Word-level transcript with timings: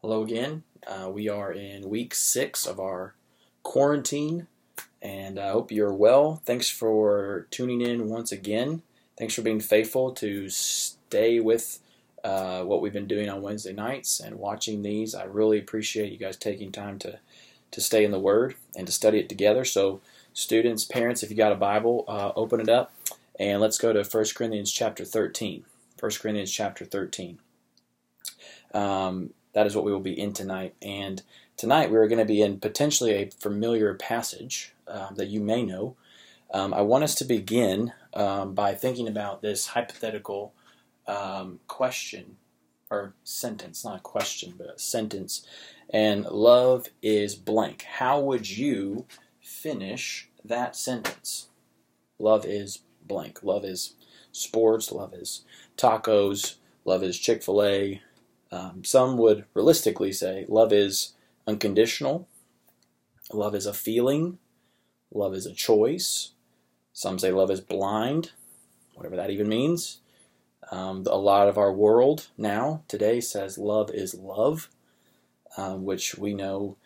Hello 0.00 0.22
again. 0.22 0.62
Uh, 0.86 1.10
we 1.10 1.28
are 1.28 1.50
in 1.50 1.88
week 1.88 2.14
six 2.14 2.66
of 2.66 2.78
our 2.78 3.14
quarantine, 3.64 4.46
and 5.02 5.40
I 5.40 5.50
hope 5.50 5.72
you're 5.72 5.92
well. 5.92 6.40
Thanks 6.44 6.70
for 6.70 7.48
tuning 7.50 7.80
in 7.80 8.08
once 8.08 8.30
again. 8.30 8.82
Thanks 9.18 9.34
for 9.34 9.42
being 9.42 9.58
faithful 9.58 10.12
to 10.12 10.48
stay 10.50 11.40
with 11.40 11.80
uh, 12.22 12.62
what 12.62 12.80
we've 12.80 12.92
been 12.92 13.08
doing 13.08 13.28
on 13.28 13.42
Wednesday 13.42 13.72
nights 13.72 14.20
and 14.20 14.38
watching 14.38 14.82
these. 14.82 15.16
I 15.16 15.24
really 15.24 15.58
appreciate 15.58 16.12
you 16.12 16.18
guys 16.18 16.36
taking 16.36 16.70
time 16.70 17.00
to 17.00 17.18
to 17.72 17.80
stay 17.80 18.04
in 18.04 18.12
the 18.12 18.20
Word 18.20 18.54
and 18.76 18.86
to 18.86 18.92
study 18.92 19.18
it 19.18 19.28
together. 19.28 19.64
So, 19.64 20.00
students, 20.32 20.84
parents, 20.84 21.24
if 21.24 21.30
you 21.30 21.36
got 21.36 21.50
a 21.50 21.56
Bible, 21.56 22.04
uh, 22.06 22.30
open 22.36 22.60
it 22.60 22.68
up 22.68 22.92
and 23.36 23.60
let's 23.60 23.78
go 23.78 23.92
to 23.92 24.04
1 24.04 24.24
Corinthians 24.36 24.70
chapter 24.70 25.04
13. 25.04 25.64
1 25.98 26.12
Corinthians 26.22 26.52
chapter 26.52 26.84
13. 26.84 27.40
Um, 28.72 29.30
that 29.52 29.66
is 29.66 29.74
what 29.74 29.84
we 29.84 29.92
will 29.92 30.00
be 30.00 30.18
in 30.18 30.32
tonight. 30.32 30.74
And 30.82 31.22
tonight 31.56 31.90
we're 31.90 32.08
going 32.08 32.18
to 32.18 32.24
be 32.24 32.42
in 32.42 32.60
potentially 32.60 33.12
a 33.12 33.30
familiar 33.30 33.94
passage 33.94 34.74
uh, 34.86 35.12
that 35.14 35.28
you 35.28 35.40
may 35.40 35.62
know. 35.62 35.96
Um, 36.52 36.72
I 36.72 36.80
want 36.82 37.04
us 37.04 37.14
to 37.16 37.24
begin 37.24 37.92
um, 38.14 38.54
by 38.54 38.74
thinking 38.74 39.06
about 39.06 39.42
this 39.42 39.68
hypothetical 39.68 40.54
um, 41.06 41.60
question 41.66 42.36
or 42.90 43.14
sentence, 43.22 43.84
not 43.84 43.98
a 43.98 44.02
question, 44.02 44.54
but 44.56 44.74
a 44.74 44.78
sentence. 44.78 45.46
And 45.90 46.24
love 46.24 46.88
is 47.02 47.34
blank. 47.34 47.82
How 47.82 48.20
would 48.20 48.48
you 48.48 49.06
finish 49.40 50.28
that 50.44 50.76
sentence? 50.76 51.48
Love 52.18 52.44
is 52.46 52.80
blank. 53.06 53.42
Love 53.42 53.64
is 53.64 53.94
sports. 54.32 54.90
Love 54.90 55.14
is 55.14 55.44
tacos. 55.76 56.56
Love 56.84 57.02
is 57.02 57.18
Chick 57.18 57.42
fil 57.42 57.62
A. 57.62 58.02
Um, 58.50 58.84
some 58.84 59.16
would 59.18 59.44
realistically 59.54 60.12
say 60.12 60.46
love 60.48 60.72
is 60.72 61.14
unconditional, 61.46 62.26
love 63.32 63.54
is 63.54 63.66
a 63.66 63.74
feeling, 63.74 64.38
love 65.12 65.34
is 65.34 65.46
a 65.46 65.54
choice. 65.54 66.32
Some 66.92 67.18
say 67.18 67.30
love 67.30 67.50
is 67.50 67.60
blind, 67.60 68.32
whatever 68.94 69.16
that 69.16 69.30
even 69.30 69.48
means. 69.48 70.00
Um, 70.70 71.04
a 71.06 71.16
lot 71.16 71.48
of 71.48 71.56
our 71.56 71.72
world 71.72 72.28
now, 72.36 72.82
today, 72.88 73.20
says 73.20 73.56
love 73.56 73.90
is 73.90 74.14
love, 74.14 74.68
um, 75.56 75.84
which 75.84 76.16
we 76.16 76.34
know 76.34 76.76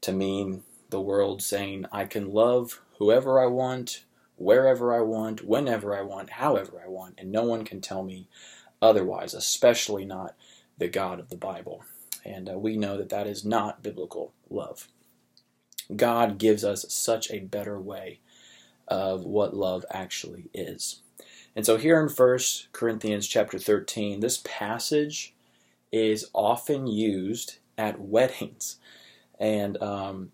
to 0.00 0.12
mean 0.12 0.62
the 0.90 1.00
world 1.00 1.42
saying, 1.42 1.86
I 1.92 2.06
can 2.06 2.32
love 2.32 2.80
whoever 2.98 3.38
I 3.38 3.46
want, 3.46 4.04
wherever 4.36 4.94
I 4.94 5.02
want, 5.02 5.44
whenever 5.44 5.94
I 5.94 6.02
want, 6.02 6.30
however 6.30 6.80
I 6.84 6.88
want, 6.88 7.16
and 7.18 7.30
no 7.30 7.44
one 7.44 7.64
can 7.64 7.80
tell 7.80 8.02
me 8.02 8.28
otherwise, 8.80 9.34
especially 9.34 10.04
not 10.04 10.34
the 10.78 10.88
God 10.88 11.20
of 11.20 11.28
the 11.28 11.36
Bible. 11.36 11.84
And 12.24 12.48
uh, 12.48 12.58
we 12.58 12.76
know 12.76 12.96
that 12.96 13.08
that 13.10 13.26
is 13.26 13.44
not 13.44 13.82
biblical 13.82 14.32
love. 14.50 14.88
God 15.94 16.38
gives 16.38 16.64
us 16.64 16.84
such 16.88 17.30
a 17.30 17.40
better 17.40 17.80
way 17.80 18.20
of 18.86 19.24
what 19.24 19.56
love 19.56 19.84
actually 19.90 20.50
is. 20.52 21.00
And 21.56 21.64
so 21.64 21.76
here 21.76 22.00
in 22.00 22.08
1 22.08 22.38
Corinthians 22.72 23.26
chapter 23.26 23.58
13, 23.58 24.20
this 24.20 24.40
passage 24.44 25.34
is 25.90 26.30
often 26.32 26.86
used 26.86 27.58
at 27.76 28.00
weddings. 28.00 28.76
And 29.40 29.80
um, 29.82 30.32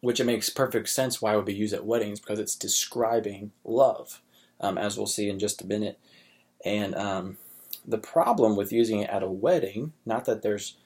which 0.00 0.20
it 0.20 0.24
makes 0.24 0.50
perfect 0.50 0.88
sense 0.88 1.20
why 1.20 1.32
it 1.32 1.36
would 1.36 1.44
be 1.44 1.54
used 1.54 1.74
at 1.74 1.84
weddings 1.84 2.20
because 2.20 2.38
it's 2.38 2.54
describing 2.54 3.52
love, 3.64 4.20
um, 4.60 4.78
as 4.78 4.96
we'll 4.96 5.06
see 5.06 5.28
in 5.28 5.38
just 5.38 5.62
a 5.62 5.66
minute. 5.66 5.98
And 6.64 6.94
um, 6.94 7.38
the 7.86 7.98
problem 7.98 8.56
with 8.56 8.72
using 8.72 9.00
it 9.00 9.10
at 9.10 9.22
a 9.22 9.30
wedding, 9.30 9.92
not 10.04 10.24
that 10.24 10.42
there's 10.42 10.76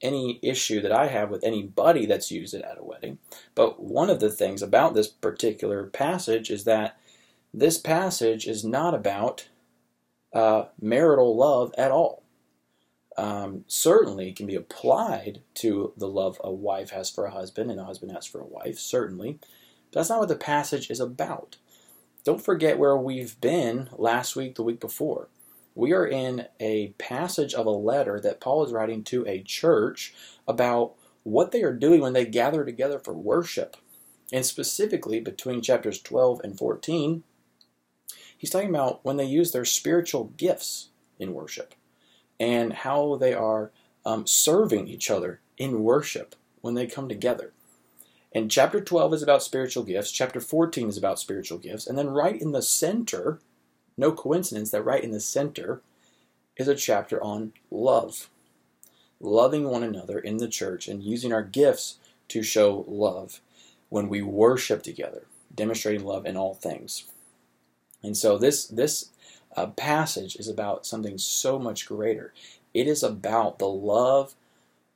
any 0.00 0.38
issue 0.42 0.80
that 0.80 0.92
I 0.92 1.08
have 1.08 1.30
with 1.30 1.44
anybody 1.44 2.06
that's 2.06 2.30
used 2.30 2.54
it 2.54 2.62
at 2.62 2.78
a 2.78 2.84
wedding, 2.84 3.18
but 3.54 3.82
one 3.82 4.10
of 4.10 4.20
the 4.20 4.30
things 4.30 4.62
about 4.62 4.94
this 4.94 5.08
particular 5.08 5.86
passage 5.86 6.50
is 6.50 6.64
that 6.64 6.98
this 7.52 7.78
passage 7.78 8.46
is 8.46 8.64
not 8.64 8.94
about 8.94 9.48
uh, 10.32 10.66
marital 10.80 11.36
love 11.36 11.74
at 11.76 11.90
all. 11.90 12.22
Um, 13.16 13.64
certainly 13.66 14.32
can 14.32 14.46
be 14.46 14.54
applied 14.54 15.40
to 15.54 15.92
the 15.96 16.06
love 16.06 16.40
a 16.44 16.52
wife 16.52 16.90
has 16.90 17.10
for 17.10 17.24
a 17.24 17.32
husband 17.32 17.70
and 17.70 17.80
a 17.80 17.84
husband 17.84 18.12
has 18.12 18.26
for 18.26 18.40
a 18.40 18.46
wife, 18.46 18.78
certainly. 18.78 19.40
But 19.90 20.00
that's 20.00 20.10
not 20.10 20.20
what 20.20 20.28
the 20.28 20.36
passage 20.36 20.88
is 20.88 21.00
about. 21.00 21.56
Don't 22.22 22.44
forget 22.44 22.78
where 22.78 22.96
we've 22.96 23.40
been 23.40 23.88
last 23.96 24.36
week, 24.36 24.54
the 24.54 24.62
week 24.62 24.78
before. 24.78 25.28
We 25.78 25.92
are 25.92 26.04
in 26.04 26.48
a 26.58 26.88
passage 26.98 27.54
of 27.54 27.64
a 27.64 27.70
letter 27.70 28.18
that 28.18 28.40
Paul 28.40 28.64
is 28.66 28.72
writing 28.72 29.04
to 29.04 29.24
a 29.28 29.44
church 29.44 30.12
about 30.48 30.94
what 31.22 31.52
they 31.52 31.62
are 31.62 31.72
doing 31.72 32.00
when 32.00 32.14
they 32.14 32.26
gather 32.26 32.64
together 32.64 32.98
for 32.98 33.14
worship. 33.14 33.76
And 34.32 34.44
specifically, 34.44 35.20
between 35.20 35.62
chapters 35.62 36.02
12 36.02 36.40
and 36.42 36.58
14, 36.58 37.22
he's 38.36 38.50
talking 38.50 38.70
about 38.70 39.04
when 39.04 39.18
they 39.18 39.24
use 39.24 39.52
their 39.52 39.64
spiritual 39.64 40.32
gifts 40.36 40.88
in 41.16 41.32
worship 41.32 41.76
and 42.40 42.72
how 42.72 43.14
they 43.14 43.32
are 43.32 43.70
um, 44.04 44.26
serving 44.26 44.88
each 44.88 45.12
other 45.12 45.38
in 45.56 45.84
worship 45.84 46.34
when 46.60 46.74
they 46.74 46.88
come 46.88 47.08
together. 47.08 47.52
And 48.32 48.50
chapter 48.50 48.80
12 48.80 49.14
is 49.14 49.22
about 49.22 49.44
spiritual 49.44 49.84
gifts, 49.84 50.10
chapter 50.10 50.40
14 50.40 50.88
is 50.88 50.98
about 50.98 51.20
spiritual 51.20 51.58
gifts, 51.58 51.86
and 51.86 51.96
then 51.96 52.08
right 52.08 52.40
in 52.40 52.50
the 52.50 52.62
center 52.62 53.38
no 53.98 54.12
coincidence 54.12 54.70
that 54.70 54.84
right 54.84 55.02
in 55.02 55.10
the 55.10 55.20
center 55.20 55.82
is 56.56 56.68
a 56.68 56.74
chapter 56.74 57.22
on 57.22 57.52
love. 57.70 58.30
Loving 59.20 59.68
one 59.68 59.82
another 59.82 60.18
in 60.18 60.36
the 60.36 60.48
church 60.48 60.86
and 60.86 61.02
using 61.02 61.32
our 61.32 61.42
gifts 61.42 61.98
to 62.28 62.42
show 62.42 62.84
love 62.86 63.40
when 63.88 64.08
we 64.08 64.22
worship 64.22 64.82
together, 64.82 65.24
demonstrating 65.54 66.04
love 66.04 66.24
in 66.24 66.36
all 66.36 66.54
things. 66.54 67.04
And 68.02 68.16
so 68.16 68.38
this 68.38 68.66
this 68.66 69.10
uh, 69.56 69.66
passage 69.68 70.36
is 70.36 70.48
about 70.48 70.86
something 70.86 71.18
so 71.18 71.58
much 71.58 71.86
greater. 71.86 72.32
It 72.72 72.86
is 72.86 73.02
about 73.02 73.58
the 73.58 73.68
love 73.68 74.34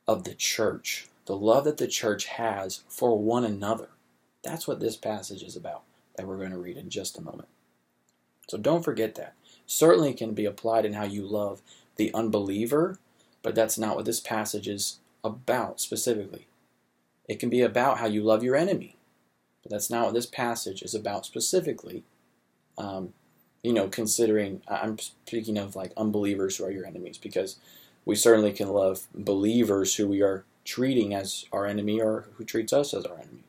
of 0.07 0.23
the 0.23 0.35
church, 0.35 1.07
the 1.25 1.35
love 1.35 1.65
that 1.65 1.77
the 1.77 1.87
church 1.87 2.25
has 2.25 2.83
for 2.87 3.17
one 3.17 3.43
another. 3.43 3.89
That's 4.43 4.67
what 4.67 4.79
this 4.79 4.95
passage 4.95 5.43
is 5.43 5.55
about 5.55 5.83
that 6.15 6.27
we're 6.27 6.37
going 6.37 6.51
to 6.51 6.57
read 6.57 6.77
in 6.77 6.89
just 6.89 7.17
a 7.17 7.21
moment. 7.21 7.49
So 8.47 8.57
don't 8.57 8.83
forget 8.83 9.15
that. 9.15 9.33
Certainly 9.65 10.13
can 10.13 10.33
be 10.33 10.45
applied 10.45 10.85
in 10.85 10.93
how 10.93 11.05
you 11.05 11.25
love 11.25 11.61
the 11.95 12.13
unbeliever, 12.13 12.99
but 13.41 13.55
that's 13.55 13.77
not 13.77 13.95
what 13.95 14.05
this 14.05 14.19
passage 14.19 14.67
is 14.67 14.99
about 15.23 15.79
specifically. 15.79 16.47
It 17.27 17.39
can 17.39 17.49
be 17.49 17.61
about 17.61 17.99
how 17.99 18.07
you 18.07 18.23
love 18.23 18.43
your 18.43 18.55
enemy, 18.55 18.97
but 19.61 19.71
that's 19.71 19.89
not 19.89 20.05
what 20.05 20.13
this 20.13 20.25
passage 20.25 20.81
is 20.81 20.93
about 20.93 21.25
specifically. 21.25 22.03
Um, 22.77 23.13
you 23.63 23.71
know, 23.71 23.87
considering 23.87 24.61
I'm 24.67 24.99
speaking 24.99 25.57
of 25.57 25.75
like 25.75 25.93
unbelievers 25.95 26.57
who 26.57 26.65
are 26.65 26.71
your 26.71 26.85
enemies, 26.85 27.17
because 27.17 27.57
we 28.05 28.15
certainly 28.15 28.51
can 28.51 28.67
love 28.67 29.07
believers 29.13 29.95
who 29.95 30.07
we 30.07 30.21
are 30.21 30.43
treating 30.65 31.13
as 31.13 31.45
our 31.53 31.65
enemy 31.65 32.01
or 32.01 32.27
who 32.35 32.43
treats 32.43 32.73
us 32.73 32.93
as 32.93 33.05
our 33.05 33.17
enemy. 33.17 33.45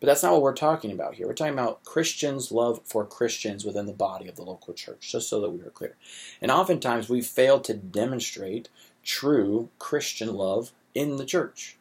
But 0.00 0.06
that's 0.06 0.22
not 0.22 0.32
what 0.32 0.42
we're 0.42 0.54
talking 0.54 0.92
about 0.92 1.14
here. 1.14 1.26
We're 1.26 1.34
talking 1.34 1.54
about 1.54 1.84
Christians' 1.84 2.52
love 2.52 2.80
for 2.84 3.04
Christians 3.04 3.64
within 3.64 3.86
the 3.86 3.92
body 3.92 4.28
of 4.28 4.36
the 4.36 4.44
local 4.44 4.72
church, 4.72 5.10
just 5.10 5.28
so 5.28 5.40
that 5.40 5.50
we 5.50 5.60
are 5.60 5.70
clear. 5.70 5.96
And 6.40 6.50
oftentimes 6.50 7.08
we 7.08 7.20
fail 7.20 7.58
to 7.60 7.74
demonstrate 7.74 8.68
true 9.02 9.70
Christian 9.78 10.34
love 10.34 10.72
in 10.94 11.16
the 11.16 11.24
church. 11.24 11.76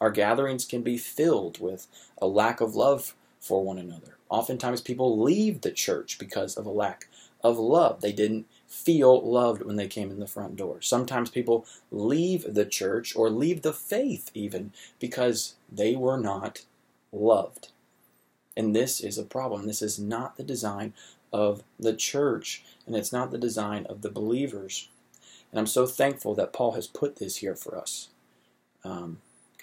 Our 0.00 0.10
gatherings 0.10 0.64
can 0.64 0.82
be 0.82 0.96
filled 0.96 1.60
with 1.60 1.86
a 2.18 2.26
lack 2.26 2.60
of 2.60 2.76
love 2.76 3.14
for 3.40 3.64
one 3.64 3.78
another. 3.78 4.16
Oftentimes 4.28 4.80
people 4.80 5.20
leave 5.20 5.60
the 5.60 5.72
church 5.72 6.18
because 6.18 6.56
of 6.56 6.66
a 6.66 6.70
lack 6.70 7.08
of 7.42 7.58
love. 7.58 8.00
They 8.00 8.12
didn't 8.12 8.46
feel 8.66 9.20
loved 9.20 9.62
when 9.62 9.76
they 9.76 9.86
came 9.86 10.10
in 10.10 10.18
the 10.18 10.26
front 10.26 10.56
door. 10.56 10.80
Sometimes 10.80 11.30
people 11.30 11.66
leave 11.90 12.54
the 12.54 12.64
church 12.64 13.14
or 13.14 13.28
leave 13.28 13.62
the 13.62 13.72
faith 13.72 14.30
even 14.34 14.72
because 14.98 15.54
they 15.70 15.94
were 15.94 16.18
not 16.18 16.62
loved. 17.14 17.68
And 18.56 18.74
this 18.74 19.00
is 19.00 19.18
a 19.18 19.24
problem. 19.24 19.66
This 19.66 19.82
is 19.82 19.98
not 19.98 20.36
the 20.36 20.44
design 20.44 20.92
of 21.32 21.62
the 21.78 21.94
church, 21.94 22.62
and 22.86 22.94
it's 22.94 23.12
not 23.12 23.30
the 23.30 23.38
design 23.38 23.86
of 23.86 24.02
the 24.02 24.10
believers. 24.10 24.88
And 25.50 25.58
I'm 25.58 25.66
so 25.66 25.86
thankful 25.86 26.34
that 26.34 26.52
Paul 26.52 26.72
has 26.72 26.86
put 26.86 27.16
this 27.16 27.36
here 27.38 27.56
for 27.56 27.76
us. 27.76 28.08
Because 28.82 29.04
um, 29.04 29.18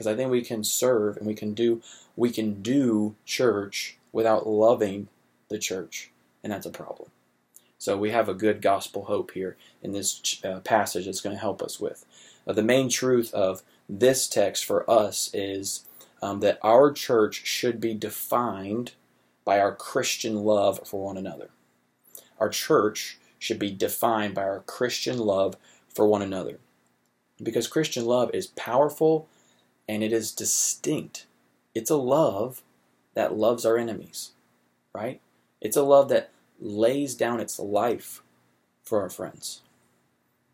I 0.08 0.16
think 0.16 0.32
we 0.32 0.42
can 0.42 0.64
serve 0.64 1.18
and 1.18 1.26
we 1.26 1.36
can 1.36 1.54
do 1.54 1.82
we 2.18 2.30
can 2.30 2.62
do 2.62 3.16
church 3.26 3.98
without 4.12 4.46
loving 4.46 5.08
the 5.50 5.58
church, 5.58 6.12
and 6.44 6.52
that's 6.52 6.66
a 6.66 6.72
problem. 6.72 7.10
So 7.78 7.98
we 7.98 8.12
have 8.12 8.30
a 8.30 8.34
good 8.34 8.62
gospel 8.62 9.06
hope 9.06 9.32
here 9.32 9.58
in 9.82 9.92
this 9.92 10.40
uh, 10.44 10.60
passage 10.60 11.06
that's 11.06 11.22
going 11.22 11.36
to 11.36 11.42
help 11.42 11.62
us 11.62 11.80
with. 11.80 12.06
Uh, 12.46 12.54
the 12.54 12.64
main 12.64 12.90
truth 12.90 13.34
of 13.34 13.64
this 13.90 14.28
text 14.28 14.66
for 14.66 14.90
us 14.90 15.32
is 15.34 15.86
um, 16.22 16.40
that 16.42 16.60
our 16.62 16.92
church 16.92 17.46
should 17.46 17.80
be 17.80 17.94
defined 17.94 18.94
by 19.44 19.60
our 19.60 19.74
Christian 19.74 20.36
love 20.44 20.88
for 20.88 21.04
one 21.04 21.18
another. 21.18 21.50
Our 22.40 22.50
church 22.50 23.18
should 23.40 23.60
be 23.60 23.72
defined 23.72 24.36
by 24.36 24.44
our 24.44 24.60
Christian 24.62 25.18
love 25.18 25.58
for 25.94 26.08
one 26.08 26.22
another. 26.22 26.60
Because 27.42 27.68
Christian 27.68 28.06
love 28.06 28.30
is 28.34 28.48
powerful 28.48 29.28
and 29.88 30.04
it 30.04 30.14
is 30.14 30.32
distinct. 30.32 31.26
It's 31.74 31.90
a 31.90 31.96
love 31.96 32.62
that 33.16 33.36
loves 33.36 33.66
our 33.66 33.78
enemies, 33.78 34.32
right? 34.94 35.20
It's 35.60 35.78
a 35.78 35.84
love 35.84 36.10
that 36.10 36.30
lays 36.60 37.16
down 37.16 37.40
its 37.40 37.60
life 37.60 38.22
for 38.84 39.02
our 39.02 39.10
friends, 39.10 39.62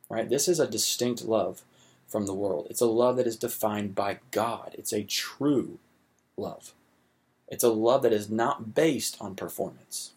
right? 0.09 0.29
This 0.29 0.47
is 0.47 0.59
a 0.59 0.67
distinct 0.67 1.25
love 1.25 1.63
from 2.07 2.25
the 2.25 2.33
world. 2.33 2.67
It's 2.69 2.81
a 2.81 2.85
love 2.85 3.17
that 3.17 3.27
is 3.27 3.35
defined 3.35 3.95
by 3.95 4.19
God. 4.31 4.75
It's 4.77 4.93
a 4.93 5.03
true 5.03 5.79
love. 6.37 6.73
It's 7.47 7.63
a 7.63 7.69
love 7.69 8.03
that 8.03 8.13
is 8.13 8.29
not 8.29 8.73
based 8.73 9.17
on 9.21 9.35
performance. 9.35 10.11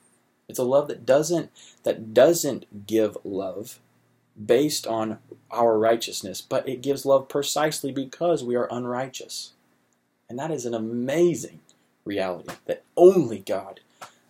It's 0.49 0.59
a 0.59 0.65
love 0.65 0.89
that 0.89 1.07
doesn't 1.07 1.51
that 1.85 2.13
doesn't 2.13 2.87
give 2.87 3.17
love 3.25 3.79
based 4.45 4.87
on 4.87 5.19
our 5.51 5.79
righteousness, 5.79 6.41
but 6.41 6.69
it 6.69 6.83
gives 6.83 7.07
love 7.07 7.29
precisely 7.29 7.93
because 7.93 8.43
we 8.43 8.57
are 8.57 8.69
unrighteous. 8.71 9.53
And 10.29 10.39
that 10.39 10.51
is 10.51 10.65
an 10.65 10.75
amazing 10.75 11.61
reality 12.05 12.55
that 12.67 12.85
only 12.97 13.41
God 13.41 13.81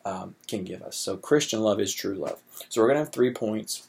um, 0.04 0.34
can 0.48 0.64
give 0.64 0.82
us. 0.82 0.96
So 0.96 1.16
Christian 1.16 1.60
love 1.60 1.80
is 1.80 1.92
true 1.92 2.14
love. 2.14 2.40
So 2.68 2.80
we're 2.80 2.88
going 2.88 2.96
to 2.96 3.04
have 3.04 3.12
three 3.12 3.32
points. 3.32 3.88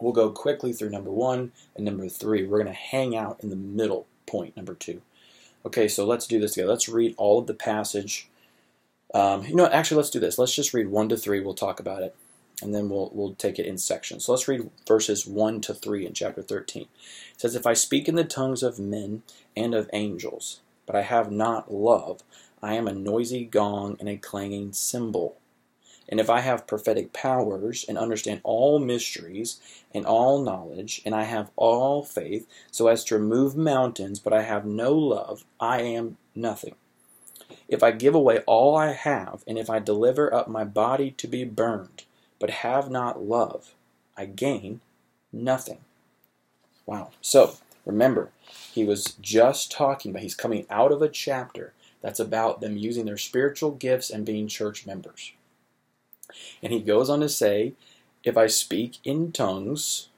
We'll 0.00 0.12
go 0.12 0.30
quickly 0.30 0.72
through 0.72 0.90
number 0.90 1.10
one 1.10 1.52
and 1.76 1.84
number 1.84 2.08
three. 2.08 2.44
We're 2.44 2.62
going 2.62 2.66
to 2.66 2.72
hang 2.72 3.16
out 3.16 3.38
in 3.42 3.50
the 3.50 3.56
middle 3.56 4.06
point, 4.26 4.56
number 4.56 4.74
two. 4.74 5.02
Okay, 5.64 5.88
so 5.88 6.04
let's 6.04 6.26
do 6.26 6.38
this 6.40 6.54
together. 6.54 6.70
Let's 6.70 6.88
read 6.88 7.14
all 7.16 7.38
of 7.38 7.46
the 7.46 7.54
passage. 7.54 8.28
Um, 9.14 9.44
you 9.46 9.54
know, 9.54 9.66
actually, 9.66 9.98
let's 9.98 10.10
do 10.10 10.20
this. 10.20 10.38
Let's 10.38 10.54
just 10.54 10.74
read 10.74 10.88
one 10.88 11.08
to 11.08 11.16
three. 11.16 11.40
We'll 11.40 11.54
talk 11.54 11.80
about 11.80 12.02
it, 12.02 12.14
and 12.60 12.74
then 12.74 12.88
we'll 12.88 13.10
we'll 13.14 13.34
take 13.34 13.58
it 13.58 13.66
in 13.66 13.78
sections. 13.78 14.24
So 14.24 14.32
let's 14.32 14.48
read 14.48 14.68
verses 14.86 15.26
one 15.26 15.60
to 15.62 15.72
three 15.72 16.04
in 16.04 16.12
chapter 16.12 16.42
thirteen. 16.42 16.88
It 17.32 17.40
says, 17.40 17.54
"If 17.54 17.66
I 17.66 17.74
speak 17.74 18.08
in 18.08 18.16
the 18.16 18.24
tongues 18.24 18.62
of 18.62 18.78
men 18.78 19.22
and 19.56 19.74
of 19.74 19.88
angels, 19.92 20.60
but 20.84 20.96
I 20.96 21.02
have 21.02 21.30
not 21.30 21.72
love, 21.72 22.22
I 22.62 22.74
am 22.74 22.88
a 22.88 22.92
noisy 22.92 23.44
gong 23.44 23.96
and 24.00 24.08
a 24.08 24.16
clanging 24.16 24.72
cymbal." 24.72 25.36
And 26.08 26.20
if 26.20 26.28
I 26.28 26.40
have 26.40 26.66
prophetic 26.66 27.12
powers 27.12 27.84
and 27.88 27.96
understand 27.96 28.40
all 28.44 28.78
mysteries 28.78 29.60
and 29.94 30.04
all 30.04 30.42
knowledge, 30.42 31.00
and 31.04 31.14
I 31.14 31.24
have 31.24 31.50
all 31.56 32.04
faith 32.04 32.46
so 32.70 32.88
as 32.88 33.04
to 33.04 33.18
remove 33.18 33.56
mountains, 33.56 34.18
but 34.18 34.32
I 34.32 34.42
have 34.42 34.66
no 34.66 34.92
love, 34.92 35.44
I 35.58 35.80
am 35.82 36.16
nothing. 36.34 36.74
If 37.68 37.82
I 37.82 37.90
give 37.92 38.14
away 38.14 38.40
all 38.40 38.76
I 38.76 38.92
have, 38.92 39.42
and 39.46 39.58
if 39.58 39.70
I 39.70 39.78
deliver 39.78 40.32
up 40.32 40.48
my 40.48 40.64
body 40.64 41.12
to 41.12 41.26
be 41.26 41.44
burned, 41.44 42.04
but 42.38 42.50
have 42.50 42.90
not 42.90 43.22
love, 43.22 43.74
I 44.16 44.26
gain 44.26 44.80
nothing. 45.32 45.78
Wow. 46.86 47.10
So, 47.22 47.56
remember, 47.86 48.30
he 48.72 48.84
was 48.84 49.16
just 49.20 49.72
talking 49.72 50.10
about, 50.10 50.22
he's 50.22 50.34
coming 50.34 50.66
out 50.68 50.92
of 50.92 51.00
a 51.00 51.08
chapter 51.08 51.72
that's 52.02 52.20
about 52.20 52.60
them 52.60 52.76
using 52.76 53.06
their 53.06 53.16
spiritual 53.16 53.70
gifts 53.70 54.10
and 54.10 54.26
being 54.26 54.46
church 54.46 54.86
members. 54.86 55.32
And 56.62 56.72
he 56.72 56.80
goes 56.80 57.10
on 57.10 57.20
to 57.20 57.28
say, 57.28 57.74
If 58.22 58.36
I 58.36 58.46
speak 58.46 58.98
in 59.04 59.32
tongues 59.32 60.08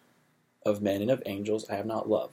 of 0.64 0.82
men 0.82 1.02
and 1.02 1.10
of 1.10 1.22
angels, 1.26 1.68
I 1.70 1.76
have 1.76 1.86
not 1.86 2.08
love. 2.08 2.32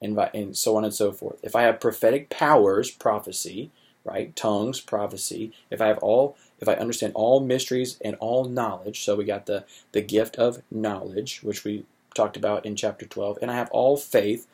And, 0.00 0.18
and 0.34 0.56
so 0.56 0.76
on 0.76 0.84
and 0.84 0.94
so 0.94 1.12
forth. 1.12 1.38
If 1.42 1.54
I 1.54 1.62
have 1.62 1.80
prophetic 1.80 2.28
powers, 2.28 2.90
prophecy, 2.90 3.70
right? 4.04 4.34
Tongues, 4.34 4.80
prophecy. 4.80 5.52
If 5.70 5.80
I 5.80 5.86
have 5.86 5.98
all, 5.98 6.36
if 6.60 6.68
I 6.68 6.74
understand 6.74 7.12
all 7.14 7.40
mysteries 7.40 7.98
and 8.04 8.16
all 8.16 8.44
knowledge, 8.44 9.04
so 9.04 9.14
we 9.14 9.24
got 9.24 9.46
the, 9.46 9.64
the 9.92 10.00
gift 10.00 10.36
of 10.36 10.62
knowledge, 10.70 11.40
which 11.42 11.64
we 11.64 11.84
talked 12.14 12.36
about 12.36 12.66
in 12.66 12.76
chapter 12.76 13.06
12, 13.06 13.38
and 13.40 13.50
I 13.50 13.54
have 13.54 13.70
all 13.70 13.96
faith, 13.96 14.46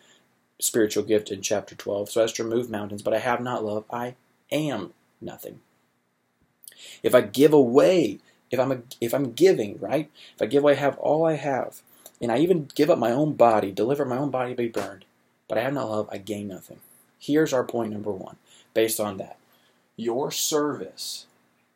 spiritual 0.60 1.04
gift 1.04 1.30
in 1.30 1.40
chapter 1.40 1.74
12, 1.74 2.10
so 2.10 2.22
as 2.22 2.32
to 2.34 2.44
remove 2.44 2.70
mountains, 2.70 3.02
but 3.02 3.14
I 3.14 3.18
have 3.18 3.40
not 3.40 3.64
love, 3.64 3.84
I 3.90 4.16
am 4.50 4.92
nothing. 5.20 5.60
If 7.02 7.14
I 7.14 7.22
give 7.22 7.52
away 7.52 8.20
if 8.50 8.58
I'm 8.58 8.72
a, 8.72 8.78
if 9.00 9.14
I'm 9.14 9.32
giving, 9.32 9.78
right? 9.78 10.10
If 10.34 10.42
I 10.42 10.46
give 10.46 10.62
away 10.62 10.74
have 10.76 10.98
all 10.98 11.26
I 11.26 11.34
have, 11.34 11.82
and 12.20 12.32
I 12.32 12.38
even 12.38 12.68
give 12.74 12.90
up 12.90 12.98
my 12.98 13.12
own 13.12 13.34
body, 13.34 13.70
deliver 13.72 14.04
my 14.04 14.16
own 14.18 14.30
body 14.30 14.50
to 14.50 14.56
be 14.56 14.68
burned, 14.68 15.04
but 15.48 15.58
I 15.58 15.62
have 15.62 15.74
not 15.74 15.90
love, 15.90 16.08
I 16.10 16.18
gain 16.18 16.48
nothing. 16.48 16.80
Here's 17.18 17.52
our 17.52 17.64
point 17.64 17.92
number 17.92 18.10
one, 18.12 18.36
based 18.74 19.00
on 19.00 19.16
that. 19.18 19.38
Your 19.96 20.30
service 20.30 21.26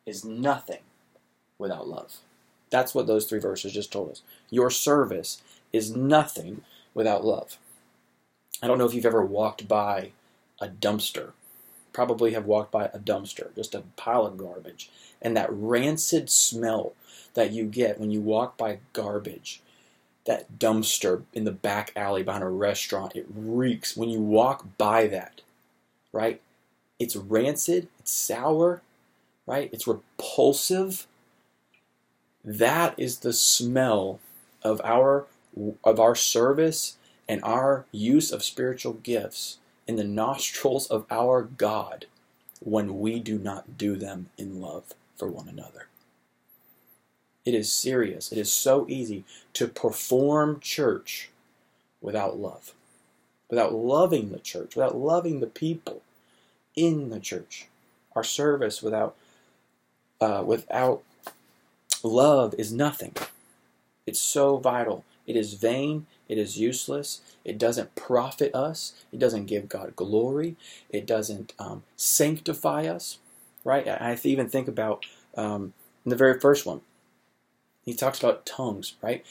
is 0.05 0.25
nothing 0.25 0.81
without 1.57 1.87
love. 1.87 2.17
That's 2.69 2.95
what 2.95 3.07
those 3.07 3.25
three 3.25 3.39
verses 3.39 3.73
just 3.73 3.91
told 3.91 4.09
us. 4.11 4.21
Your 4.49 4.69
service 4.69 5.41
is 5.71 5.95
nothing 5.95 6.61
without 6.93 7.23
love. 7.25 7.57
I 8.61 8.67
don't 8.67 8.77
know 8.77 8.85
if 8.85 8.93
you've 8.93 9.05
ever 9.05 9.25
walked 9.25 9.67
by 9.67 10.11
a 10.61 10.67
dumpster. 10.67 11.31
Probably 11.93 12.33
have 12.33 12.45
walked 12.45 12.71
by 12.71 12.85
a 12.85 12.99
dumpster, 12.99 13.55
just 13.55 13.75
a 13.75 13.83
pile 13.95 14.25
of 14.25 14.37
garbage 14.37 14.89
and 15.23 15.35
that 15.37 15.49
rancid 15.49 16.29
smell 16.29 16.93
that 17.33 17.51
you 17.51 17.65
get 17.65 17.99
when 17.99 18.11
you 18.11 18.21
walk 18.21 18.57
by 18.57 18.79
garbage, 18.91 19.61
that 20.25 20.59
dumpster 20.59 21.23
in 21.33 21.45
the 21.45 21.51
back 21.51 21.91
alley 21.95 22.21
behind 22.21 22.43
a 22.43 22.49
restaurant, 22.49 23.15
it 23.15 23.25
reeks 23.33 23.97
when 23.97 24.09
you 24.09 24.19
walk 24.19 24.65
by 24.77 25.07
that, 25.07 25.41
right? 26.11 26.41
It's 26.99 27.15
rancid, 27.15 27.87
it's 27.99 28.11
sour, 28.11 28.81
right? 29.47 29.69
It's 29.73 29.87
repulsive. 29.87 31.07
That 32.43 32.93
is 32.97 33.19
the 33.19 33.33
smell 33.33 34.19
of 34.61 34.81
our 34.83 35.25
of 35.83 35.99
our 35.99 36.15
service 36.15 36.97
and 37.29 37.41
our 37.43 37.85
use 37.91 38.31
of 38.31 38.43
spiritual 38.43 38.93
gifts 38.93 39.59
in 39.87 39.95
the 39.95 40.03
nostrils 40.03 40.87
of 40.87 41.05
our 41.09 41.41
God 41.43 42.05
when 42.59 42.99
we 42.99 43.19
do 43.19 43.37
not 43.37 43.77
do 43.77 43.95
them 43.95 44.29
in 44.37 44.61
love 44.61 44.93
for 45.17 45.27
one 45.27 45.49
another. 45.49 45.87
It 47.45 47.53
is 47.53 47.71
serious. 47.71 48.31
It 48.31 48.37
is 48.37 48.51
so 48.51 48.85
easy 48.87 49.25
to 49.53 49.67
perform 49.67 50.59
church 50.61 51.29
without 52.01 52.39
love, 52.39 52.73
without 53.49 53.73
loving 53.73 54.31
the 54.31 54.39
church, 54.39 54.75
without 54.75 54.95
loving 54.95 55.39
the 55.39 55.47
people 55.47 56.01
in 56.75 57.09
the 57.09 57.19
church. 57.19 57.67
Our 58.15 58.23
service 58.23 58.81
without 58.81 59.15
uh, 60.21 60.43
without 60.45 61.03
love 62.01 62.55
is 62.57 62.71
nothing. 62.71 63.13
It's 64.05 64.19
so 64.19 64.57
vital. 64.57 65.03
It 65.27 65.35
is 65.35 65.55
vain. 65.55 66.05
It 66.33 66.39
is 66.39 66.59
useless. 66.59 67.21
It 67.45 67.57
doesn't 67.57 67.95
profit 67.95 68.53
us. 68.55 68.93
It 69.13 69.19
doesn't 69.19 69.47
give 69.47 69.69
God 69.69 69.95
glory. 69.95 70.57
It 70.89 71.07
doesn't 71.07 71.53
um, 71.59 71.83
sanctify 71.97 72.87
us 72.87 73.19
right? 73.63 73.87
I 73.87 74.17
even 74.23 74.49
think 74.49 74.67
about 74.67 75.05
um, 75.35 75.73
the 76.05 76.15
very 76.15 76.39
first 76.39 76.65
one. 76.65 76.81
He 77.85 77.93
talks 77.93 78.19
about 78.19 78.45
tongues, 78.45 78.95
right? 79.01 79.25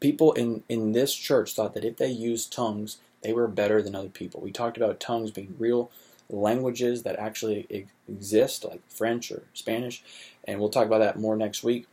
People 0.00 0.32
in, 0.32 0.62
in 0.68 0.92
this 0.92 1.14
church 1.14 1.54
thought 1.54 1.74
that 1.74 1.84
if 1.84 1.96
they 1.96 2.08
used 2.10 2.52
tongues, 2.52 2.98
they 3.22 3.32
were 3.32 3.48
better 3.48 3.82
than 3.82 3.94
other 3.94 4.08
people. 4.08 4.40
We 4.40 4.52
talked 4.52 4.76
about 4.76 5.00
tongues 5.00 5.30
being 5.30 5.56
real 5.58 5.90
languages 6.30 7.02
that 7.02 7.18
actually 7.18 7.86
exist, 8.08 8.64
like 8.64 8.80
French 8.88 9.30
or 9.32 9.42
Spanish, 9.54 10.02
and 10.46 10.60
we'll 10.60 10.68
talk 10.68 10.86
about 10.86 10.98
that 11.00 11.18
more 11.18 11.36
next 11.36 11.62
week. 11.64 11.86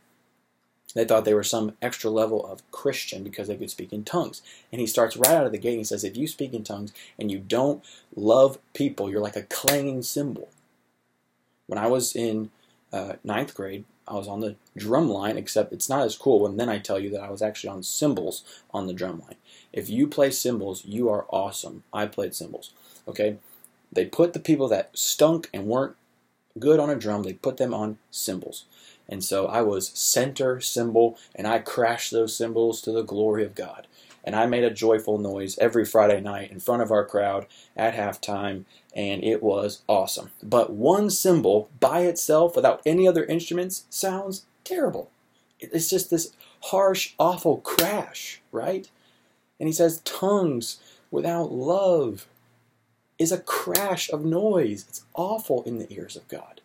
They 0.96 1.04
thought 1.04 1.26
they 1.26 1.34
were 1.34 1.44
some 1.44 1.76
extra 1.82 2.08
level 2.08 2.46
of 2.46 2.68
Christian 2.70 3.22
because 3.22 3.48
they 3.48 3.56
could 3.56 3.70
speak 3.70 3.92
in 3.92 4.02
tongues. 4.02 4.40
And 4.72 4.80
he 4.80 4.86
starts 4.86 5.14
right 5.14 5.32
out 5.32 5.44
of 5.44 5.52
the 5.52 5.58
gate 5.58 5.72
and 5.72 5.80
he 5.80 5.84
says, 5.84 6.04
If 6.04 6.16
you 6.16 6.26
speak 6.26 6.54
in 6.54 6.64
tongues 6.64 6.94
and 7.18 7.30
you 7.30 7.38
don't 7.38 7.84
love 8.16 8.58
people, 8.72 9.10
you're 9.10 9.20
like 9.20 9.36
a 9.36 9.42
clanging 9.42 10.02
cymbal. 10.02 10.48
When 11.66 11.78
I 11.78 11.86
was 11.86 12.16
in 12.16 12.50
uh, 12.94 13.16
ninth 13.22 13.54
grade, 13.54 13.84
I 14.08 14.14
was 14.14 14.26
on 14.26 14.40
the 14.40 14.56
drum 14.74 15.10
line, 15.10 15.36
except 15.36 15.74
it's 15.74 15.90
not 15.90 16.06
as 16.06 16.16
cool 16.16 16.40
when 16.40 16.56
then 16.56 16.70
I 16.70 16.78
tell 16.78 16.98
you 16.98 17.10
that 17.10 17.22
I 17.22 17.30
was 17.30 17.42
actually 17.42 17.68
on 17.68 17.82
cymbals 17.82 18.42
on 18.72 18.86
the 18.86 18.94
drum 18.94 19.20
line. 19.20 19.36
If 19.74 19.90
you 19.90 20.08
play 20.08 20.30
cymbals, 20.30 20.86
you 20.86 21.10
are 21.10 21.26
awesome. 21.28 21.82
I 21.92 22.06
played 22.06 22.34
cymbals. 22.34 22.72
Okay? 23.06 23.36
They 23.92 24.06
put 24.06 24.32
the 24.32 24.40
people 24.40 24.68
that 24.68 24.96
stunk 24.96 25.50
and 25.52 25.66
weren't 25.66 25.96
good 26.58 26.80
on 26.80 26.88
a 26.88 26.96
drum, 26.96 27.22
they 27.22 27.34
put 27.34 27.58
them 27.58 27.74
on 27.74 27.98
cymbals. 28.10 28.64
And 29.08 29.22
so 29.22 29.46
I 29.46 29.62
was 29.62 29.88
center 29.90 30.60
cymbal, 30.60 31.18
and 31.34 31.46
I 31.46 31.58
crashed 31.60 32.10
those 32.10 32.36
cymbals 32.36 32.80
to 32.82 32.92
the 32.92 33.02
glory 33.02 33.44
of 33.44 33.54
God. 33.54 33.86
And 34.24 34.34
I 34.34 34.46
made 34.46 34.64
a 34.64 34.70
joyful 34.70 35.18
noise 35.18 35.56
every 35.58 35.84
Friday 35.84 36.20
night 36.20 36.50
in 36.50 36.58
front 36.58 36.82
of 36.82 36.90
our 36.90 37.04
crowd 37.04 37.46
at 37.76 37.94
halftime, 37.94 38.64
and 38.94 39.22
it 39.22 39.42
was 39.42 39.82
awesome. 39.88 40.30
But 40.42 40.72
one 40.72 41.10
cymbal 41.10 41.70
by 41.78 42.00
itself, 42.00 42.56
without 42.56 42.82
any 42.84 43.06
other 43.06 43.24
instruments, 43.24 43.84
sounds 43.88 44.46
terrible. 44.64 45.10
It's 45.60 45.88
just 45.88 46.10
this 46.10 46.32
harsh, 46.64 47.14
awful 47.18 47.58
crash, 47.58 48.40
right? 48.50 48.90
And 49.60 49.68
he 49.68 49.72
says, 49.72 50.00
tongues 50.00 50.80
without 51.10 51.52
love 51.52 52.26
is 53.18 53.32
a 53.32 53.38
crash 53.38 54.10
of 54.10 54.24
noise. 54.24 54.84
It's 54.88 55.04
awful 55.14 55.62
in 55.62 55.78
the 55.78 55.90
ears 55.92 56.16
of 56.16 56.26
God. 56.28 56.55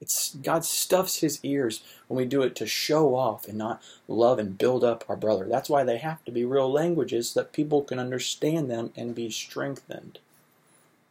It's 0.00 0.34
God 0.36 0.64
stuffs 0.64 1.20
his 1.20 1.40
ears 1.42 1.82
when 2.08 2.16
we 2.16 2.24
do 2.24 2.42
it 2.42 2.56
to 2.56 2.66
show 2.66 3.14
off 3.14 3.46
and 3.46 3.58
not 3.58 3.82
love 4.08 4.38
and 4.38 4.56
build 4.56 4.82
up 4.82 5.04
our 5.08 5.16
brother. 5.16 5.46
That's 5.46 5.68
why 5.68 5.84
they 5.84 5.98
have 5.98 6.24
to 6.24 6.32
be 6.32 6.44
real 6.44 6.70
languages 6.70 7.30
so 7.30 7.40
that 7.40 7.52
people 7.52 7.82
can 7.82 7.98
understand 7.98 8.70
them 8.70 8.92
and 8.96 9.14
be 9.14 9.30
strengthened. 9.30 10.18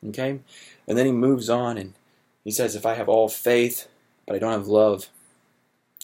Okay? 0.08 0.40
And 0.88 0.98
then 0.98 1.06
he 1.06 1.12
moves 1.12 1.50
on 1.50 1.78
and 1.78 1.94
he 2.44 2.52
says, 2.52 2.76
If 2.76 2.86
I 2.86 2.96
have 2.96 3.10
all 3.10 3.30
faith, 3.30 3.88
but 4.26 4.36
I 4.36 4.40
don't 4.40 4.54
have 4.54 4.68
love, 4.68 5.10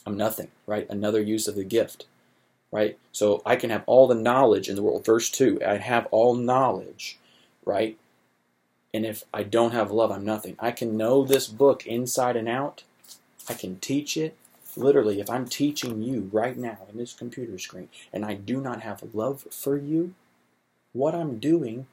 I'm 0.05 0.17
nothing, 0.17 0.49
right? 0.67 0.87
Another 0.89 1.21
use 1.21 1.47
of 1.47 1.55
the 1.55 1.63
gift, 1.63 2.05
right? 2.71 2.97
So 3.11 3.41
I 3.45 3.55
can 3.55 3.71
have 3.71 3.83
all 3.87 4.07
the 4.07 4.15
knowledge 4.15 4.69
in 4.69 4.75
the 4.75 4.83
world. 4.83 5.05
Verse 5.05 5.29
2 5.31 5.59
I 5.65 5.77
have 5.77 6.05
all 6.11 6.35
knowledge, 6.35 7.17
right? 7.65 7.97
And 8.95 9.05
if 9.05 9.25
I 9.33 9.43
don't 9.43 9.73
have 9.73 9.91
love, 9.91 10.09
I'm 10.09 10.23
nothing. 10.23 10.55
I 10.57 10.71
can 10.71 10.95
know 10.95 11.25
this 11.25 11.47
book 11.47 11.85
inside 11.85 12.37
and 12.37 12.47
out. 12.47 12.83
I 13.49 13.53
can 13.53 13.77
teach 13.79 14.15
it. 14.15 14.37
Literally, 14.77 15.19
if 15.19 15.29
I'm 15.29 15.49
teaching 15.49 16.01
you 16.01 16.29
right 16.31 16.55
now 16.57 16.77
in 16.89 16.97
this 16.97 17.11
computer 17.11 17.59
screen 17.59 17.89
and 18.13 18.23
I 18.23 18.35
do 18.35 18.61
not 18.61 18.83
have 18.83 19.03
love 19.13 19.47
for 19.51 19.75
you, 19.75 20.13
what 20.93 21.13
I'm 21.13 21.39
doing 21.39 21.87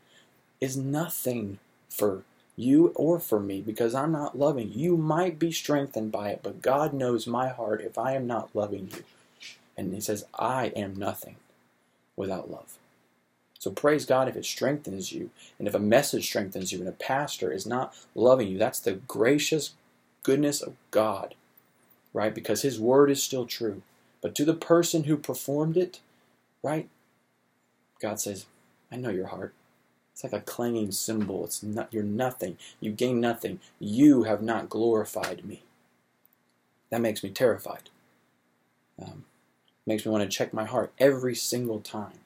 is 0.61 0.76
nothing 0.76 1.59
for 1.88 2.23
you 2.54 2.92
or 2.94 3.18
for 3.18 3.40
me 3.40 3.62
because 3.62 3.97
I'm 3.97 4.12
not 4.12 4.38
loving 4.38 4.71
you. 4.73 4.97
Might 4.97 5.40
be 5.40 5.50
strengthened 5.50 6.12
by 6.12 6.30
it, 6.30 6.40
but 6.44 6.62
God 6.62 6.92
knows 6.92 7.26
my 7.26 7.49
heart 7.49 7.80
if 7.80 7.99
I 7.99 8.12
am 8.12 8.28
not 8.28 8.54
loving 8.54 8.90
you. 8.94 9.02
And 9.76 9.92
He 9.92 10.00
says, 10.00 10.25
I 10.38 10.66
am 10.76 10.94
nothing 10.94 11.35
without 12.14 12.49
love. 12.49 12.78
So 13.62 13.71
praise 13.71 14.04
God 14.04 14.26
if 14.26 14.35
it 14.35 14.45
strengthens 14.45 15.12
you, 15.12 15.31
and 15.57 15.69
if 15.69 15.75
a 15.76 15.78
message 15.78 16.26
strengthens 16.26 16.73
you, 16.73 16.81
and 16.81 16.88
a 16.88 16.90
pastor 16.90 17.52
is 17.52 17.64
not 17.64 17.95
loving 18.12 18.49
you. 18.49 18.59
That's 18.59 18.81
the 18.81 18.95
gracious 18.95 19.75
goodness 20.25 20.61
of 20.61 20.75
God, 20.90 21.37
right? 22.12 22.35
Because 22.35 22.62
His 22.62 22.81
word 22.81 23.09
is 23.09 23.23
still 23.23 23.47
true. 23.47 23.83
But 24.21 24.35
to 24.35 24.45
the 24.45 24.52
person 24.52 25.04
who 25.04 25.16
performed 25.16 25.76
it, 25.76 26.00
right? 26.61 26.88
God 28.00 28.19
says, 28.19 28.47
I 28.90 28.97
know 28.97 29.11
your 29.11 29.28
heart. 29.28 29.54
It's 30.12 30.25
like 30.25 30.33
a 30.33 30.40
clanging 30.40 30.90
cymbal. 30.90 31.45
It's 31.45 31.62
not, 31.62 31.95
you're 31.95 32.02
nothing. 32.02 32.59
You 32.81 32.90
gain 32.90 33.21
nothing. 33.21 33.61
You 33.78 34.25
have 34.25 34.42
not 34.42 34.71
glorified 34.71 35.45
me. 35.45 35.62
That 36.90 37.00
makes 37.00 37.23
me 37.23 37.31
terrified. 37.31 37.90
Um, 39.00 39.25
makes 39.87 40.04
me 40.04 40.11
want 40.11 40.28
to 40.28 40.37
check 40.37 40.52
my 40.52 40.64
heart 40.64 40.92
every 40.99 41.37
single 41.37 41.78
time 41.78 42.22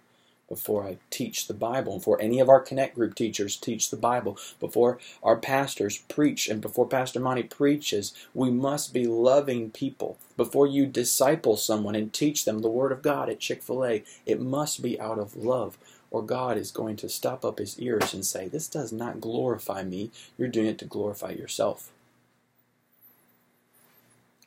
before 0.49 0.85
I 0.85 0.99
teach 1.11 1.47
the 1.47 1.55
Bible, 1.55 1.99
before 1.99 2.21
any 2.21 2.41
of 2.41 2.49
our 2.49 2.61
Connect 2.61 2.95
group 2.95 3.15
teachers 3.15 3.57
teach 3.57 3.91
the 3.91 3.97
Bible, 3.97 4.39
before 4.61 4.99
our 5.23 5.37
pastors 5.37 5.99
preach, 6.09 6.49
and 6.49 6.61
before 6.61 6.87
Pastor 6.87 7.21
Monty 7.21 7.43
preaches, 7.43 8.15
we 8.35 8.51
must 8.51 8.95
be 8.95 9.07
loving 9.07 9.71
people. 9.71 10.19
Before 10.37 10.67
you 10.67 10.87
disciple 10.87 11.57
someone 11.57 11.95
and 11.95 12.13
teach 12.13 12.45
them 12.45 12.61
the 12.61 12.71
Word 12.71 12.93
of 12.93 13.03
God 13.03 13.29
at 13.29 13.41
Chick 13.41 13.63
fil 13.63 13.85
A, 13.85 14.05
it 14.25 14.41
must 14.41 14.83
be 14.83 15.01
out 15.01 15.19
of 15.19 15.37
love, 15.37 15.79
or 16.11 16.23
God 16.23 16.57
is 16.57 16.71
going 16.71 16.97
to 16.97 17.09
stop 17.09 17.45
up 17.45 17.59
his 17.59 17.79
ears 17.81 18.15
and 18.15 18.25
say, 18.25 18.49
This 18.49 18.69
does 18.69 18.93
not 18.93 19.21
glorify 19.21 19.83
me. 19.83 20.11
You're 20.39 20.49
doing 20.49 20.67
it 20.67 20.79
to 20.79 20.85
glorify 20.85 21.31
yourself. 21.31 21.91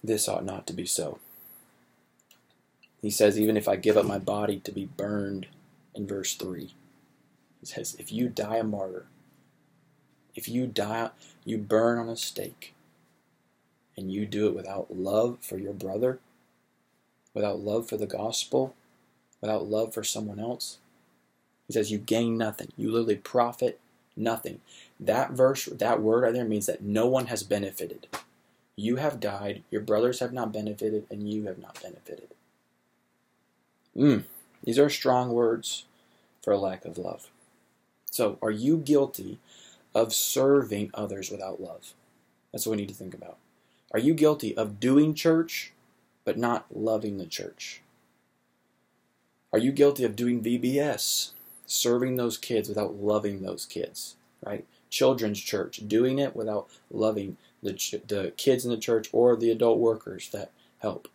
This 0.04 0.30
ought 0.30 0.46
not 0.46 0.66
to 0.68 0.74
be 0.74 0.86
so. 0.86 1.20
He 3.02 3.10
says, 3.10 3.40
Even 3.40 3.58
if 3.58 3.68
I 3.68 3.76
give 3.76 3.98
up 3.98 4.06
my 4.06 4.20
body 4.20 4.60
to 4.62 4.72
be 4.72 4.86
burned, 4.86 5.48
in 6.00 6.08
verse 6.08 6.34
3. 6.36 6.72
He 7.60 7.66
says, 7.66 7.96
If 8.00 8.12
you 8.12 8.30
die 8.30 8.58
a 8.58 8.64
martyr, 8.64 9.06
if 10.34 10.48
you 10.48 10.66
die, 10.66 11.10
you 11.44 11.58
burn 11.58 12.00
on 12.00 12.10
a 12.10 12.16
stake, 12.16 12.74
and 13.98 14.12
you 14.12 14.26
do 14.26 14.48
it 14.48 14.56
without 14.56 14.96
love 14.96 15.40
for 15.42 15.58
your 15.58 15.74
brother, 15.74 16.20
without 17.34 17.60
love 17.60 17.90
for 17.90 17.98
the 17.98 18.08
gospel, 18.08 18.74
without 19.42 19.68
love 19.68 19.94
for 19.94 20.04
someone 20.04 20.40
else, 20.40 20.78
he 21.68 21.74
says, 21.74 21.92
You 21.92 21.98
gain 21.98 22.38
nothing. 22.38 22.72
You 22.78 22.92
literally 22.92 23.18
profit 23.18 23.80
nothing. 24.16 24.62
That 25.00 25.32
verse, 25.32 25.66
that 25.66 26.02
word 26.02 26.24
right 26.24 26.34
there 26.34 26.46
means 26.46 26.66
that 26.66 26.82
no 26.82 27.08
one 27.08 27.28
has 27.28 27.44
benefited. 27.44 28.08
You 28.76 28.96
have 28.96 29.20
died, 29.20 29.64
your 29.70 29.82
brothers 29.82 30.22
have 30.22 30.32
not 30.32 30.54
benefited, 30.54 31.06
and 31.12 31.32
you 31.32 31.46
have 31.46 31.60
not 31.60 31.82
benefited. 31.84 32.30
Mm, 33.96 34.24
these 34.64 34.80
are 34.80 34.90
strong 34.90 35.32
words 35.32 35.84
for 36.42 36.52
a 36.52 36.58
lack 36.58 36.86
of 36.86 36.98
love. 36.98 37.30
So, 38.06 38.38
are 38.42 38.52
you 38.52 38.78
guilty 38.78 39.40
of 39.94 40.14
serving 40.14 40.92
others 40.94 41.30
without 41.30 41.62
love? 41.62 41.94
That's 42.52 42.66
what 42.66 42.72
we 42.72 42.78
need 42.78 42.90
to 42.90 42.96
think 42.96 43.14
about. 43.14 43.38
Are 43.92 44.00
you 44.00 44.14
guilty 44.14 44.56
of 44.56 44.80
doing 44.80 45.14
church 45.14 45.74
but 46.26 46.38
not 46.38 46.66
loving 46.76 47.18
the 47.18 47.26
church? 47.26 47.82
Are 49.52 49.60
you 49.60 49.72
guilty 49.72 50.04
of 50.04 50.16
doing 50.16 50.44
VBS, 50.44 51.32
serving 51.66 52.16
those 52.16 52.38
kids 52.38 52.70
without 52.70 52.96
loving 52.96 53.42
those 53.42 53.66
kids, 53.66 54.16
right? 54.46 54.66
Children's 54.90 55.40
church, 55.40 55.88
doing 55.88 56.20
it 56.20 56.36
without 56.36 56.68
loving 56.92 57.38
the, 57.64 57.74
ch- 57.74 57.96
the 58.08 58.34
kids 58.38 58.64
in 58.64 58.72
the 58.72 58.78
church 58.78 59.10
or 59.12 59.36
the 59.36 59.52
adult 59.52 59.80
workers 59.80 60.30
that 60.30 60.52
help. 60.80 61.08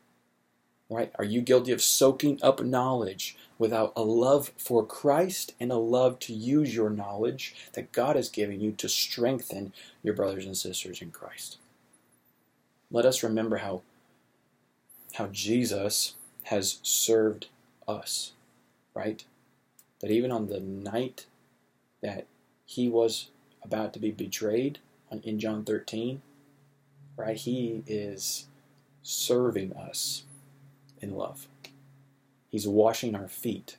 Right? 0.91 1.13
Are 1.17 1.25
you 1.25 1.41
guilty 1.41 1.73
of 1.73 1.83
soaking 1.83 2.39
up 2.43 2.63
knowledge 2.63 3.37
without 3.65 3.95
a 3.97 4.03
love 4.03 4.53
for 4.59 4.85
Christ 4.85 5.55
and 5.59 5.73
a 5.73 5.77
love 5.77 6.19
to 6.19 6.35
use 6.35 6.75
your 6.75 6.91
knowledge 6.91 7.55
that 7.73 7.93
God 7.93 8.15
has 8.15 8.29
given 8.29 8.61
you 8.61 8.73
to 8.73 8.91
strengthen 8.91 9.73
your 10.03 10.13
brothers 10.13 10.45
and 10.45 10.55
sisters 10.55 11.01
in 11.01 11.11
Christ? 11.11 11.57
Let 12.91 13.07
us 13.07 13.23
remember 13.23 13.57
how 13.57 13.81
how 15.15 15.29
Jesus 15.29 16.15
has 16.45 16.79
served 16.83 17.47
us, 17.89 18.33
right? 18.93 19.25
That 20.01 20.11
even 20.11 20.31
on 20.31 20.49
the 20.49 20.61
night 20.61 21.25
that 22.03 22.27
he 22.67 22.91
was 22.91 23.31
about 23.63 23.95
to 23.95 23.99
be 23.99 24.11
betrayed 24.11 24.79
in 25.23 25.39
John 25.39 25.65
13, 25.65 26.21
right? 27.17 27.39
He 27.39 27.83
is 27.87 28.47
serving 29.03 29.73
us 29.73 30.25
in 31.01 31.15
love. 31.15 31.49
He's 32.55 32.69
washing 32.69 33.17
our 33.17 33.27
feet 33.27 33.79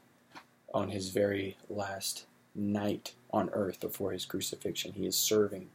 on 0.74 0.90
his 0.90 1.08
very 1.08 1.56
last 1.70 2.26
night 2.54 3.14
on 3.32 3.50
earth 3.54 3.80
before 3.80 4.12
his 4.12 4.26
crucifixion. 4.26 4.92
He 4.92 5.06
is 5.06 5.16
serving 5.16 5.70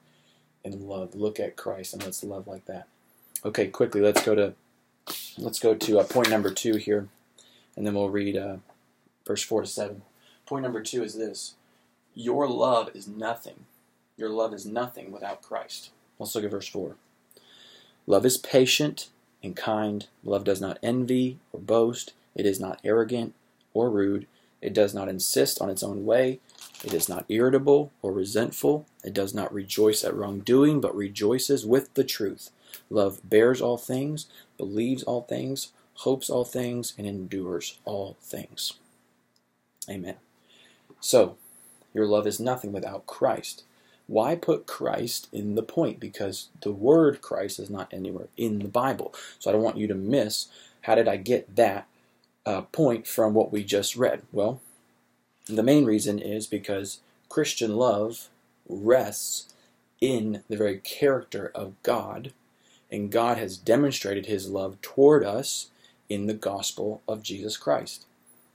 in 0.64 0.86
love. 0.86 1.14
Look 1.14 1.40
at 1.40 1.56
Christ 1.56 1.94
and 1.94 2.04
let's 2.04 2.22
love 2.22 2.46
like 2.46 2.66
that. 2.66 2.88
Okay, 3.42 3.68
quickly, 3.68 4.02
let's 4.02 4.22
go 4.22 4.34
to 4.34 4.52
let's 5.38 5.58
go 5.58 5.74
to 5.74 5.98
uh, 6.00 6.04
point 6.04 6.28
number 6.28 6.50
two 6.50 6.76
here, 6.76 7.08
and 7.74 7.86
then 7.86 7.94
we'll 7.94 8.10
read 8.10 8.36
uh, 8.36 8.56
verse 9.26 9.42
four 9.42 9.62
to 9.62 9.66
seven. 9.66 10.02
Point 10.44 10.62
number 10.62 10.82
two 10.82 11.02
is 11.02 11.14
this: 11.14 11.54
Your 12.12 12.46
love 12.46 12.90
is 12.92 13.08
nothing. 13.08 13.64
Your 14.18 14.28
love 14.28 14.52
is 14.52 14.66
nothing 14.66 15.10
without 15.10 15.40
Christ. 15.40 15.88
Let's 16.18 16.34
look 16.34 16.44
at 16.44 16.50
verse 16.50 16.68
four. 16.68 16.96
Love 18.06 18.26
is 18.26 18.36
patient 18.36 19.08
and 19.42 19.56
kind. 19.56 20.08
Love 20.22 20.44
does 20.44 20.60
not 20.60 20.78
envy 20.82 21.38
or 21.50 21.60
boast. 21.60 22.12
It 22.40 22.46
is 22.46 22.58
not 22.58 22.80
arrogant 22.82 23.34
or 23.74 23.90
rude. 23.90 24.26
It 24.62 24.72
does 24.72 24.94
not 24.94 25.10
insist 25.10 25.60
on 25.60 25.68
its 25.68 25.82
own 25.82 26.06
way. 26.06 26.40
It 26.82 26.94
is 26.94 27.06
not 27.06 27.26
irritable 27.28 27.92
or 28.00 28.14
resentful. 28.14 28.86
It 29.04 29.12
does 29.12 29.34
not 29.34 29.52
rejoice 29.52 30.02
at 30.04 30.14
wrongdoing, 30.14 30.80
but 30.80 30.96
rejoices 30.96 31.66
with 31.66 31.92
the 31.92 32.02
truth. 32.02 32.50
Love 32.88 33.20
bears 33.22 33.60
all 33.60 33.76
things, 33.76 34.26
believes 34.56 35.02
all 35.02 35.20
things, 35.20 35.72
hopes 35.96 36.30
all 36.30 36.46
things, 36.46 36.94
and 36.96 37.06
endures 37.06 37.78
all 37.84 38.16
things. 38.22 38.72
Amen. 39.86 40.16
So, 40.98 41.36
your 41.92 42.06
love 42.06 42.26
is 42.26 42.40
nothing 42.40 42.72
without 42.72 43.04
Christ. 43.04 43.64
Why 44.06 44.34
put 44.34 44.66
Christ 44.66 45.28
in 45.30 45.56
the 45.56 45.62
point? 45.62 46.00
Because 46.00 46.48
the 46.62 46.72
word 46.72 47.20
Christ 47.20 47.58
is 47.58 47.68
not 47.68 47.92
anywhere 47.92 48.28
in 48.38 48.60
the 48.60 48.68
Bible. 48.68 49.12
So 49.38 49.50
I 49.50 49.52
don't 49.52 49.62
want 49.62 49.76
you 49.76 49.88
to 49.88 49.94
miss 49.94 50.46
how 50.82 50.94
did 50.94 51.06
I 51.06 51.18
get 51.18 51.56
that 51.56 51.86
uh, 52.46 52.62
point 52.62 53.06
from 53.06 53.34
what 53.34 53.52
we 53.52 53.64
just 53.64 53.96
read? 53.96 54.22
Well, 54.32 54.60
the 55.46 55.62
main 55.62 55.84
reason 55.84 56.18
is 56.18 56.46
because 56.46 57.00
Christian 57.28 57.76
love 57.76 58.28
rests 58.68 59.54
in 60.00 60.42
the 60.48 60.56
very 60.56 60.78
character 60.78 61.50
of 61.54 61.80
God, 61.82 62.32
and 62.90 63.10
God 63.10 63.38
has 63.38 63.56
demonstrated 63.56 64.26
his 64.26 64.48
love 64.48 64.80
toward 64.80 65.24
us 65.24 65.70
in 66.08 66.26
the 66.26 66.34
gospel 66.34 67.02
of 67.06 67.22
Jesus 67.22 67.56
Christ. 67.56 68.06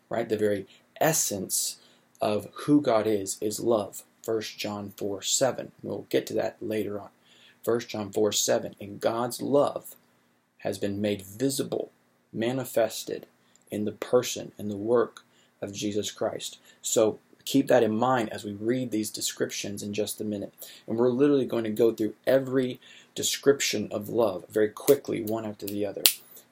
Right? 0.09 0.27
The 0.27 0.37
very 0.37 0.67
essence 1.01 1.77
of 2.21 2.47
who 2.65 2.81
God 2.81 3.07
is 3.07 3.37
is 3.41 3.59
love. 3.59 4.03
1 4.23 4.41
John 4.57 4.93
4 4.97 5.21
7. 5.21 5.71
We'll 5.83 6.07
get 6.09 6.25
to 6.27 6.33
that 6.35 6.57
later 6.61 6.99
on. 6.99 7.09
1 7.63 7.79
John 7.81 8.11
4 8.11 8.31
7. 8.31 8.75
And 8.79 8.99
God's 8.99 9.41
love 9.41 9.95
has 10.59 10.77
been 10.77 10.99
made 10.99 11.21
visible, 11.21 11.91
manifested 12.33 13.27
in 13.75 13.86
the 13.86 13.91
person 13.91 14.53
and 14.58 14.72
the 14.72 14.77
work 14.77 15.22
of 15.62 15.74
Jesus 15.74 16.10
Christ. 16.10 16.58
So 16.82 17.20
keep 17.44 17.67
that 17.67 17.84
in 17.84 17.96
mind 17.96 18.29
as 18.29 18.44
we 18.44 18.53
read 18.53 18.91
these 18.91 19.10
descriptions 19.10 19.84
in 19.84 19.94
just 19.94 20.22
a 20.22 20.24
minute. 20.24 20.53
And 20.88 20.98
we're 20.98 21.10
literally 21.10 21.46
going 21.46 21.65
to 21.65 21.70
go 21.70 21.91
through 21.91 22.15
every 22.25 22.79
description 23.13 23.89
of 23.91 24.10
love 24.10 24.46
very 24.50 24.70
quickly, 24.70 25.22
one 25.22 25.46
after 25.46 25.65
the 25.65 25.86
other, 25.86 26.03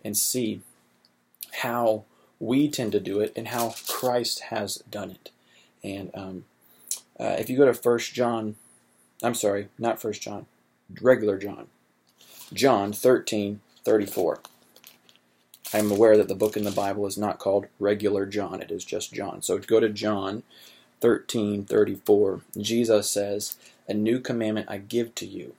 and 0.04 0.16
see 0.18 0.62
how 1.62 2.04
we 2.40 2.70
tend 2.70 2.92
to 2.92 3.00
do 3.00 3.20
it 3.20 3.34
and 3.36 3.50
how 3.50 3.74
Christ 3.88 4.42
has 4.50 4.76
done 4.90 5.12
it. 5.12 5.32
And 5.84 6.12
um, 6.14 6.46
uh, 7.20 7.36
if 7.40 7.50
you 7.50 7.58
go 7.58 7.66
to 7.66 7.74
First 7.74 8.14
John, 8.14 8.56
I'm 9.24 9.36
sorry, 9.36 9.70
not 9.80 10.02
First 10.02 10.22
John, 10.22 10.46
regular 11.02 11.38
John, 11.38 11.68
John 12.54 12.94
13, 12.94 13.62
34. 13.84 14.40
I 15.74 15.80
am 15.80 15.92
aware 15.92 16.18
that 16.18 16.28
the 16.28 16.36
book 16.36 16.56
in 16.56 16.66
the 16.66 16.72
Bible 16.72 17.08
is 17.08 17.18
not 17.18 17.40
called 17.40 17.66
regular 17.80 18.28
John, 18.28 18.62
it 18.62 18.70
is 18.70 18.86
just 18.86 19.14
John. 19.14 19.42
So 19.42 19.58
go 19.58 19.80
to 19.80 19.90
John 19.90 20.44
13, 21.02 21.66
34. 21.66 22.42
Jesus 22.58 23.10
says, 23.10 23.58
A 23.88 23.94
new 23.94 24.20
commandment 24.20 24.70
I 24.70 24.78
give 24.78 25.16
to 25.16 25.26
you, 25.26 25.56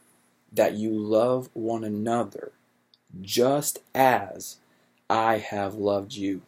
that 0.53 0.75
you 0.75 0.91
love 0.91 1.51
one 1.53 1.83
another, 1.83 2.53
just 3.21 3.81
as 3.95 4.59
I 5.11 5.39
have 5.39 5.75
loved 5.75 6.15
you. 6.15 6.43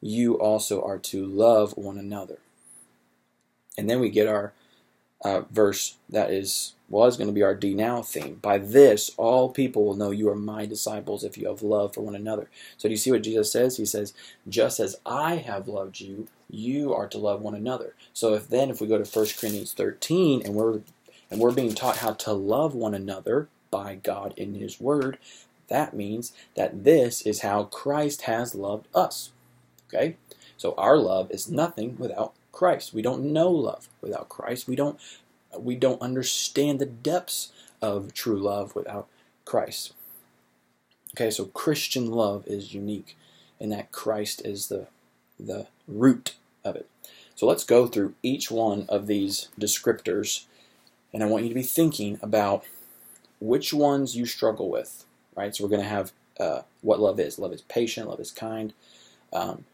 You 0.00 0.38
also 0.38 0.80
are 0.82 0.98
to 0.98 1.26
love 1.26 1.76
one 1.76 1.98
another. 1.98 2.38
And 3.76 3.90
then 3.90 3.98
we 3.98 4.10
get 4.10 4.28
our 4.28 4.52
uh, 5.24 5.42
verse 5.50 5.96
that 6.08 6.30
is 6.30 6.74
was 6.88 7.16
going 7.16 7.26
to 7.28 7.32
be 7.32 7.42
our 7.42 7.56
DNOW 7.56 8.06
theme. 8.06 8.36
By 8.36 8.58
this, 8.58 9.10
all 9.16 9.50
people 9.50 9.84
will 9.84 9.96
know 9.96 10.10
you 10.10 10.28
are 10.28 10.36
my 10.36 10.66
disciples 10.66 11.24
if 11.24 11.36
you 11.36 11.48
have 11.48 11.62
love 11.62 11.94
for 11.94 12.02
one 12.02 12.14
another. 12.14 12.48
So, 12.76 12.88
do 12.88 12.92
you 12.92 12.98
see 12.98 13.10
what 13.10 13.22
Jesus 13.22 13.50
says? 13.50 13.76
He 13.76 13.84
says, 13.84 14.14
Just 14.48 14.78
as 14.78 14.96
I 15.04 15.36
have 15.36 15.68
loved 15.68 16.00
you, 16.00 16.28
you 16.48 16.94
are 16.94 17.08
to 17.08 17.18
love 17.18 17.40
one 17.40 17.54
another. 17.54 17.94
So, 18.12 18.34
if 18.34 18.48
then, 18.48 18.70
if 18.70 18.80
we 18.80 18.86
go 18.86 19.02
to 19.02 19.04
1 19.04 19.26
Corinthians 19.38 19.72
13 19.72 20.42
and 20.44 20.54
we're 20.54 20.80
and 21.28 21.40
we're 21.40 21.52
being 21.52 21.74
taught 21.74 21.98
how 21.98 22.12
to 22.12 22.32
love 22.32 22.74
one 22.74 22.94
another 22.94 23.48
by 23.70 23.96
God 23.96 24.32
in 24.36 24.54
His 24.54 24.80
Word, 24.80 25.18
that 25.68 25.94
means 25.94 26.32
that 26.54 26.84
this 26.84 27.22
is 27.22 27.40
how 27.40 27.64
Christ 27.64 28.22
has 28.22 28.54
loved 28.54 28.86
us. 28.94 29.32
Okay? 29.88 30.16
So, 30.56 30.74
our 30.78 30.96
love 30.96 31.32
is 31.32 31.50
nothing 31.50 31.96
without 31.98 32.32
Christ. 32.52 32.94
We 32.94 33.02
don't 33.02 33.32
know 33.32 33.50
love 33.50 33.88
without 34.00 34.28
Christ. 34.28 34.68
We 34.68 34.76
don't 34.76 34.98
we 35.62 35.76
don't 35.76 36.02
understand 36.02 36.78
the 36.78 36.86
depths 36.86 37.52
of 37.82 38.12
true 38.12 38.38
love 38.38 38.74
without 38.74 39.08
Christ. 39.44 39.92
Okay, 41.14 41.30
so 41.30 41.46
Christian 41.46 42.10
love 42.10 42.46
is 42.46 42.74
unique 42.74 43.16
in 43.58 43.70
that 43.70 43.92
Christ 43.92 44.42
is 44.44 44.68
the 44.68 44.88
the 45.38 45.66
root 45.86 46.34
of 46.64 46.76
it. 46.76 46.88
So 47.34 47.46
let's 47.46 47.64
go 47.64 47.86
through 47.86 48.14
each 48.22 48.50
one 48.50 48.86
of 48.88 49.06
these 49.06 49.48
descriptors 49.60 50.44
and 51.12 51.22
I 51.22 51.26
want 51.26 51.44
you 51.44 51.48
to 51.48 51.54
be 51.54 51.62
thinking 51.62 52.18
about 52.22 52.64
which 53.40 53.72
ones 53.72 54.16
you 54.16 54.26
struggle 54.26 54.70
with, 54.70 55.04
right? 55.34 55.54
So 55.54 55.64
we're 55.64 55.70
going 55.70 55.82
to 55.82 55.88
have 55.88 56.12
uh, 56.38 56.62
what 56.82 57.00
love 57.00 57.20
is. 57.20 57.38
Love 57.38 57.52
is 57.52 57.62
patient, 57.62 58.08
love 58.08 58.20
is 58.20 58.30
kind, 58.30 58.72
um, 59.32 59.64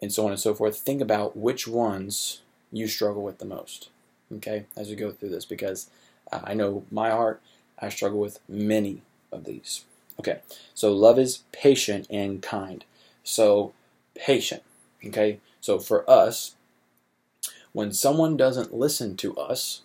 and 0.00 0.12
so 0.12 0.24
on 0.24 0.30
and 0.30 0.40
so 0.40 0.54
forth. 0.54 0.78
Think 0.78 1.00
about 1.00 1.36
which 1.36 1.66
ones 1.66 2.42
you 2.70 2.86
struggle 2.86 3.22
with 3.22 3.38
the 3.38 3.44
most 3.44 3.88
okay, 4.36 4.66
as 4.76 4.88
we 4.88 4.94
go 4.94 5.10
through 5.10 5.30
this 5.30 5.44
because 5.44 5.90
uh, 6.30 6.40
I 6.44 6.54
know 6.54 6.84
my 6.90 7.10
heart, 7.10 7.40
I 7.78 7.88
struggle 7.88 8.20
with 8.20 8.40
many 8.48 9.02
of 9.30 9.44
these. 9.44 9.84
Okay, 10.20 10.40
so 10.74 10.92
love 10.92 11.18
is 11.18 11.42
patient 11.52 12.06
and 12.10 12.42
kind. 12.42 12.84
So, 13.24 13.72
patient, 14.14 14.62
okay? 15.04 15.38
So, 15.60 15.78
for 15.78 16.08
us, 16.08 16.56
when 17.72 17.92
someone 17.92 18.36
doesn't 18.36 18.74
listen 18.74 19.16
to 19.18 19.36
us, 19.36 19.82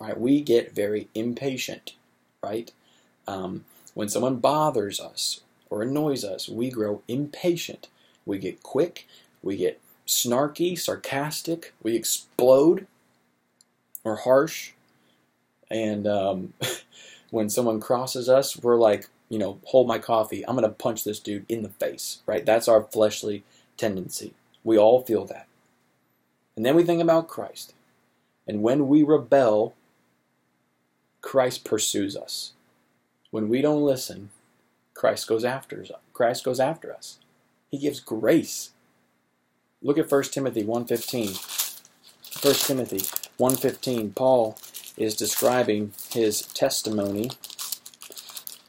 right, 0.00 0.18
we 0.18 0.40
get 0.40 0.74
very 0.74 1.08
impatient, 1.14 1.94
right? 2.42 2.70
Um, 3.26 3.64
when 3.94 4.08
someone 4.08 4.36
bothers 4.36 5.00
us 5.00 5.40
or 5.68 5.82
annoys 5.82 6.24
us, 6.24 6.48
we 6.48 6.70
grow 6.70 7.02
impatient. 7.08 7.88
We 8.24 8.38
get 8.38 8.62
quick, 8.62 9.06
we 9.42 9.56
get 9.56 9.80
snarky, 10.06 10.78
sarcastic, 10.78 11.72
we 11.82 11.96
explode, 11.96 12.86
or 14.04 14.16
harsh. 14.16 14.72
And 15.70 16.06
um, 16.06 16.54
when 17.30 17.50
someone 17.50 17.80
crosses 17.80 18.28
us, 18.28 18.56
we're 18.56 18.76
like, 18.78 19.08
you 19.28 19.38
know, 19.38 19.60
hold 19.64 19.86
my 19.86 19.98
coffee. 19.98 20.46
I'm 20.46 20.56
going 20.56 20.68
to 20.68 20.74
punch 20.74 21.04
this 21.04 21.20
dude 21.20 21.46
in 21.48 21.62
the 21.62 21.68
face, 21.68 22.20
right? 22.26 22.44
That's 22.44 22.68
our 22.68 22.82
fleshly 22.82 23.44
tendency. 23.76 24.34
We 24.64 24.76
all 24.76 25.02
feel 25.02 25.24
that. 25.26 25.46
And 26.56 26.66
then 26.66 26.74
we 26.76 26.82
think 26.82 27.00
about 27.00 27.28
Christ. 27.28 27.74
And 28.46 28.62
when 28.62 28.88
we 28.88 29.02
rebel, 29.02 29.74
Christ 31.20 31.64
pursues 31.64 32.16
us. 32.16 32.52
When 33.30 33.48
we 33.48 33.62
don't 33.62 33.82
listen, 33.82 34.30
Christ 34.94 35.28
goes 35.28 35.44
after 35.44 35.80
us. 35.80 35.92
Christ 36.12 36.44
goes 36.44 36.58
after 36.58 36.92
us. 36.92 37.18
He 37.70 37.78
gives 37.78 38.00
grace. 38.00 38.70
Look 39.80 39.96
at 39.96 40.10
1 40.10 40.22
Timothy 40.24 40.64
1.15. 40.64 42.44
1 42.44 42.54
Timothy 42.54 43.19
115, 43.40 44.12
Paul 44.12 44.58
is 44.98 45.16
describing 45.16 45.92
his 46.12 46.42
testimony. 46.42 47.30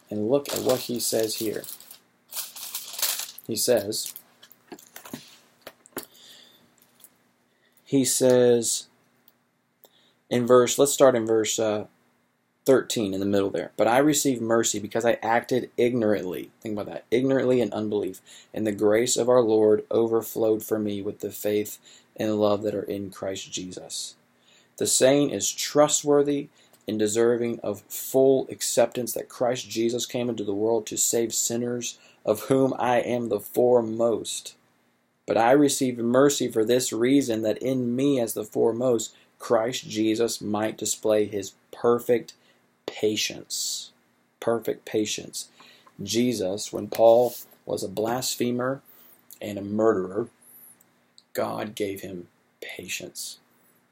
And 0.09 0.29
look 0.29 0.51
at 0.51 0.59
what 0.59 0.81
he 0.81 0.99
says 0.99 1.35
here. 1.35 1.63
He 3.47 3.55
says, 3.55 4.13
he 7.83 8.05
says 8.05 8.87
in 10.29 10.47
verse, 10.47 10.79
let's 10.79 10.93
start 10.93 11.15
in 11.15 11.25
verse 11.25 11.59
uh, 11.59 11.87
13 12.65 13.13
in 13.13 13.19
the 13.19 13.25
middle 13.25 13.49
there. 13.49 13.71
But 13.75 13.87
I 13.87 13.97
received 13.97 14.41
mercy 14.41 14.79
because 14.79 15.05
I 15.05 15.17
acted 15.21 15.69
ignorantly. 15.75 16.51
Think 16.61 16.73
about 16.79 16.91
that. 16.91 17.05
Ignorantly 17.11 17.59
in 17.59 17.73
unbelief. 17.73 18.21
And 18.53 18.65
the 18.65 18.71
grace 18.71 19.17
of 19.17 19.27
our 19.27 19.41
Lord 19.41 19.85
overflowed 19.91 20.63
for 20.63 20.79
me 20.79 21.01
with 21.01 21.19
the 21.19 21.31
faith 21.31 21.79
and 22.15 22.39
love 22.39 22.61
that 22.63 22.75
are 22.75 22.83
in 22.83 23.09
Christ 23.09 23.51
Jesus. 23.51 24.15
The 24.81 24.87
saying 24.87 25.29
is 25.29 25.51
trustworthy 25.51 26.47
and 26.87 26.97
deserving 26.97 27.59
of 27.59 27.81
full 27.81 28.47
acceptance 28.49 29.13
that 29.13 29.29
Christ 29.29 29.69
Jesus 29.69 30.07
came 30.07 30.27
into 30.27 30.43
the 30.43 30.55
world 30.55 30.87
to 30.87 30.97
save 30.97 31.35
sinners, 31.35 31.99
of 32.25 32.45
whom 32.45 32.73
I 32.79 32.97
am 32.97 33.29
the 33.29 33.39
foremost. 33.39 34.55
But 35.27 35.37
I 35.37 35.51
received 35.51 35.99
mercy 35.99 36.47
for 36.47 36.65
this 36.65 36.91
reason 36.91 37.43
that 37.43 37.59
in 37.59 37.95
me, 37.95 38.19
as 38.19 38.33
the 38.33 38.43
foremost, 38.43 39.13
Christ 39.37 39.87
Jesus 39.87 40.41
might 40.41 40.79
display 40.79 41.25
his 41.25 41.53
perfect 41.71 42.33
patience. 42.87 43.91
Perfect 44.39 44.83
patience. 44.85 45.49
Jesus, 46.01 46.73
when 46.73 46.87
Paul 46.87 47.35
was 47.67 47.83
a 47.83 47.87
blasphemer 47.87 48.81
and 49.39 49.59
a 49.59 49.61
murderer, 49.61 50.29
God 51.33 51.75
gave 51.75 52.01
him 52.01 52.29
patience 52.61 53.37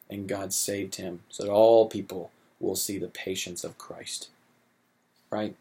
and 0.09 0.27
God 0.27 0.53
saved 0.53 0.95
him 0.95 1.21
so 1.29 1.43
that 1.43 1.51
all 1.51 1.87
people 1.87 2.31
will 2.59 2.75
see 2.75 2.97
the 2.97 3.07
patience 3.07 3.63
of 3.63 3.77
Christ. 3.77 4.29
Right? 5.29 5.55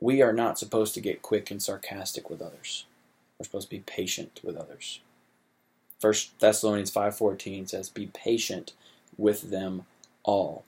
We 0.00 0.22
are 0.22 0.32
not 0.32 0.58
supposed 0.58 0.94
to 0.94 1.00
get 1.00 1.22
quick 1.22 1.50
and 1.50 1.62
sarcastic 1.62 2.28
with 2.28 2.42
others. 2.42 2.86
We're 3.38 3.44
supposed 3.44 3.68
to 3.68 3.76
be 3.76 3.84
patient 3.86 4.40
with 4.42 4.56
others. 4.56 5.00
First 6.00 6.36
Thessalonians 6.40 6.90
5:14 6.90 7.68
says, 7.68 7.88
"Be 7.88 8.06
patient 8.06 8.72
with 9.16 9.50
them 9.50 9.86
all." 10.24 10.64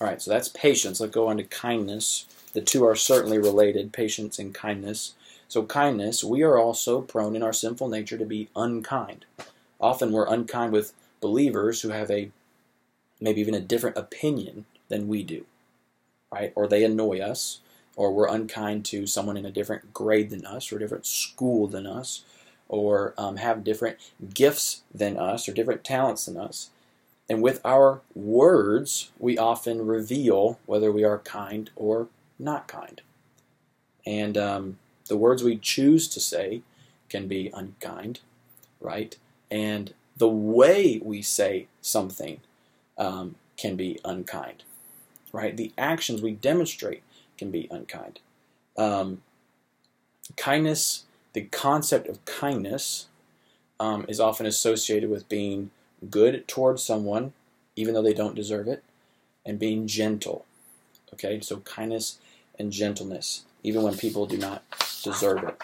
All 0.00 0.06
right, 0.06 0.22
so 0.22 0.30
that's 0.30 0.48
patience. 0.48 1.00
Let's 1.00 1.12
go 1.12 1.26
on 1.26 1.38
to 1.38 1.44
kindness. 1.44 2.26
The 2.52 2.60
two 2.60 2.84
are 2.84 2.94
certainly 2.94 3.38
related, 3.38 3.92
patience 3.92 4.38
and 4.38 4.54
kindness. 4.54 5.14
So 5.48 5.64
kindness, 5.64 6.22
we 6.22 6.42
are 6.42 6.58
also 6.58 7.00
prone 7.00 7.34
in 7.34 7.42
our 7.42 7.52
sinful 7.52 7.88
nature 7.88 8.18
to 8.18 8.24
be 8.24 8.48
unkind. 8.54 9.24
Often 9.80 10.12
we're 10.12 10.32
unkind 10.32 10.72
with 10.72 10.92
believers 11.20 11.82
who 11.82 11.90
have 11.90 12.10
a 12.10 12.30
maybe 13.20 13.40
even 13.40 13.54
a 13.54 13.60
different 13.60 13.96
opinion 13.96 14.64
than 14.88 15.08
we 15.08 15.22
do, 15.22 15.44
right? 16.32 16.52
Or 16.54 16.66
they 16.66 16.84
annoy 16.84 17.18
us, 17.20 17.60
or 17.96 18.12
we're 18.12 18.28
unkind 18.28 18.84
to 18.86 19.06
someone 19.06 19.36
in 19.36 19.44
a 19.44 19.50
different 19.50 19.92
grade 19.92 20.30
than 20.30 20.46
us, 20.46 20.70
or 20.70 20.76
a 20.76 20.78
different 20.78 21.06
school 21.06 21.66
than 21.66 21.86
us, 21.86 22.22
or 22.68 23.14
um, 23.18 23.36
have 23.36 23.64
different 23.64 23.98
gifts 24.34 24.82
than 24.94 25.16
us, 25.16 25.48
or 25.48 25.52
different 25.52 25.84
talents 25.84 26.26
than 26.26 26.36
us. 26.36 26.70
And 27.28 27.42
with 27.42 27.60
our 27.64 28.00
words, 28.14 29.10
we 29.18 29.36
often 29.36 29.86
reveal 29.86 30.58
whether 30.64 30.90
we 30.90 31.04
are 31.04 31.18
kind 31.18 31.70
or 31.76 32.08
not 32.38 32.68
kind. 32.68 33.02
And 34.06 34.38
um, 34.38 34.78
the 35.08 35.16
words 35.16 35.42
we 35.42 35.56
choose 35.56 36.08
to 36.08 36.20
say 36.20 36.62
can 37.10 37.28
be 37.28 37.50
unkind, 37.52 38.20
right? 38.80 39.16
And 39.50 39.92
the 40.18 40.28
way 40.28 41.00
we 41.02 41.22
say 41.22 41.68
something 41.80 42.40
um, 42.96 43.36
can 43.56 43.76
be 43.76 43.98
unkind, 44.04 44.64
right? 45.32 45.56
The 45.56 45.72
actions 45.78 46.20
we 46.20 46.32
demonstrate 46.32 47.02
can 47.36 47.50
be 47.50 47.68
unkind. 47.70 48.20
Um, 48.76 49.22
kindness, 50.36 51.04
the 51.32 51.42
concept 51.42 52.08
of 52.08 52.24
kindness, 52.24 53.06
um, 53.80 54.04
is 54.08 54.18
often 54.18 54.44
associated 54.46 55.08
with 55.08 55.28
being 55.28 55.70
good 56.10 56.46
towards 56.48 56.82
someone, 56.82 57.32
even 57.76 57.94
though 57.94 58.02
they 58.02 58.14
don't 58.14 58.34
deserve 58.34 58.66
it, 58.66 58.82
and 59.46 59.58
being 59.58 59.86
gentle, 59.86 60.44
Okay, 61.14 61.40
so 61.40 61.58
kindness 61.60 62.18
and 62.58 62.70
gentleness, 62.70 63.44
even 63.62 63.82
when 63.82 63.96
people 63.96 64.26
do 64.26 64.36
not 64.36 64.62
deserve 65.02 65.42
it. 65.44 65.56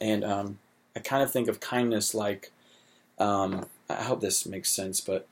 And 0.00 0.24
um, 0.24 0.58
I 0.94 1.00
kind 1.00 1.22
of 1.22 1.30
think 1.30 1.48
of 1.48 1.60
kindness 1.60 2.14
like, 2.14 2.52
um, 3.18 3.66
I 3.88 4.02
hope 4.02 4.20
this 4.20 4.46
makes 4.46 4.70
sense, 4.70 5.00
but 5.00 5.26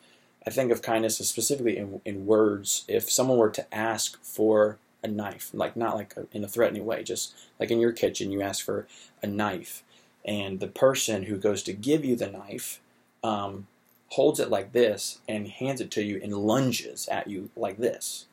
I 0.47 0.51
think 0.51 0.71
of 0.71 0.83
kindness 0.83 1.21
as 1.21 1.29
specifically 1.29 1.77
in, 1.77 2.01
in 2.05 2.27
words. 2.27 2.85
If 2.89 3.11
someone 3.11 3.39
were 3.39 3.51
to 3.51 3.75
ask 3.75 4.23
for 4.23 4.79
a 5.03 5.09
knife, 5.09 5.51
like 5.53 5.77
not 5.77 5.97
like 5.97 6.15
a, 6.17 6.27
in 6.33 6.45
a 6.45 6.49
threatening 6.49 6.85
way, 6.85 7.03
just 7.03 7.35
like 7.59 7.71
in 7.71 7.81
your 7.81 7.93
kitchen, 7.93 8.31
you 8.33 8.43
ask 8.43 8.65
for 8.65 8.87
a 9.23 9.27
knife, 9.27 9.83
and 10.25 10.61
the 10.61 10.69
person 10.69 11.25
who 11.25 11.37
goes 11.37 11.63
to 11.65 11.73
give 11.73 12.05
you 12.05 12.17
the 12.17 12.31
knife 12.31 12.81
um, 13.25 13.67
holds 14.09 14.39
it 14.39 14.51
like 14.51 14.73
this 14.73 15.19
and 15.29 15.49
hands 15.49 15.81
it 15.81 15.91
to 15.93 16.03
you 16.03 16.21
and 16.23 16.35
lunges 16.35 17.09
at 17.09 17.29
you 17.29 17.51
like 17.57 17.79
this. 17.79 18.27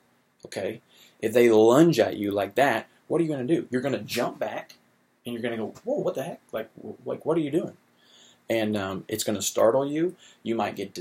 Okay? 0.45 0.81
If 1.21 1.33
they 1.33 1.49
lunge 1.49 1.99
at 1.99 2.17
you 2.17 2.31
like 2.31 2.55
that, 2.55 2.87
what 3.07 3.19
are 3.19 3.23
you 3.23 3.29
going 3.29 3.45
to 3.45 3.55
do? 3.55 3.67
You're 3.71 3.81
going 3.81 3.93
to 3.93 3.99
jump 3.99 4.39
back 4.39 4.75
and 5.25 5.33
you're 5.33 5.41
going 5.41 5.57
to 5.57 5.63
go, 5.63 5.73
whoa, 5.83 5.99
what 5.99 6.15
the 6.15 6.23
heck? 6.23 6.41
Like, 6.51 6.69
like 7.05 7.25
what 7.25 7.37
are 7.37 7.41
you 7.41 7.51
doing? 7.51 7.77
And 8.49 8.75
um, 8.75 9.05
it's 9.07 9.23
going 9.23 9.35
to 9.35 9.41
startle 9.41 9.85
you. 9.89 10.15
You 10.41 10.55
might 10.55 10.75
get, 10.75 10.97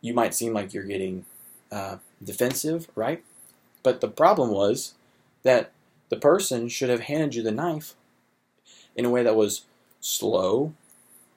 you 0.00 0.12
might 0.12 0.34
seem 0.34 0.52
like 0.52 0.74
you're 0.74 0.84
getting 0.84 1.24
uh, 1.72 1.96
defensive, 2.22 2.88
right? 2.94 3.24
But 3.82 4.00
the 4.00 4.08
problem 4.08 4.50
was 4.50 4.94
that 5.44 5.72
the 6.10 6.16
person 6.16 6.68
should 6.68 6.90
have 6.90 7.00
handed 7.00 7.34
you 7.34 7.42
the 7.42 7.50
knife 7.50 7.94
in 8.94 9.04
a 9.04 9.10
way 9.10 9.22
that 9.22 9.36
was 9.36 9.62
slow, 10.00 10.74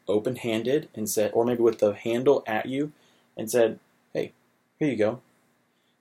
open 0.08 0.36
handed, 0.36 0.90
and 0.94 1.10
said, 1.10 1.32
or 1.34 1.46
maybe 1.46 1.64
with 1.64 1.80
the 1.80 1.94
handle 1.94 2.44
at 2.46 2.66
you, 2.66 2.92
and 3.38 3.50
said, 3.50 3.80
hey, 4.14 4.34
here 4.80 4.90
you 4.90 4.98
go. 4.98 5.22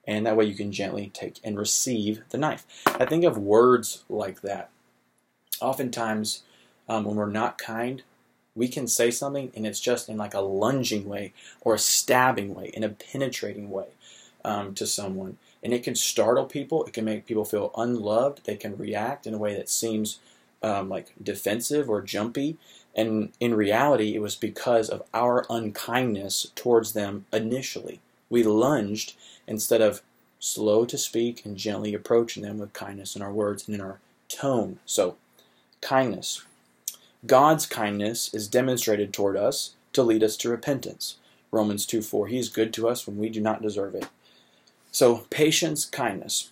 And 0.05 0.25
that 0.25 0.37
way 0.37 0.45
you 0.45 0.55
can 0.55 0.71
gently 0.71 1.09
take 1.13 1.39
and 1.43 1.57
receive 1.57 2.21
the 2.29 2.37
knife. 2.37 2.65
I 2.85 3.05
think 3.05 3.23
of 3.23 3.37
words 3.37 4.03
like 4.09 4.41
that. 4.41 4.69
Oftentimes, 5.59 6.43
um, 6.87 7.03
when 7.03 7.15
we're 7.15 7.25
not 7.25 7.57
kind, 7.57 8.03
we 8.57 8.67
can 8.67 8.87
say 8.87 9.11
something 9.11 9.51
and 9.55 9.65
it's 9.65 9.79
just 9.79 10.09
in 10.09 10.17
like 10.17 10.33
a 10.33 10.41
lunging 10.41 11.07
way 11.07 11.31
or 11.61 11.75
a 11.75 11.79
stabbing 11.79 12.53
way, 12.55 12.71
in 12.73 12.83
a 12.83 12.89
penetrating 12.89 13.69
way 13.69 13.87
um, 14.43 14.73
to 14.73 14.87
someone. 14.87 15.37
And 15.63 15.73
it 15.73 15.83
can 15.83 15.95
startle 15.95 16.45
people. 16.45 16.83
It 16.85 16.93
can 16.93 17.05
make 17.05 17.25
people 17.25 17.45
feel 17.45 17.71
unloved. 17.77 18.45
They 18.45 18.55
can 18.55 18.77
react 18.77 19.27
in 19.27 19.33
a 19.33 19.37
way 19.37 19.55
that 19.55 19.69
seems 19.69 20.19
um, 20.63 20.89
like 20.89 21.13
defensive 21.21 21.89
or 21.89 22.01
jumpy. 22.01 22.57
And 22.95 23.31
in 23.39 23.53
reality, 23.53 24.15
it 24.15 24.21
was 24.21 24.35
because 24.35 24.89
of 24.89 25.03
our 25.13 25.45
unkindness 25.49 26.51
towards 26.55 26.93
them 26.93 27.25
initially. 27.31 27.99
We 28.29 28.43
lunged 28.43 29.15
instead 29.45 29.81
of 29.81 30.01
slow 30.39 30.85
to 30.85 30.97
speak 30.97 31.45
and 31.45 31.57
gently 31.57 31.93
approaching 31.93 32.43
them 32.43 32.57
with 32.57 32.73
kindness 32.73 33.15
in 33.15 33.21
our 33.21 33.31
words 33.31 33.67
and 33.67 33.75
in 33.75 33.81
our 33.81 33.99
tone. 34.29 34.79
So, 34.85 35.17
kindness. 35.81 36.43
God's 37.25 37.65
kindness 37.65 38.33
is 38.33 38.47
demonstrated 38.47 39.11
toward 39.11 39.37
us 39.37 39.75
to 39.93 40.03
lead 40.03 40.23
us 40.23 40.37
to 40.37 40.49
repentance. 40.49 41.17
Romans 41.51 41.85
2 41.85 42.01
4. 42.01 42.27
He 42.27 42.37
is 42.37 42.49
good 42.49 42.73
to 42.73 42.87
us 42.87 43.07
when 43.07 43.17
we 43.17 43.29
do 43.29 43.41
not 43.41 43.61
deserve 43.61 43.95
it. 43.95 44.07
So, 44.91 45.25
patience, 45.29 45.85
kindness. 45.85 46.51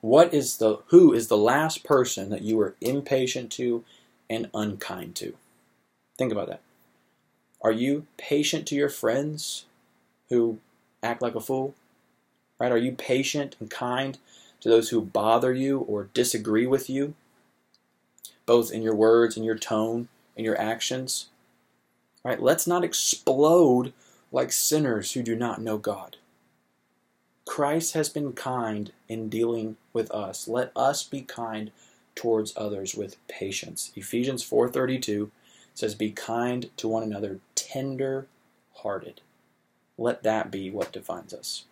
What 0.00 0.32
is 0.32 0.58
the 0.58 0.78
who 0.88 1.12
is 1.12 1.28
the 1.28 1.36
last 1.36 1.84
person 1.84 2.30
that 2.30 2.42
you 2.42 2.56
were 2.56 2.74
impatient 2.80 3.50
to 3.52 3.84
and 4.28 4.50
unkind 4.54 5.14
to? 5.16 5.34
Think 6.18 6.32
about 6.32 6.48
that. 6.48 6.60
Are 7.62 7.72
you 7.72 8.06
patient 8.16 8.66
to 8.68 8.74
your 8.74 8.88
friends 8.88 9.64
who 10.28 10.58
act 11.02 11.22
like 11.22 11.34
a 11.34 11.40
fool? 11.40 11.74
Right? 12.58 12.72
Are 12.72 12.78
you 12.78 12.92
patient 12.92 13.56
and 13.60 13.70
kind 13.70 14.18
to 14.60 14.68
those 14.68 14.90
who 14.90 15.00
bother 15.00 15.52
you 15.52 15.78
or 15.80 16.08
disagree 16.14 16.66
with 16.66 16.88
you, 16.88 17.14
both 18.46 18.70
in 18.70 18.82
your 18.82 18.94
words 18.94 19.36
and 19.36 19.44
your 19.44 19.58
tone 19.58 20.08
and 20.36 20.44
your 20.46 20.58
actions? 20.60 21.26
Right? 22.24 22.40
Let's 22.40 22.66
not 22.66 22.84
explode 22.84 23.92
like 24.32 24.52
sinners 24.52 25.12
who 25.12 25.22
do 25.22 25.36
not 25.36 25.60
know 25.60 25.78
God. 25.78 26.16
Christ 27.44 27.94
has 27.94 28.08
been 28.08 28.32
kind 28.32 28.92
in 29.08 29.28
dealing 29.28 29.76
with 29.92 30.10
us. 30.10 30.48
Let 30.48 30.72
us 30.74 31.02
be 31.02 31.22
kind 31.22 31.70
towards 32.14 32.52
others 32.56 32.94
with 32.94 33.16
patience. 33.28 33.92
Ephesians 33.94 34.42
4:32 34.42 35.30
says 35.74 35.94
be 35.94 36.10
kind 36.10 36.70
to 36.76 36.88
one 36.88 37.02
another, 37.02 37.38
tender 37.54 38.26
hearted. 38.76 39.20
Let 39.96 40.22
that 40.24 40.50
be 40.50 40.70
what 40.70 40.92
defines 40.92 41.32
us. 41.32 41.64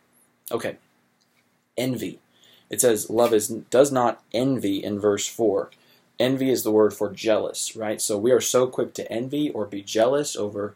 Okay. 0.53 0.77
Envy. 1.77 2.21
It 2.71 2.81
says 2.81 3.11
love 3.11 3.35
is 3.35 3.49
does 3.49 3.91
not 3.91 4.23
envy 4.33 4.83
in 4.83 5.01
verse 5.01 5.27
4. 5.27 5.71
Envy 6.19 6.51
is 6.51 6.63
the 6.63 6.71
word 6.71 6.95
for 6.95 7.11
jealous, 7.11 7.75
right? 7.75 8.01
So 8.01 8.17
we 8.17 8.31
are 8.31 8.41
so 8.41 8.67
quick 8.67 8.95
to 8.95 9.11
envy 9.11 9.51
or 9.51 9.67
be 9.67 9.83
jealous 9.83 10.37
over 10.37 10.75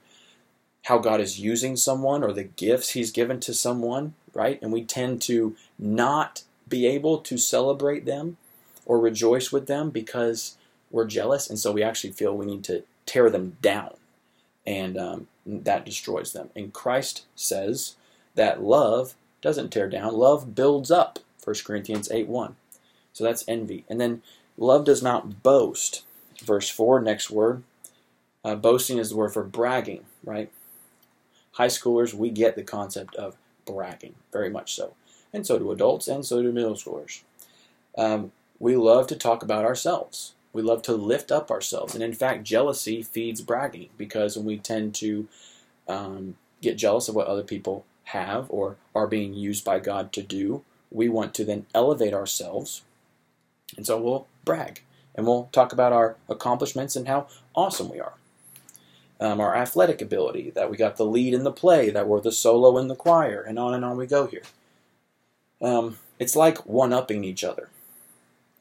how 0.85 0.99
God 0.99 1.21
is 1.21 1.39
using 1.39 1.77
someone 1.77 2.23
or 2.23 2.33
the 2.33 2.45
gifts 2.45 2.91
he's 2.91 3.13
given 3.13 3.41
to 3.41 3.55
someone, 3.55 4.15
right? 4.35 4.59
And 4.63 4.73
we 4.73 4.85
tend 4.85 5.23
to 5.23 5.55
not 5.79 6.43
be 6.69 6.87
able 6.87 7.19
to 7.19 7.39
celebrate 7.39 8.05
them 8.05 8.37
or 8.85 8.99
rejoice 8.99 9.53
with 9.53 9.67
them 9.67 9.91
because 9.91 10.57
we're 10.91 11.07
jealous. 11.07 11.49
And 11.49 11.59
so 11.59 11.73
we 11.73 11.83
actually 11.83 12.13
feel 12.13 12.37
we 12.37 12.47
need 12.47 12.65
to 12.65 12.85
tear 13.07 13.31
them 13.31 13.57
down. 13.63 13.95
And 14.67 14.99
um, 14.99 15.29
that 15.47 15.85
destroys 15.85 16.33
them. 16.33 16.51
And 16.57 16.73
Christ 16.73 17.27
says 17.37 17.97
that 18.35 18.63
love 18.63 19.15
doesn't 19.41 19.71
tear 19.71 19.89
down, 19.89 20.15
love 20.15 20.55
builds 20.55 20.91
up. 20.91 21.19
1 21.45 21.57
Corinthians 21.65 22.11
8 22.11 22.29
1. 22.29 22.57
So 23.13 23.25
that's 23.25 23.45
envy. 23.49 23.85
And 23.89 24.01
then 24.01 24.23
love 24.59 24.85
does 24.85 25.03
not 25.03 25.43
boast. 25.43 26.05
Verse 26.45 26.69
4, 26.69 27.01
next 27.01 27.31
word. 27.31 27.63
Uh, 28.45 28.55
boasting 28.55 28.99
is 28.99 29.11
the 29.11 29.17
word 29.17 29.33
for 29.33 29.45
bragging, 29.45 30.05
right? 30.25 30.51
High 31.53 31.69
schoolers, 31.69 32.15
we 32.15 32.31
get 32.31 32.55
the 32.55 32.63
concept 32.63 33.15
of 33.17 33.37
bragging, 33.67 34.15
very 34.33 34.51
much 34.51 34.75
so. 34.75 34.95
And 35.33 35.47
so 35.47 35.59
do 35.59 35.73
adults, 35.73 36.09
and 36.09 36.25
so 36.25 36.43
do 36.43 36.53
middle 36.53 36.75
schoolers. 36.75 37.23
Um, 37.97 38.33
we 38.59 38.77
love 38.77 39.07
to 39.09 39.17
talk 39.17 39.43
about 39.43 39.65
ourselves. 39.65 40.35
We 40.53 40.63
love 40.63 40.83
to 40.83 40.95
lift 40.95 41.31
up 41.31 41.51
ourselves. 41.51 41.95
And 41.95 42.03
in 42.03 42.15
fact, 42.15 42.45
jealousy 42.45 43.03
feeds 43.03 43.41
bragging 43.41 43.91
because 43.97 44.37
when 44.37 44.47
we 44.47 44.57
tend 44.59 44.95
to 44.97 45.29
um, 45.87 46.37
get 46.63 46.79
jealous 46.79 47.09
of 47.09 47.15
what 47.15 47.27
other 47.27 47.43
people 47.43 47.85
have 48.05 48.47
or 48.49 48.77
are 48.95 49.07
being 49.07 49.35
used 49.35 49.65
by 49.65 49.79
God 49.79 50.13
to 50.15 50.23
do, 50.23 50.65
we 50.91 51.09
want 51.09 51.35
to 51.35 51.45
then 51.45 51.67
elevate 51.75 52.15
ourselves. 52.15 52.83
And 53.77 53.87
so 53.87 54.01
we'll 54.01 54.27
brag 54.49 54.81
and 55.15 55.27
we'll 55.27 55.51
talk 55.53 55.75
about 55.75 55.93
our 55.93 56.17
accomplishments 56.31 56.97
and 56.97 57.07
how 57.07 57.27
awesome 57.55 57.91
we 57.91 58.01
are. 58.01 58.15
Um, 59.21 59.41
our 59.41 59.55
athletic 59.55 60.01
ability, 60.01 60.51
that 60.51 60.71
we 60.71 60.77
got 60.77 60.97
the 60.97 61.05
lead 61.05 61.35
in 61.35 61.43
the 61.43 61.53
play, 61.53 61.91
that 61.91 62.09
we're 62.09 62.21
the 62.21 62.33
solo 62.33 62.79
in 62.79 62.87
the 62.87 62.95
choir, 62.95 63.43
and 63.43 63.59
on 63.59 63.75
and 63.75 63.85
on 63.85 63.97
we 63.97 64.07
go 64.07 64.29
here. 64.29 64.45
Um, 65.61 65.99
it's 66.21 66.37
like 66.37 66.65
one 66.65 66.93
upping 66.93 67.25
each 67.25 67.43
other. 67.43 67.69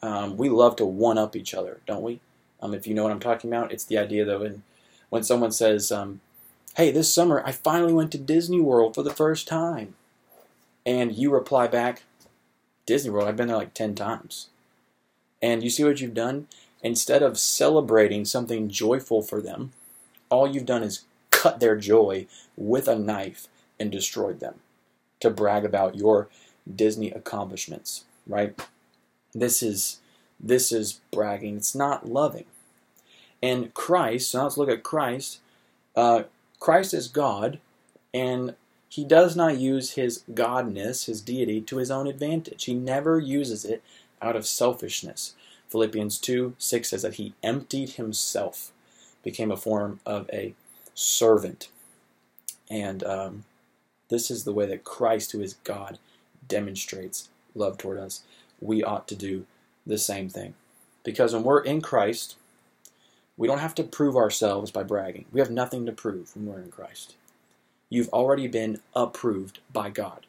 Um, 0.02 0.36
we 0.36 0.50
love 0.50 0.76
to 0.78 0.86
one 0.86 1.20
up 1.20 1.36
each 1.36 1.54
other, 1.54 1.80
don't 1.86 2.02
we? 2.02 2.20
Um, 2.60 2.74
if 2.74 2.88
you 2.88 2.96
know 2.96 3.04
what 3.04 3.12
I'm 3.12 3.20
talking 3.20 3.52
about, 3.52 3.72
it's 3.72 3.86
the 3.86 4.00
idea 4.00 4.26
though, 4.26 4.60
when 5.10 5.24
someone 5.24 5.52
says, 5.52 5.92
um, 5.92 6.22
hey, 6.76 6.92
this 6.92 7.14
summer 7.14 7.44
I 7.46 7.52
finally 7.52 7.94
went 7.94 8.12
to 8.14 8.18
Disney 8.18 8.60
World 8.60 8.96
for 8.96 9.04
the 9.04 9.14
first 9.14 9.48
time. 9.48 9.94
And 10.88 11.16
you 11.16 11.32
reply 11.32 11.68
back, 11.68 12.02
Disney 12.88 13.12
World, 13.12 13.28
I've 13.28 13.38
been 13.38 13.48
there 13.48 13.58
like 13.58 13.76
10 13.76 13.94
times. 13.94 14.50
And 15.42 15.64
you 15.64 15.70
see 15.70 15.84
what 15.84 16.02
you've 16.02 16.14
done? 16.14 16.48
Instead 16.82 17.24
of 17.24 17.40
celebrating 17.40 18.26
something 18.26 18.70
joyful 18.70 19.22
for 19.22 19.42
them, 19.42 19.74
all 20.30 20.48
you've 20.48 20.66
done 20.66 20.84
is 20.84 21.04
cut 21.32 21.60
their 21.60 21.76
joy 21.76 22.28
with 22.56 22.88
a 22.88 22.98
knife 22.98 23.48
and 23.80 23.92
destroyed 23.92 24.40
them 24.40 24.56
to 25.20 25.30
brag 25.30 25.66
about 25.66 25.96
your 25.96 26.28
Disney 26.74 27.12
accomplishments, 27.12 28.06
right? 28.28 28.60
This 29.34 29.62
is 29.64 30.00
this 30.40 30.72
is 30.72 31.00
bragging. 31.12 31.58
It's 31.58 31.74
not 31.74 32.08
loving. 32.08 32.46
And 33.42 33.74
Christ, 33.74 34.32
so 34.32 34.40
now 34.40 34.44
let's 34.46 34.58
look 34.58 34.70
at 34.70 34.84
Christ. 34.84 35.40
Uh, 35.96 36.24
Christ 36.60 36.94
is 36.94 37.08
God, 37.08 37.60
and 38.14 38.56
he 38.90 39.04
does 39.04 39.36
not 39.36 39.58
use 39.58 39.92
his 39.92 40.24
godness, 40.32 41.06
his 41.06 41.22
deity, 41.22 41.62
to 41.62 41.78
his 41.78 41.92
own 41.92 42.08
advantage. 42.08 42.66
He 42.66 42.74
never 42.74 43.20
uses 43.20 43.66
it 43.66 43.84
out 44.22 44.36
of 44.36 44.46
selfishness. 44.46 45.34
Philippians 45.70 46.18
2 46.20 46.56
6 46.58 46.90
says 46.90 47.02
that 47.02 47.16
he 47.16 47.34
emptied 47.44 47.92
himself, 47.92 48.72
became 49.24 49.52
a 49.52 49.58
form 49.58 50.00
of 50.06 50.30
a 50.32 50.54
servant. 50.94 51.70
And 52.70 53.04
um, 53.04 53.44
this 54.10 54.32
is 54.32 54.44
the 54.44 54.54
way 54.54 54.66
that 54.66 54.84
Christ, 54.84 55.32
who 55.32 55.42
is 55.42 55.56
God, 55.64 56.00
demonstrates 56.48 57.30
love 57.56 57.78
toward 57.78 57.98
us. 57.98 58.24
We 58.62 58.84
ought 58.84 59.08
to 59.10 59.16
do 59.16 59.46
the 59.86 59.98
same 59.98 60.30
thing. 60.30 60.54
Because 61.04 61.34
when 61.34 61.44
we're 61.44 61.62
in 61.62 61.82
Christ, 61.82 62.36
we 63.38 63.48
don't 63.48 63.60
have 63.60 63.76
to 63.76 63.84
prove 63.84 64.16
ourselves 64.16 64.72
by 64.72 64.84
bragging. 64.84 65.26
We 65.32 65.40
have 65.40 65.52
nothing 65.52 65.86
to 65.86 65.92
prove 65.92 66.36
when 66.36 66.46
we're 66.46 66.62
in 66.62 66.72
Christ. 66.72 67.16
You've 67.90 68.10
already 68.10 68.48
been 68.48 68.80
approved 68.96 69.60
by 69.72 69.90
God. 69.90 70.26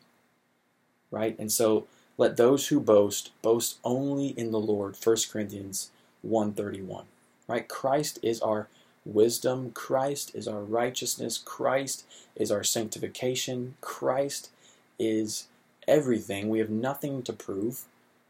Right? 1.10 1.36
And 1.38 1.50
so 1.50 1.86
Let 2.18 2.36
those 2.36 2.68
who 2.68 2.80
boast 2.80 3.30
boast 3.40 3.78
only 3.84 4.28
in 4.28 4.50
the 4.50 4.60
Lord. 4.60 4.96
1 5.02 5.16
Corinthians 5.30 5.90
131. 6.22 7.06
Right? 7.46 7.66
Christ 7.66 8.18
is 8.22 8.40
our 8.40 8.68
wisdom. 9.06 9.70
Christ 9.70 10.34
is 10.34 10.46
our 10.48 10.60
righteousness. 10.60 11.38
Christ 11.38 12.04
is 12.36 12.50
our 12.50 12.64
sanctification. 12.64 13.76
Christ 13.80 14.50
is 14.98 15.46
everything. 15.86 16.48
We 16.48 16.58
have 16.58 16.70
nothing 16.70 17.22
to 17.22 17.32
prove. 17.32 17.84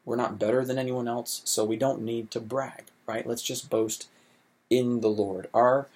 We're 0.04 0.16
not 0.16 0.38
better 0.38 0.64
than 0.64 0.78
anyone 0.78 1.08
else, 1.08 1.42
so 1.44 1.64
we 1.64 1.76
don't 1.76 2.02
need 2.02 2.30
to 2.30 2.40
brag, 2.40 2.84
right? 3.06 3.26
Let's 3.26 3.42
just 3.42 3.68
boast 3.68 4.08
in 4.70 5.00
the 5.00 5.10
Lord. 5.10 5.48
Our 5.52 5.88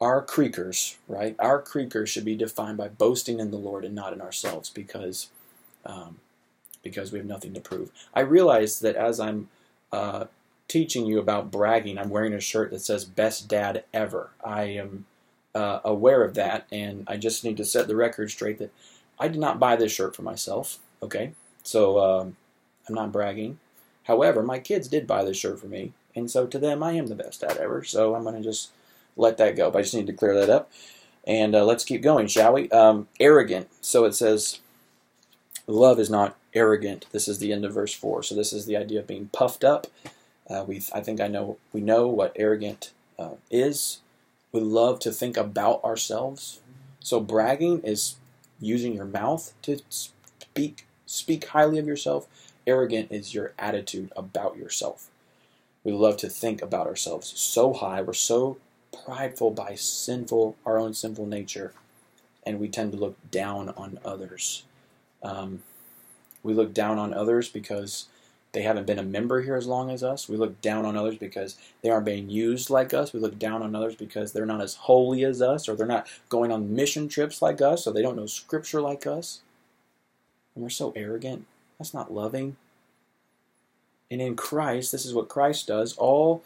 our 0.00 0.24
creakers, 0.24 0.96
right? 1.08 1.34
Our 1.38 1.62
creakers 1.62 2.08
should 2.08 2.24
be 2.24 2.36
defined 2.36 2.76
by 2.76 2.88
boasting 2.88 3.40
in 3.40 3.50
the 3.50 3.56
Lord 3.56 3.84
and 3.84 3.94
not 3.94 4.12
in 4.12 4.20
ourselves, 4.20 4.68
because 4.68 5.30
um, 5.86 6.18
because 6.84 7.10
we 7.10 7.18
have 7.18 7.26
nothing 7.26 7.54
to 7.54 7.60
prove. 7.60 7.90
I 8.14 8.20
realize 8.20 8.78
that 8.80 8.94
as 8.94 9.18
I'm 9.18 9.48
uh, 9.90 10.26
teaching 10.68 11.06
you 11.06 11.18
about 11.18 11.50
bragging, 11.50 11.98
I'm 11.98 12.10
wearing 12.10 12.34
a 12.34 12.40
shirt 12.40 12.70
that 12.70 12.82
says 12.82 13.04
"Best 13.04 13.48
Dad 13.48 13.82
Ever." 13.92 14.30
I 14.44 14.64
am 14.64 15.06
uh, 15.54 15.80
aware 15.84 16.22
of 16.22 16.34
that, 16.34 16.66
and 16.70 17.04
I 17.08 17.16
just 17.16 17.42
need 17.42 17.56
to 17.56 17.64
set 17.64 17.88
the 17.88 17.96
record 17.96 18.30
straight 18.30 18.58
that 18.58 18.72
I 19.18 19.28
did 19.28 19.40
not 19.40 19.58
buy 19.58 19.74
this 19.74 19.92
shirt 19.92 20.14
for 20.14 20.22
myself. 20.22 20.78
Okay, 21.02 21.32
so 21.64 21.98
um, 21.98 22.36
I'm 22.88 22.94
not 22.94 23.12
bragging. 23.12 23.58
However, 24.04 24.42
my 24.42 24.58
kids 24.58 24.86
did 24.86 25.06
buy 25.06 25.24
this 25.24 25.38
shirt 25.38 25.58
for 25.58 25.66
me, 25.66 25.92
and 26.14 26.30
so 26.30 26.46
to 26.46 26.58
them, 26.58 26.82
I 26.82 26.92
am 26.92 27.06
the 27.06 27.14
best 27.14 27.40
dad 27.40 27.56
ever. 27.56 27.82
So 27.82 28.14
I'm 28.14 28.22
going 28.22 28.36
to 28.36 28.42
just 28.42 28.70
let 29.16 29.38
that 29.38 29.56
go. 29.56 29.70
But 29.70 29.78
I 29.80 29.82
just 29.82 29.94
need 29.94 30.06
to 30.06 30.12
clear 30.12 30.34
that 30.38 30.50
up. 30.50 30.70
And 31.26 31.54
uh, 31.54 31.64
let's 31.64 31.84
keep 31.84 32.02
going, 32.02 32.26
shall 32.26 32.52
we? 32.52 32.68
Um, 32.70 33.08
arrogant. 33.18 33.68
So 33.80 34.04
it 34.04 34.14
says, 34.14 34.60
love 35.66 35.98
is 35.98 36.10
not 36.10 36.36
arrogant. 36.52 37.06
This 37.12 37.28
is 37.28 37.38
the 37.38 37.52
end 37.52 37.64
of 37.64 37.74
verse 37.74 37.94
four. 37.94 38.22
So 38.22 38.34
this 38.34 38.52
is 38.52 38.66
the 38.66 38.76
idea 38.76 39.00
of 39.00 39.06
being 39.06 39.30
puffed 39.32 39.64
up. 39.64 39.86
Uh, 40.48 40.64
we, 40.66 40.82
I 40.92 41.00
think 41.00 41.20
I 41.20 41.28
know, 41.28 41.56
we 41.72 41.80
know 41.80 42.06
what 42.06 42.32
arrogant 42.36 42.92
uh, 43.18 43.36
is. 43.50 44.00
We 44.52 44.60
love 44.60 44.98
to 45.00 45.10
think 45.10 45.36
about 45.36 45.82
ourselves. 45.82 46.60
So 47.00 47.20
bragging 47.20 47.80
is 47.80 48.16
using 48.60 48.94
your 48.94 49.04
mouth 49.06 49.52
to 49.62 49.80
speak 49.88 50.86
speak 51.06 51.46
highly 51.48 51.78
of 51.78 51.86
yourself. 51.86 52.26
Arrogant 52.66 53.12
is 53.12 53.34
your 53.34 53.52
attitude 53.58 54.10
about 54.16 54.56
yourself. 54.56 55.10
We 55.82 55.92
love 55.92 56.16
to 56.18 56.28
think 56.28 56.62
about 56.62 56.86
ourselves 56.86 57.32
so 57.36 57.72
high. 57.74 58.00
We're 58.00 58.14
so 58.14 58.56
prideful 59.04 59.50
by 59.50 59.74
sinful, 59.74 60.56
our 60.64 60.78
own 60.78 60.94
sinful 60.94 61.26
nature, 61.26 61.72
and 62.46 62.58
we 62.58 62.68
tend 62.68 62.92
to 62.92 62.98
look 62.98 63.16
down 63.30 63.70
on 63.70 63.98
others. 64.04 64.62
Um, 65.24 65.62
we 66.44 66.54
look 66.54 66.72
down 66.72 66.98
on 66.98 67.12
others 67.12 67.48
because 67.48 68.06
they 68.52 68.62
haven't 68.62 68.86
been 68.86 69.00
a 69.00 69.04
member 69.04 69.42
here 69.42 69.56
as 69.56 69.66
long 69.66 69.90
as 69.90 70.04
us. 70.04 70.28
We 70.28 70.36
look 70.36 70.60
down 70.60 70.84
on 70.84 70.96
others 70.96 71.16
because 71.16 71.56
they 71.82 71.90
aren't 71.90 72.06
being 72.06 72.30
used 72.30 72.70
like 72.70 72.94
us. 72.94 73.12
We 73.12 73.18
look 73.18 73.36
down 73.38 73.62
on 73.62 73.74
others 73.74 73.96
because 73.96 74.32
they're 74.32 74.46
not 74.46 74.60
as 74.60 74.76
holy 74.76 75.24
as 75.24 75.42
us, 75.42 75.68
or 75.68 75.74
they're 75.74 75.86
not 75.86 76.06
going 76.28 76.52
on 76.52 76.74
mission 76.74 77.08
trips 77.08 77.42
like 77.42 77.60
us, 77.60 77.86
or 77.86 77.92
they 77.92 78.02
don't 78.02 78.16
know 78.16 78.26
scripture 78.26 78.80
like 78.80 79.08
us. 79.08 79.40
And 80.54 80.62
we're 80.62 80.70
so 80.70 80.92
arrogant. 80.94 81.46
That's 81.78 81.94
not 81.94 82.14
loving. 82.14 82.56
And 84.08 84.22
in 84.22 84.36
Christ, 84.36 84.92
this 84.92 85.04
is 85.04 85.14
what 85.14 85.28
Christ 85.28 85.66
does. 85.66 85.96
All 85.96 86.44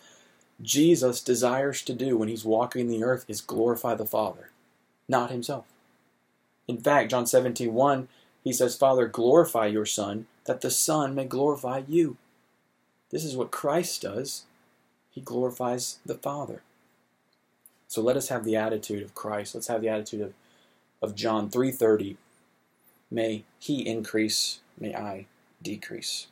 Jesus 0.62 1.20
desires 1.20 1.82
to 1.82 1.92
do 1.92 2.16
when 2.16 2.28
he's 2.28 2.44
walking 2.44 2.88
the 2.88 3.04
earth 3.04 3.26
is 3.28 3.42
glorify 3.42 3.94
the 3.94 4.06
Father, 4.06 4.50
not 5.08 5.30
himself. 5.30 5.66
In 6.66 6.78
fact, 6.78 7.10
John 7.10 7.26
17, 7.26 7.72
1, 7.72 8.08
he 8.44 8.52
says, 8.52 8.76
Father, 8.76 9.06
glorify 9.06 9.66
your 9.66 9.86
Son, 9.86 10.26
that 10.44 10.60
the 10.60 10.70
Son 10.70 11.14
may 11.14 11.24
glorify 11.24 11.82
you. 11.86 12.16
This 13.10 13.24
is 13.24 13.36
what 13.36 13.50
Christ 13.50 14.02
does. 14.02 14.44
He 15.10 15.20
glorifies 15.20 15.98
the 16.04 16.14
Father. 16.14 16.62
So 17.88 18.02
let 18.02 18.16
us 18.16 18.28
have 18.28 18.44
the 18.44 18.56
attitude 18.56 19.02
of 19.02 19.14
Christ. 19.14 19.54
Let's 19.54 19.68
have 19.68 19.80
the 19.80 19.88
attitude 19.88 20.20
of, 20.20 20.34
of 21.02 21.14
John 21.14 21.50
3:30. 21.50 22.16
May 23.10 23.44
he 23.58 23.86
increase, 23.86 24.60
may 24.78 24.94
I 24.94 25.26
decrease. 25.62 26.26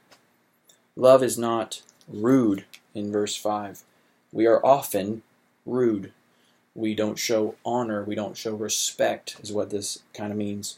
Love 0.95 1.23
is 1.23 1.39
not 1.39 1.83
rude 2.07 2.65
in 2.95 3.11
verse 3.11 3.37
5. 3.37 3.83
We 4.33 4.47
are 4.47 4.65
often 4.65 5.23
rude. 5.65 6.13
We 6.75 6.95
don't 6.95 7.19
show 7.19 7.55
honor, 7.65 8.05
we 8.05 8.15
don't 8.15 8.37
show 8.37 8.55
respect, 8.55 9.39
is 9.43 9.53
what 9.53 9.71
this 9.71 10.03
kind 10.13 10.31
of 10.31 10.37
means. 10.37 10.77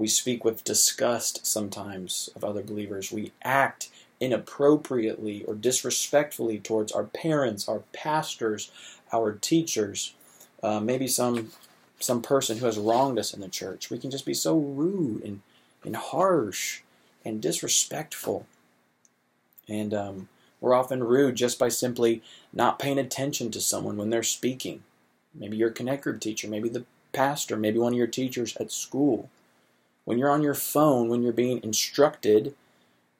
We 0.00 0.08
speak 0.08 0.46
with 0.46 0.64
disgust 0.64 1.44
sometimes 1.44 2.30
of 2.34 2.42
other 2.42 2.62
believers. 2.62 3.12
We 3.12 3.32
act 3.42 3.90
inappropriately 4.18 5.44
or 5.44 5.54
disrespectfully 5.54 6.58
towards 6.58 6.90
our 6.90 7.04
parents, 7.04 7.68
our 7.68 7.82
pastors, 7.92 8.70
our 9.12 9.32
teachers, 9.32 10.14
uh, 10.62 10.80
maybe 10.80 11.06
some 11.06 11.52
some 11.98 12.22
person 12.22 12.56
who 12.56 12.64
has 12.64 12.78
wronged 12.78 13.18
us 13.18 13.34
in 13.34 13.42
the 13.42 13.48
church. 13.48 13.90
We 13.90 13.98
can 13.98 14.10
just 14.10 14.24
be 14.24 14.32
so 14.32 14.56
rude 14.56 15.22
and, 15.22 15.42
and 15.84 15.94
harsh 15.94 16.80
and 17.22 17.42
disrespectful. 17.42 18.46
And 19.68 19.92
um, 19.92 20.28
we're 20.62 20.72
often 20.72 21.04
rude 21.04 21.36
just 21.36 21.58
by 21.58 21.68
simply 21.68 22.22
not 22.54 22.78
paying 22.78 22.98
attention 22.98 23.50
to 23.50 23.60
someone 23.60 23.98
when 23.98 24.08
they're 24.08 24.22
speaking. 24.22 24.82
Maybe 25.34 25.58
your 25.58 25.68
connect 25.68 26.04
group 26.04 26.20
teacher, 26.20 26.48
maybe 26.48 26.70
the 26.70 26.86
pastor, 27.12 27.58
maybe 27.58 27.78
one 27.78 27.92
of 27.92 27.98
your 27.98 28.06
teachers 28.06 28.56
at 28.56 28.72
school. 28.72 29.28
When 30.04 30.18
you're 30.18 30.30
on 30.30 30.42
your 30.42 30.54
phone, 30.54 31.08
when 31.08 31.22
you're 31.22 31.32
being 31.32 31.62
instructed, 31.62 32.54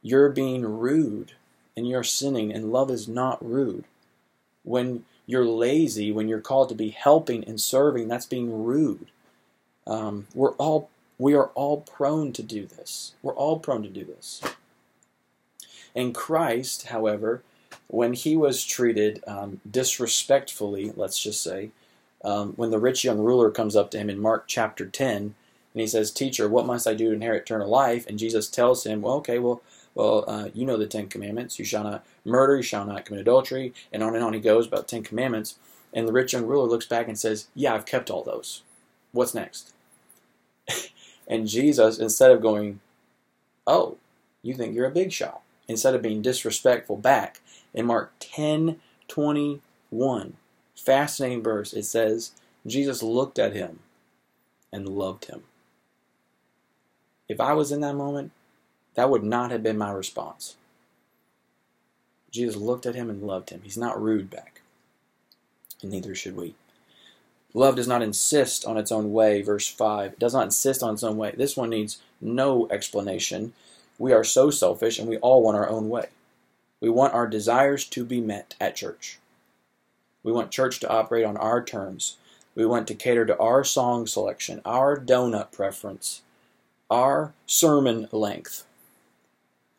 you're 0.02 0.30
being 0.30 0.64
rude 0.64 1.32
and 1.76 1.88
you're 1.88 2.04
sinning, 2.04 2.52
and 2.52 2.72
love 2.72 2.90
is 2.90 3.06
not 3.06 3.44
rude. 3.44 3.84
When 4.64 5.04
you're 5.26 5.44
lazy, 5.44 6.10
when 6.10 6.28
you're 6.28 6.40
called 6.40 6.68
to 6.70 6.74
be 6.74 6.90
helping 6.90 7.44
and 7.44 7.60
serving, 7.60 8.08
that's 8.08 8.26
being 8.26 8.64
rude. 8.64 9.06
Um, 9.86 10.26
we're 10.34 10.52
all 10.52 10.90
we 11.18 11.34
are 11.34 11.48
all 11.54 11.82
prone 11.82 12.32
to 12.32 12.42
do 12.42 12.66
this. 12.66 13.12
We're 13.22 13.34
all 13.34 13.58
prone 13.58 13.82
to 13.82 13.88
do 13.88 14.04
this. 14.04 14.40
And 15.94 16.14
Christ, 16.14 16.86
however, 16.86 17.42
when 17.88 18.14
he 18.14 18.36
was 18.36 18.64
treated 18.64 19.22
um, 19.26 19.60
disrespectfully, 19.70 20.92
let's 20.96 21.22
just 21.22 21.42
say, 21.42 21.70
um, 22.24 22.54
when 22.54 22.70
the 22.70 22.78
rich 22.78 23.04
young 23.04 23.18
ruler 23.18 23.50
comes 23.50 23.76
up 23.76 23.90
to 23.90 23.98
him 23.98 24.08
in 24.08 24.18
Mark 24.18 24.44
chapter 24.46 24.86
10, 24.86 25.34
and 25.72 25.80
he 25.80 25.86
says, 25.86 26.10
Teacher, 26.10 26.48
what 26.48 26.66
must 26.66 26.86
I 26.86 26.94
do 26.94 27.08
to 27.08 27.14
inherit 27.14 27.42
eternal 27.42 27.68
life? 27.68 28.06
And 28.06 28.18
Jesus 28.18 28.48
tells 28.48 28.84
him, 28.84 29.02
Well, 29.02 29.14
okay, 29.16 29.38
well, 29.38 29.62
well, 29.94 30.24
uh, 30.26 30.48
you 30.54 30.64
know 30.66 30.76
the 30.76 30.86
Ten 30.86 31.08
Commandments. 31.08 31.58
You 31.58 31.64
shall 31.64 31.84
not 31.84 32.04
murder, 32.24 32.56
you 32.56 32.62
shall 32.62 32.84
not 32.84 33.04
commit 33.04 33.20
adultery, 33.22 33.72
and 33.92 34.02
on 34.02 34.14
and 34.14 34.24
on 34.24 34.34
he 34.34 34.40
goes 34.40 34.66
about 34.66 34.88
Ten 34.88 35.02
Commandments. 35.02 35.56
And 35.92 36.06
the 36.06 36.12
rich 36.12 36.32
young 36.32 36.46
ruler 36.46 36.68
looks 36.68 36.86
back 36.86 37.08
and 37.08 37.18
says, 37.18 37.48
Yeah, 37.54 37.74
I've 37.74 37.86
kept 37.86 38.10
all 38.10 38.22
those. 38.22 38.62
What's 39.12 39.34
next? 39.34 39.72
and 41.28 41.48
Jesus, 41.48 41.98
instead 41.98 42.30
of 42.30 42.42
going, 42.42 42.80
Oh, 43.66 43.98
you 44.42 44.54
think 44.54 44.74
you're 44.74 44.86
a 44.86 44.90
big 44.90 45.12
shot, 45.12 45.42
instead 45.68 45.94
of 45.94 46.02
being 46.02 46.22
disrespectful 46.22 46.96
back, 46.96 47.40
in 47.72 47.86
Mark 47.86 48.12
ten 48.18 48.80
twenty 49.06 49.60
one, 49.90 50.34
fascinating 50.74 51.42
verse, 51.42 51.72
it 51.72 51.84
says, 51.84 52.32
Jesus 52.66 53.02
looked 53.02 53.38
at 53.38 53.54
him 53.54 53.80
and 54.72 54.88
loved 54.88 55.26
him. 55.26 55.42
If 57.30 57.40
I 57.40 57.52
was 57.52 57.70
in 57.70 57.80
that 57.82 57.94
moment, 57.94 58.32
that 58.96 59.08
would 59.08 59.22
not 59.22 59.52
have 59.52 59.62
been 59.62 59.78
my 59.78 59.92
response. 59.92 60.56
Jesus 62.32 62.56
looked 62.56 62.86
at 62.86 62.96
him 62.96 63.08
and 63.08 63.22
loved 63.22 63.50
him. 63.50 63.60
He's 63.62 63.78
not 63.78 64.02
rude 64.02 64.28
back. 64.28 64.62
And 65.80 65.92
neither 65.92 66.12
should 66.16 66.34
we. 66.34 66.56
Love 67.54 67.76
does 67.76 67.86
not 67.86 68.02
insist 68.02 68.64
on 68.64 68.76
its 68.76 68.90
own 68.90 69.12
way, 69.12 69.42
verse 69.42 69.68
5. 69.68 70.14
It 70.14 70.18
does 70.18 70.34
not 70.34 70.46
insist 70.46 70.82
on 70.82 70.94
its 70.94 71.04
own 71.04 71.16
way. 71.16 71.32
This 71.36 71.56
one 71.56 71.70
needs 71.70 71.98
no 72.20 72.66
explanation. 72.68 73.52
We 73.96 74.12
are 74.12 74.24
so 74.24 74.50
selfish 74.50 74.98
and 74.98 75.08
we 75.08 75.18
all 75.18 75.40
want 75.40 75.56
our 75.56 75.68
own 75.68 75.88
way. 75.88 76.08
We 76.80 76.90
want 76.90 77.14
our 77.14 77.28
desires 77.28 77.84
to 77.90 78.04
be 78.04 78.20
met 78.20 78.56
at 78.60 78.74
church. 78.74 79.20
We 80.24 80.32
want 80.32 80.50
church 80.50 80.80
to 80.80 80.90
operate 80.90 81.24
on 81.24 81.36
our 81.36 81.62
terms. 81.62 82.16
We 82.56 82.66
want 82.66 82.88
to 82.88 82.94
cater 82.96 83.24
to 83.24 83.38
our 83.38 83.62
song 83.62 84.08
selection, 84.08 84.60
our 84.64 84.98
donut 84.98 85.52
preference, 85.52 86.22
our 86.90 87.32
sermon 87.46 88.08
length, 88.10 88.64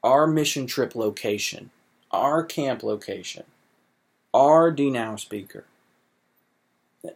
our 0.04 0.26
mission 0.26 0.66
trip 0.66 0.96
location, 0.96 1.70
our 2.12 2.44
camp 2.44 2.84
location, 2.84 3.44
our 4.34 4.72
DNOW 4.72 5.20
speaker. 5.20 5.66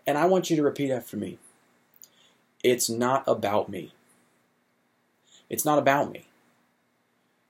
And 0.06 0.18
I 0.18 0.26
want 0.26 0.50
you 0.50 0.56
to 0.58 0.64
repeat 0.64 0.92
after 0.92 1.16
me. 1.16 1.38
It's 2.64 2.90
not 2.90 3.24
about 3.28 3.70
me. 3.70 3.94
It's 5.50 5.64
not 5.64 5.78
about 5.78 6.12
me. 6.12 6.26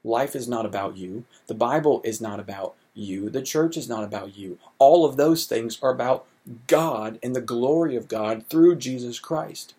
Life 0.04 0.36
is 0.36 0.48
not 0.48 0.66
about 0.66 0.98
you. 0.98 1.24
The 1.48 1.56
Bible 1.56 2.02
is 2.04 2.22
not 2.22 2.40
about 2.40 2.76
you. 2.94 3.30
The 3.30 3.42
church 3.42 3.76
is 3.76 3.90
not 3.90 4.04
about 4.04 4.38
you. 4.38 4.60
All 4.78 5.06
of 5.06 5.18
those 5.18 5.46
things 5.46 5.80
are 5.82 5.90
about 5.90 6.26
God 6.68 7.18
and 7.24 7.36
the 7.36 7.42
glory 7.42 7.96
of 7.96 8.08
God 8.08 8.46
through 8.48 8.76
Jesus 8.76 9.20
Christ. 9.20 9.74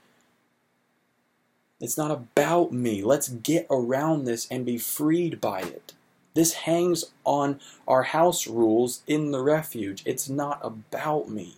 It's 1.81 1.99
not 1.99 2.11
about 2.11 2.73
me. 2.73 3.03
Let's 3.03 3.29
get 3.29 3.67
around 3.71 4.25
this 4.25 4.47
and 4.51 4.65
be 4.65 4.79
freed 4.79 5.41
by 5.41 5.61
it. 5.61 5.93
This 6.35 6.53
hangs 6.53 7.07
on 7.25 7.61
our 7.87 8.05
house 8.05 8.47
rules 8.47 9.03
in 9.07 9.31
the 9.31 9.43
refuge. 9.43 10.03
It's 10.07 10.29
not 10.29 10.61
about 10.63 11.29
me. 11.29 11.57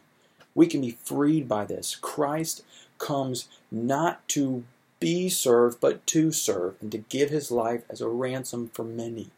We 0.54 0.66
can 0.66 0.80
be 0.80 0.98
freed 1.04 1.48
by 1.48 1.64
this. 1.64 1.96
Christ 1.96 2.64
comes 2.98 3.48
not 3.70 4.26
to 4.28 4.64
be 5.00 5.28
served, 5.28 5.80
but 5.80 6.06
to 6.08 6.32
serve 6.32 6.74
and 6.80 6.90
to 6.92 6.98
give 6.98 7.30
his 7.30 7.50
life 7.50 7.82
as 7.88 8.00
a 8.00 8.08
ransom 8.08 8.70
for 8.72 8.84
many. 8.84 9.30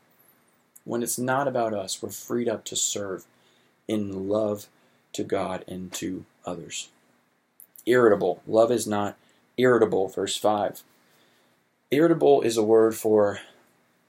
When 0.85 1.03
it's 1.03 1.19
not 1.19 1.47
about 1.47 1.75
us, 1.75 2.03
we're 2.03 2.09
freed 2.11 2.49
up 2.49 2.65
to 2.67 2.77
serve 2.77 3.25
in 3.87 4.29
love 4.29 4.67
to 5.13 5.25
God 5.25 5.65
and 5.69 5.93
to 5.95 6.25
others. 6.47 6.89
Irritable. 7.85 8.43
Love 8.47 8.71
is 8.71 8.87
not 8.87 9.17
irritable. 9.61 10.09
Verse 10.09 10.37
5. 10.37 10.83
Irritable 11.91 12.43
is 12.43 12.57
a 12.57 12.63
word 12.63 12.95
for 12.95 13.41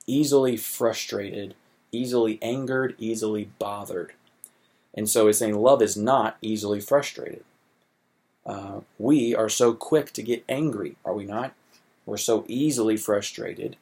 easily 0.07 0.57
frustrated, 0.57 1.55
easily 1.91 2.39
angered, 2.41 2.95
easily 2.97 3.49
bothered. 3.59 4.13
And 4.93 5.09
so 5.09 5.27
it's 5.27 5.39
saying 5.39 5.55
love 5.55 5.81
is 5.81 5.95
not 5.97 6.37
easily 6.41 6.79
frustrated. 6.79 7.43
Uh, 8.45 8.81
we 8.97 9.35
are 9.35 9.49
so 9.49 9.73
quick 9.73 10.11
to 10.13 10.23
get 10.23 10.43
angry, 10.49 10.95
are 11.05 11.13
we 11.13 11.25
not? 11.25 11.53
We're 12.05 12.17
so 12.17 12.43
easily 12.47 12.97
frustrated. 12.97 13.77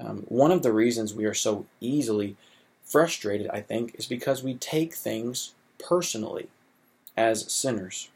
Um, 0.00 0.24
one 0.28 0.50
of 0.50 0.62
the 0.62 0.72
reasons 0.72 1.14
we 1.14 1.24
are 1.24 1.34
so 1.34 1.66
easily 1.80 2.36
frustrated, 2.84 3.48
I 3.50 3.60
think, 3.60 3.94
is 3.96 4.06
because 4.06 4.42
we 4.42 4.54
take 4.54 4.94
things 4.94 5.54
personally 5.78 6.48
as 7.16 7.50
sinners. 7.52 8.10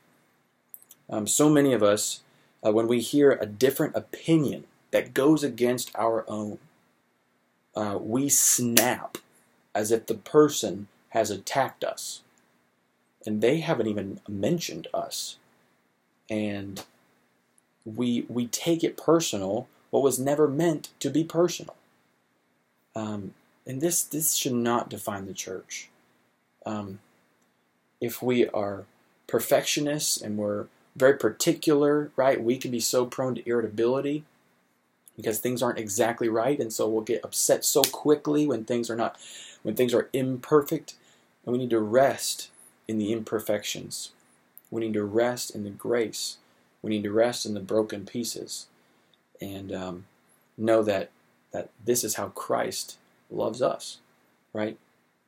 Um, 1.09 1.27
so 1.27 1.49
many 1.49 1.73
of 1.73 1.83
us, 1.83 2.21
uh, 2.65 2.73
when 2.73 2.89
we 2.89 3.01
hear 3.01 3.33
a 3.33 3.47
different 3.47 3.97
opinion 3.97 4.65
that 4.91 5.15
goes 5.15 5.45
against 5.45 5.91
our 5.95 6.25
own, 6.29 6.59
uh, 7.75 7.99
we 8.01 8.29
snap 8.29 9.19
as 9.75 9.91
if 9.91 10.07
the 10.07 10.15
person 10.15 10.89
has 11.11 11.31
attacked 11.31 11.85
us. 11.85 12.23
And 13.27 13.41
they 13.41 13.61
haven't 13.61 13.87
even 13.87 14.21
mentioned 14.29 14.89
us. 14.95 15.37
And 16.31 16.85
we, 17.85 18.27
we 18.29 18.47
take 18.47 18.83
it 18.83 18.97
personal, 18.97 19.69
what 19.91 20.03
was 20.03 20.19
never 20.19 20.49
meant 20.49 20.89
to 21.01 21.11
be 21.11 21.25
personal. 21.25 21.77
Um, 22.95 23.35
and 23.67 23.81
this, 23.81 24.03
this 24.03 24.35
should 24.35 24.55
not 24.55 24.89
define 24.89 25.27
the 25.27 25.35
church. 25.35 25.89
Um, 26.65 27.01
if 28.01 28.23
we 28.23 28.49
are 28.49 28.85
perfectionists 29.27 30.21
and 30.21 30.37
we're 30.37 30.67
very 30.99 31.17
particular, 31.17 32.11
right, 32.17 32.43
we 32.43 32.57
can 32.57 32.71
be 32.71 32.81
so 32.81 33.07
prone 33.07 33.35
to 33.37 33.49
irritability 33.49 34.25
because 35.17 35.39
things 35.39 35.63
aren't 35.63 35.79
exactly 35.79 36.29
right, 36.29 36.61
and 36.61 36.73
so 36.73 36.89
we'll 36.89 37.03
get 37.03 37.25
upset 37.25 37.65
so 37.65 37.83
quickly 37.83 38.47
when 38.47 38.65
things 38.65 38.89
are 38.89 38.97
not, 38.97 39.17
when 39.63 39.75
things 39.75 39.93
are 39.93 40.09
imperfect, 40.13 40.95
and 41.45 41.53
we 41.53 41.59
need 41.59 41.71
to 41.71 41.81
rest 41.81 42.51
in 42.87 42.99
the 42.99 43.13
imperfections. 43.13 44.13
We 44.71 44.83
need 44.83 44.95
to 44.95 45.05
rest 45.05 45.55
in 45.55 45.65
the 45.65 45.71
grace. 45.71 46.37
We 46.83 46.91
need 46.91 47.03
to 47.05 47.13
rest 47.13 47.47
in 47.47 47.55
the 47.55 47.61
broken 47.61 48.07
pieces, 48.07 48.67
and 49.41 49.73
um, 49.73 50.07
know 50.57 50.83
that 50.83 51.11
that 51.53 51.71
this 51.85 52.05
is 52.05 52.17
how 52.17 52.29
Christ 52.29 52.99
loves 53.31 53.63
us, 53.63 53.99
right? 54.53 54.77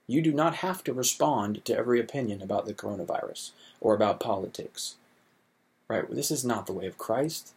You 0.07 0.23
do 0.23 0.33
not 0.33 0.57
have 0.57 0.85
to 0.85 0.93
respond 0.93 1.65
to 1.65 1.77
every 1.77 2.01
opinion 2.01 2.43
about 2.43 2.67
the 2.67 2.75
coronavirus 2.75 3.53
or 3.81 3.95
about 3.95 4.21
politics, 4.21 4.97
right? 5.91 6.11
This 6.11 6.31
is 6.31 6.47
not 6.47 6.65
the 6.65 6.73
way 6.73 6.87
of 6.87 6.97
Christ 6.97 7.53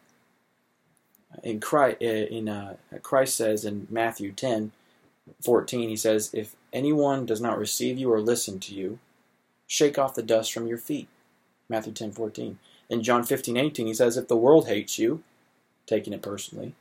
in 1.42 1.60
Christ, 1.60 2.02
in 2.02 2.50
uh, 2.50 2.76
Christ 3.02 3.36
says 3.36 3.66
in 3.66 3.88
Matthew 3.90 4.32
10, 4.32 4.72
14, 5.42 5.90
he 5.90 5.96
says, 5.96 6.30
If 6.34 6.56
anyone 6.72 7.26
does 7.26 7.42
not 7.42 7.58
receive 7.58 7.98
you 7.98 8.12
or 8.12 8.20
listen 8.20 8.60
to 8.60 8.76
you, 8.76 9.00
shake 9.66 9.98
off 9.98 10.16
the 10.16 10.22
dust 10.22 10.52
from 10.54 10.68
your 10.68 10.78
feet. 10.78 11.08
Matthew 11.70 11.94
10, 11.94 12.12
14. 12.12 12.60
In 12.90 13.02
John 13.02 13.24
15, 13.24 13.58
18, 13.58 13.88
he 13.88 13.94
says, 13.94 14.18
If 14.18 14.28
the 14.28 14.38
world 14.38 14.68
hates 14.68 15.00
you, 15.00 15.24
taking 15.88 16.14
it 16.14 16.22
personally, 16.22 16.76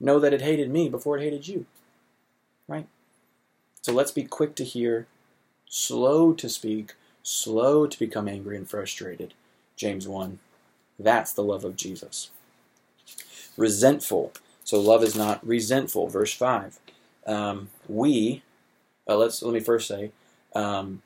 know 0.00 0.18
that 0.18 0.32
it 0.32 0.42
hated 0.42 0.70
me 0.70 0.88
before 0.88 1.18
it 1.18 1.22
hated 1.22 1.46
you. 1.46 1.66
Right? 2.66 2.86
So 3.82 3.92
let's 3.92 4.12
be 4.12 4.24
quick 4.24 4.54
to 4.56 4.64
hear, 4.64 5.06
slow 5.68 6.32
to 6.32 6.48
speak, 6.48 6.94
slow 7.22 7.86
to 7.86 7.98
become 7.98 8.28
angry 8.28 8.56
and 8.56 8.68
frustrated. 8.68 9.34
James 9.76 10.08
1. 10.08 10.38
That's 10.98 11.32
the 11.32 11.42
love 11.42 11.64
of 11.64 11.76
Jesus 11.76 12.30
resentful. 13.56 14.32
So 14.64 14.80
love 14.80 15.02
is 15.02 15.16
not 15.16 15.46
resentful. 15.46 16.08
Verse 16.08 16.32
five. 16.32 16.78
Um, 17.26 17.70
we, 17.88 18.42
uh, 19.08 19.16
let's 19.16 19.42
let 19.42 19.54
me 19.54 19.60
first 19.60 19.88
say, 19.88 20.10
um, 20.54 21.02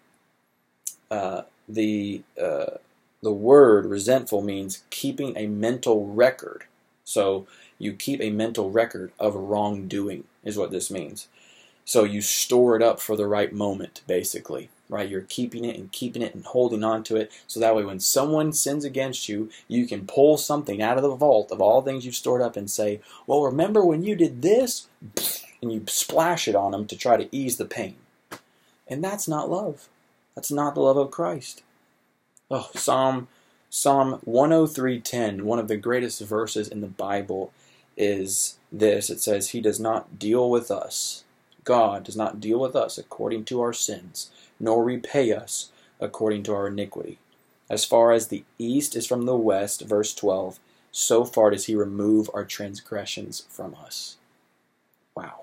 uh, 1.11 1.43
the 1.69 2.23
uh, 2.41 2.79
the 3.23 3.33
word 3.33 3.87
resentful 3.87 4.43
means 4.43 4.85
keeping 4.91 5.37
a 5.37 5.47
mental 5.47 6.07
record. 6.07 6.65
So 7.05 7.47
you 7.79 7.93
keep 7.95 8.21
a 8.21 8.31
mental 8.31 8.71
record 8.71 9.13
of 9.19 9.35
wrongdoing 9.35 10.25
is 10.45 10.57
what 10.59 10.71
this 10.71 10.91
means. 10.91 11.29
So 11.85 12.05
you 12.05 12.21
store 12.21 12.77
it 12.77 12.83
up 12.83 13.01
for 13.01 13.17
the 13.17 13.27
right 13.27 13.53
moment, 13.53 14.03
basically 14.07 14.69
right? 14.89 15.09
You're 15.09 15.23
keeping 15.23 15.65
it 15.65 15.77
and 15.77 15.93
keeping 15.93 16.23
it 16.23 16.35
and 16.35 16.45
holding 16.45 16.85
on 16.85 17.03
to 17.05 17.17
it. 17.17 17.31
So 17.47 17.61
that 17.61 17.75
way, 17.75 17.85
when 17.85 18.01
someone 18.01 18.53
sins 18.53 18.85
against 18.85 19.29
you, 19.29 19.51
you 19.67 19.87
can 19.87 20.07
pull 20.07 20.37
something 20.37 20.83
out 20.83 20.97
of 20.97 21.03
the 21.03 21.15
vault 21.15 21.51
of 21.53 21.61
all 21.61 21.83
things 21.83 22.05
you've 22.05 22.15
stored 22.15 22.43
up 22.43 22.57
and 22.57 22.71
say, 22.71 23.01
Well, 23.27 23.43
remember 23.43 23.85
when 23.85 24.03
you 24.03 24.15
did 24.15 24.43
this? 24.43 24.89
And 25.61 25.73
you 25.73 25.83
splash 25.89 26.47
it 26.47 26.55
on 26.55 26.71
them 26.71 26.87
to 26.87 26.97
try 26.97 27.17
to 27.17 27.29
ease 27.35 27.57
the 27.57 27.65
pain. 27.65 27.97
And 28.87 29.03
that's 29.03 29.27
not 29.27 29.51
love. 29.51 29.89
That's 30.37 30.53
not 30.53 30.77
the 30.77 30.81
love 30.81 30.97
of 30.97 31.11
Christ. 31.11 31.65
Oh, 32.49 32.71
Psalm 32.77 33.27
Psalm 33.71 34.21
103:10, 34.25 35.43
one 35.43 35.59
of 35.59 35.69
the 35.69 35.77
greatest 35.77 36.21
verses 36.21 36.69
in 36.69 36.81
the 36.81 36.87
Bible 36.87 37.53
is 37.97 38.59
this. 38.73 39.11
It 39.11 39.21
says, 39.21 39.51
"He 39.51 39.61
does 39.61 39.79
not 39.79 40.19
deal 40.19 40.49
with 40.49 40.71
us. 40.71 41.25
God 41.69 42.03
does 42.03 42.17
not 42.17 42.41
deal 42.41 42.59
with 42.59 42.75
us 42.75 42.97
according 42.97 43.45
to 43.45 43.61
our 43.61 43.75
sins, 43.75 44.31
nor 44.59 44.83
repay 44.83 45.35
us 45.35 45.71
according 46.01 46.43
to 46.45 46.55
our 46.55 46.69
iniquity. 46.69 47.19
As 47.69 47.85
far 47.85 48.11
as 48.11 48.29
the 48.29 48.45
east 48.59 48.97
is 48.97 49.07
from 49.07 49.27
the 49.27 49.37
west, 49.37 49.83
verse 49.83 50.15
12, 50.15 50.61
so 50.91 51.27
far 51.27 51.51
does 51.51 51.67
he 51.67 51.75
remove 51.75 52.31
our 52.33 52.47
transgressions 52.47 53.45
from 53.51 53.75
us. 53.75 54.17
Wow. 55.15 55.43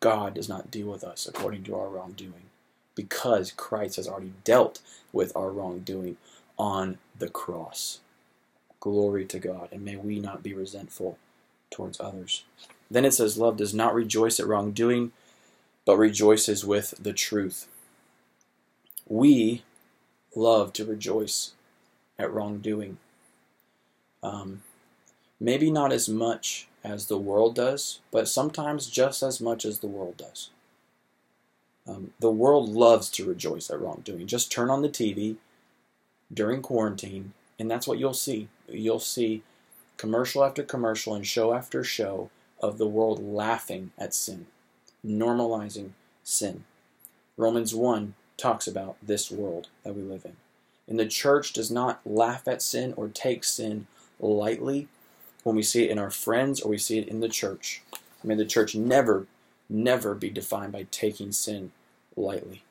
God 0.00 0.34
does 0.34 0.48
not 0.48 0.72
deal 0.72 0.88
with 0.88 1.04
us 1.04 1.28
according 1.28 1.62
to 1.64 1.76
our 1.76 1.88
wrongdoing 1.88 2.50
because 2.96 3.52
Christ 3.52 3.94
has 3.94 4.08
already 4.08 4.32
dealt 4.42 4.80
with 5.12 5.30
our 5.36 5.50
wrongdoing 5.50 6.16
on 6.58 6.98
the 7.16 7.28
cross. 7.28 8.00
Glory 8.80 9.24
to 9.26 9.38
God, 9.38 9.68
and 9.70 9.84
may 9.84 9.94
we 9.94 10.18
not 10.18 10.42
be 10.42 10.52
resentful 10.52 11.16
towards 11.70 12.00
others. 12.00 12.42
Then 12.90 13.04
it 13.04 13.14
says, 13.14 13.38
Love 13.38 13.56
does 13.56 13.74
not 13.74 13.94
rejoice 13.94 14.38
at 14.38 14.46
wrongdoing, 14.46 15.12
but 15.84 15.96
rejoices 15.96 16.64
with 16.64 16.94
the 17.00 17.12
truth 17.12 17.68
we 19.08 19.62
love 20.34 20.72
to 20.74 20.84
rejoice 20.84 21.52
at 22.18 22.32
wrongdoing. 22.32 22.98
Um, 24.22 24.62
maybe 25.38 25.70
not 25.70 25.92
as 25.92 26.08
much 26.08 26.66
as 26.82 27.06
the 27.06 27.18
world 27.18 27.54
does, 27.54 28.00
but 28.10 28.28
sometimes 28.28 28.88
just 28.88 29.22
as 29.22 29.40
much 29.40 29.64
as 29.64 29.78
the 29.78 29.86
world 29.86 30.16
does. 30.16 30.50
Um, 31.86 32.12
the 32.18 32.30
world 32.30 32.68
loves 32.68 33.08
to 33.10 33.24
rejoice 33.24 33.70
at 33.70 33.80
wrongdoing. 33.80 34.26
Just 34.26 34.50
turn 34.50 34.70
on 34.70 34.82
the 34.82 34.88
TV 34.88 35.36
during 36.32 36.60
quarantine, 36.62 37.32
and 37.58 37.70
that's 37.70 37.86
what 37.86 37.98
you'll 37.98 38.14
see. 38.14 38.48
You'll 38.68 38.98
see 38.98 39.42
commercial 39.96 40.42
after 40.42 40.64
commercial 40.64 41.14
and 41.14 41.24
show 41.24 41.54
after 41.54 41.84
show 41.84 42.30
of 42.60 42.78
the 42.78 42.86
world 42.86 43.22
laughing 43.22 43.92
at 43.98 44.14
sin, 44.14 44.46
normalizing 45.04 45.90
sin. 46.24 46.64
Romans 47.36 47.74
1 47.74 48.14
talks 48.36 48.66
about 48.66 48.96
this 49.02 49.30
world 49.30 49.68
that 49.84 49.94
we 49.94 50.02
live 50.02 50.24
in. 50.24 50.36
And 50.88 50.98
the 50.98 51.06
church 51.06 51.52
does 51.52 51.70
not 51.70 52.00
laugh 52.04 52.46
at 52.46 52.62
sin 52.62 52.94
or 52.96 53.08
take 53.08 53.44
sin 53.44 53.86
lightly 54.20 54.88
when 55.42 55.56
we 55.56 55.62
see 55.62 55.84
it 55.84 55.90
in 55.90 55.98
our 55.98 56.10
friends 56.10 56.60
or 56.60 56.70
we 56.70 56.78
see 56.78 56.98
it 56.98 57.08
in 57.08 57.20
the 57.20 57.28
church. 57.28 57.82
May 58.22 58.34
the 58.34 58.44
church 58.44 58.74
never, 58.74 59.26
never 59.68 60.14
be 60.14 60.30
defined 60.30 60.72
by 60.72 60.86
taking 60.90 61.32
sin 61.32 61.72
lightly. 62.16 62.62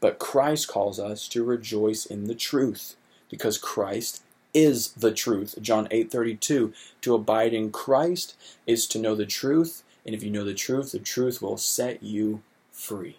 But 0.00 0.18
Christ 0.18 0.68
calls 0.68 0.98
us 0.98 1.28
to 1.28 1.44
rejoice 1.44 2.06
in 2.06 2.26
the 2.26 2.34
truth 2.34 2.96
because 3.28 3.58
Christ 3.58 4.22
is 4.54 4.92
the 4.92 5.12
truth. 5.12 5.56
John 5.60 5.86
8:32 5.90 6.72
to 7.02 7.14
abide 7.14 7.54
in 7.54 7.70
Christ 7.70 8.34
is 8.66 8.86
to 8.88 8.98
know 8.98 9.14
the 9.14 9.26
truth 9.26 9.82
and 10.04 10.14
if 10.14 10.22
you 10.22 10.30
know 10.30 10.44
the 10.44 10.54
truth 10.54 10.92
the 10.92 10.98
truth 10.98 11.42
will 11.42 11.56
set 11.56 12.02
you 12.02 12.42
free 12.72 13.18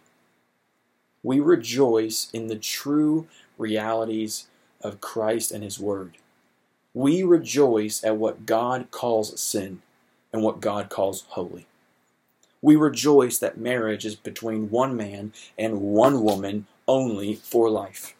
we 1.23 1.39
rejoice 1.39 2.29
in 2.33 2.47
the 2.47 2.55
true 2.55 3.27
realities 3.57 4.47
of 4.81 5.01
Christ 5.01 5.51
and 5.51 5.63
His 5.63 5.79
Word. 5.79 6.17
We 6.93 7.23
rejoice 7.23 8.03
at 8.03 8.17
what 8.17 8.45
God 8.45 8.89
calls 8.91 9.39
sin 9.39 9.81
and 10.33 10.41
what 10.41 10.61
God 10.61 10.89
calls 10.89 11.25
holy. 11.29 11.67
We 12.61 12.75
rejoice 12.75 13.37
that 13.37 13.57
marriage 13.57 14.05
is 14.05 14.15
between 14.15 14.69
one 14.69 14.95
man 14.95 15.33
and 15.57 15.81
one 15.81 16.23
woman 16.23 16.67
only 16.87 17.35
for 17.35 17.69
life. 17.69 18.15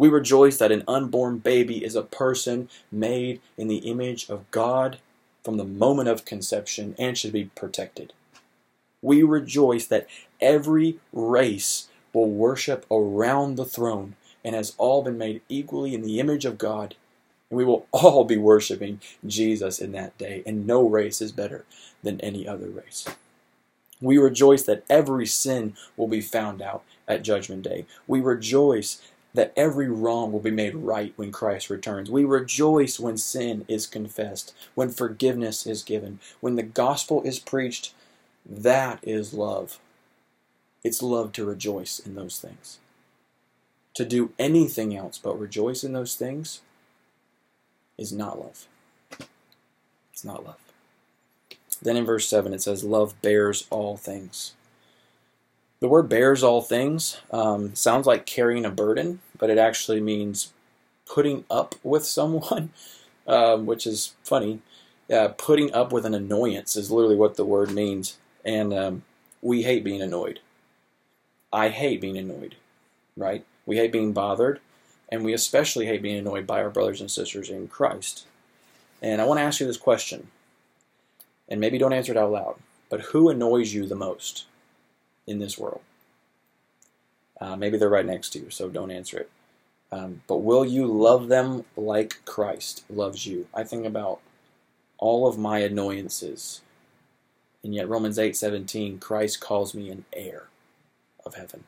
We 0.00 0.08
rejoice 0.08 0.56
that 0.56 0.72
an 0.72 0.82
unborn 0.88 1.40
baby 1.40 1.84
is 1.84 1.94
a 1.94 2.00
person 2.02 2.70
made 2.90 3.38
in 3.58 3.68
the 3.68 3.80
image 3.90 4.30
of 4.30 4.50
God 4.50 4.98
from 5.44 5.58
the 5.58 5.64
moment 5.64 6.08
of 6.08 6.24
conception 6.24 6.94
and 6.98 7.18
should 7.18 7.34
be 7.34 7.50
protected. 7.54 8.14
We 9.02 9.22
rejoice 9.22 9.86
that 9.88 10.06
every 10.40 10.98
race 11.12 11.88
will 12.14 12.30
worship 12.30 12.86
around 12.90 13.56
the 13.56 13.66
throne 13.66 14.16
and 14.42 14.54
has 14.54 14.74
all 14.78 15.02
been 15.02 15.18
made 15.18 15.42
equally 15.50 15.92
in 15.92 16.00
the 16.00 16.18
image 16.18 16.46
of 16.46 16.56
God. 16.56 16.94
And 17.50 17.58
we 17.58 17.66
will 17.66 17.86
all 17.92 18.24
be 18.24 18.38
worshiping 18.38 19.02
Jesus 19.26 19.80
in 19.80 19.92
that 19.92 20.16
day, 20.16 20.42
and 20.46 20.66
no 20.66 20.88
race 20.88 21.20
is 21.20 21.30
better 21.30 21.66
than 22.02 22.22
any 22.22 22.48
other 22.48 22.70
race. 22.70 23.06
We 24.00 24.16
rejoice 24.16 24.62
that 24.62 24.82
every 24.88 25.26
sin 25.26 25.74
will 25.98 26.08
be 26.08 26.22
found 26.22 26.62
out 26.62 26.84
at 27.06 27.22
Judgment 27.22 27.64
Day. 27.64 27.84
We 28.06 28.22
rejoice 28.22 29.02
that 29.34 29.52
every 29.56 29.88
wrong 29.88 30.32
will 30.32 30.40
be 30.40 30.50
made 30.50 30.74
right 30.74 31.12
when 31.16 31.32
Christ 31.32 31.70
returns. 31.70 32.10
We 32.10 32.24
rejoice 32.24 32.98
when 32.98 33.16
sin 33.16 33.64
is 33.68 33.86
confessed, 33.86 34.54
when 34.74 34.90
forgiveness 34.90 35.66
is 35.66 35.82
given, 35.82 36.18
when 36.40 36.56
the 36.56 36.62
gospel 36.62 37.22
is 37.22 37.38
preached. 37.38 37.94
That 38.44 38.98
is 39.02 39.32
love. 39.32 39.78
It's 40.82 41.02
love 41.02 41.32
to 41.32 41.44
rejoice 41.44 41.98
in 41.98 42.14
those 42.14 42.40
things. 42.40 42.78
To 43.94 44.04
do 44.04 44.32
anything 44.38 44.96
else 44.96 45.18
but 45.18 45.38
rejoice 45.38 45.84
in 45.84 45.92
those 45.92 46.14
things 46.14 46.60
is 47.98 48.12
not 48.12 48.38
love. 48.38 48.66
It's 50.12 50.24
not 50.24 50.44
love. 50.44 50.58
Then 51.82 51.96
in 51.96 52.04
verse 52.04 52.28
7 52.28 52.52
it 52.52 52.62
says, 52.62 52.84
Love 52.84 53.20
bears 53.22 53.66
all 53.70 53.96
things. 53.96 54.54
The 55.80 55.88
word 55.88 56.10
bears 56.10 56.42
all 56.42 56.60
things 56.60 57.20
um, 57.32 57.74
sounds 57.74 58.06
like 58.06 58.26
carrying 58.26 58.66
a 58.66 58.70
burden, 58.70 59.20
but 59.38 59.48
it 59.48 59.56
actually 59.56 60.00
means 60.00 60.52
putting 61.06 61.44
up 61.50 61.74
with 61.82 62.04
someone, 62.04 62.70
um, 63.26 63.64
which 63.64 63.86
is 63.86 64.14
funny. 64.22 64.60
Uh, 65.10 65.28
putting 65.38 65.72
up 65.74 65.90
with 65.90 66.04
an 66.04 66.14
annoyance 66.14 66.76
is 66.76 66.90
literally 66.90 67.16
what 67.16 67.36
the 67.36 67.44
word 67.44 67.70
means. 67.72 68.18
And 68.44 68.72
um, 68.74 69.02
we 69.42 69.62
hate 69.62 69.82
being 69.82 70.02
annoyed. 70.02 70.40
I 71.52 71.70
hate 71.70 72.00
being 72.00 72.18
annoyed, 72.18 72.56
right? 73.16 73.44
We 73.66 73.76
hate 73.76 73.90
being 73.90 74.12
bothered, 74.12 74.60
and 75.08 75.24
we 75.24 75.32
especially 75.32 75.86
hate 75.86 76.02
being 76.02 76.18
annoyed 76.18 76.46
by 76.46 76.62
our 76.62 76.70
brothers 76.70 77.00
and 77.00 77.10
sisters 77.10 77.50
in 77.50 77.68
Christ. 77.68 78.26
And 79.02 79.20
I 79.20 79.24
want 79.24 79.38
to 79.38 79.44
ask 79.44 79.60
you 79.60 79.66
this 79.66 79.78
question 79.78 80.28
and 81.48 81.58
maybe 81.58 81.78
don't 81.78 81.92
answer 81.92 82.12
it 82.12 82.18
out 82.18 82.30
loud, 82.30 82.56
but 82.88 83.00
who 83.00 83.30
annoys 83.30 83.74
you 83.74 83.86
the 83.86 83.96
most 83.96 84.44
in 85.30 85.38
this 85.38 85.58
world? 85.58 85.80
Uh, 87.40 87.56
maybe 87.56 87.78
they're 87.78 87.88
right 87.88 88.06
next 88.06 88.30
to 88.30 88.38
you, 88.38 88.50
so 88.50 88.68
don't 88.68 88.90
answer 88.90 89.18
it. 89.18 89.30
Um, 89.92 90.22
but 90.26 90.38
will 90.38 90.64
you 90.64 90.86
love 90.86 91.28
them 91.28 91.64
like 91.76 92.24
Christ 92.24 92.84
loves 92.90 93.26
you? 93.26 93.48
I 93.54 93.64
think 93.64 93.86
about 93.86 94.20
all 94.98 95.26
of 95.26 95.38
my 95.38 95.58
annoyances, 95.60 96.60
and 97.64 97.74
yet 97.74 97.88
Romans 97.88 98.18
8:17, 98.18 98.98
Christ 99.00 99.40
calls 99.40 99.74
me 99.74 99.88
an 99.90 100.04
heir 100.12 100.48
of 101.24 101.34
heaven. 101.34 101.64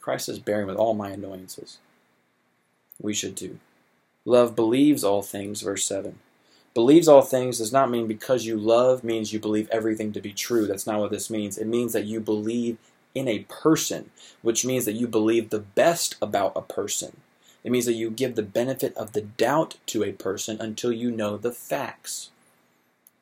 Christ 0.00 0.28
is 0.28 0.38
bearing 0.38 0.66
with 0.66 0.76
all 0.76 0.94
my 0.94 1.10
annoyances. 1.10 1.78
We 3.00 3.12
should 3.12 3.36
too. 3.36 3.58
Love 4.24 4.54
believes 4.54 5.04
all 5.04 5.22
things, 5.22 5.62
verse 5.62 5.84
7 5.84 6.18
believes 6.74 7.08
all 7.08 7.22
things 7.22 7.58
does 7.58 7.72
not 7.72 7.90
mean 7.90 8.06
because 8.06 8.46
you 8.46 8.56
love 8.56 9.02
means 9.02 9.32
you 9.32 9.40
believe 9.40 9.68
everything 9.70 10.12
to 10.12 10.20
be 10.20 10.32
true. 10.32 10.66
That's 10.66 10.86
not 10.86 11.00
what 11.00 11.10
this 11.10 11.30
means. 11.30 11.58
It 11.58 11.66
means 11.66 11.92
that 11.92 12.04
you 12.04 12.20
believe 12.20 12.78
in 13.14 13.26
a 13.28 13.40
person, 13.48 14.10
which 14.42 14.64
means 14.64 14.84
that 14.84 14.92
you 14.92 15.08
believe 15.08 15.50
the 15.50 15.58
best 15.58 16.16
about 16.22 16.52
a 16.54 16.62
person. 16.62 17.18
It 17.64 17.72
means 17.72 17.86
that 17.86 17.94
you 17.94 18.10
give 18.10 18.36
the 18.36 18.42
benefit 18.42 18.96
of 18.96 19.12
the 19.12 19.20
doubt 19.22 19.76
to 19.86 20.04
a 20.04 20.12
person 20.12 20.60
until 20.60 20.92
you 20.92 21.10
know 21.10 21.36
the 21.36 21.52
facts. 21.52 22.30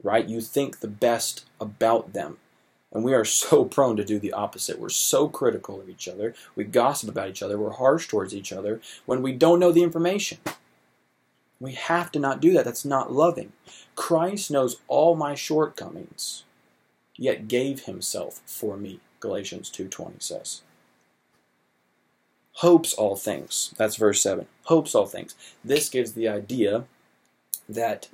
Right? 0.03 0.29
You 0.29 0.41
think 0.41 0.79
the 0.79 0.89
best 0.89 1.45
about 1.61 2.13
them. 2.13 2.37
And 2.93 3.03
we 3.03 3.15
are 3.15 3.25
so 3.25 3.65
prone 3.65 3.97
to 3.97 4.05
do 4.05 4.19
the 4.19 4.33
opposite. 4.33 4.79
We're 4.79 4.91
so 4.91 5.29
critical 5.29 5.81
of 5.81 5.89
each 5.89 6.07
other. 6.07 6.35
We 6.55 6.65
gossip 6.65 7.09
about 7.09 7.31
each 7.31 7.43
other. 7.43 7.59
We're 7.59 7.71
harsh 7.71 8.07
towards 8.07 8.35
each 8.35 8.53
other 8.53 8.81
when 9.07 9.23
we 9.23 9.33
don't 9.33 9.59
know 9.59 9.73
the 9.73 9.83
information. 9.83 10.39
We 11.61 11.73
have 11.73 12.13
to 12.13 12.19
not 12.19 12.41
do 12.41 12.53
that. 12.53 12.65
That's 12.65 12.85
not 12.85 13.13
loving. 13.13 13.53
Christ 13.97 14.51
knows 14.51 14.77
all 14.87 15.17
my 15.17 15.35
shortcomings, 15.35 16.45
yet 17.17 17.49
gave 17.49 17.85
himself 17.85 18.41
for 18.47 18.77
me. 18.77 19.01
Galatians 19.21 19.71
2:20 19.71 20.21
says. 20.21 20.63
Hopes 22.59 22.93
all 22.93 23.17
things. 23.17 23.73
That's 23.77 23.97
verse 23.97 24.21
7. 24.21 24.47
Hopes 24.65 24.95
all 24.95 25.07
things. 25.07 25.35
This 25.65 25.89
gives 25.89 26.13
the 26.13 26.29
idea 26.29 26.87
that 27.69 28.09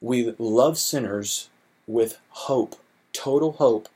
we 0.00 0.34
love 0.38 0.78
sinners 0.78 1.48
with 1.86 2.18
hope, 2.30 2.76
total 3.12 3.52
hope, 3.52 3.88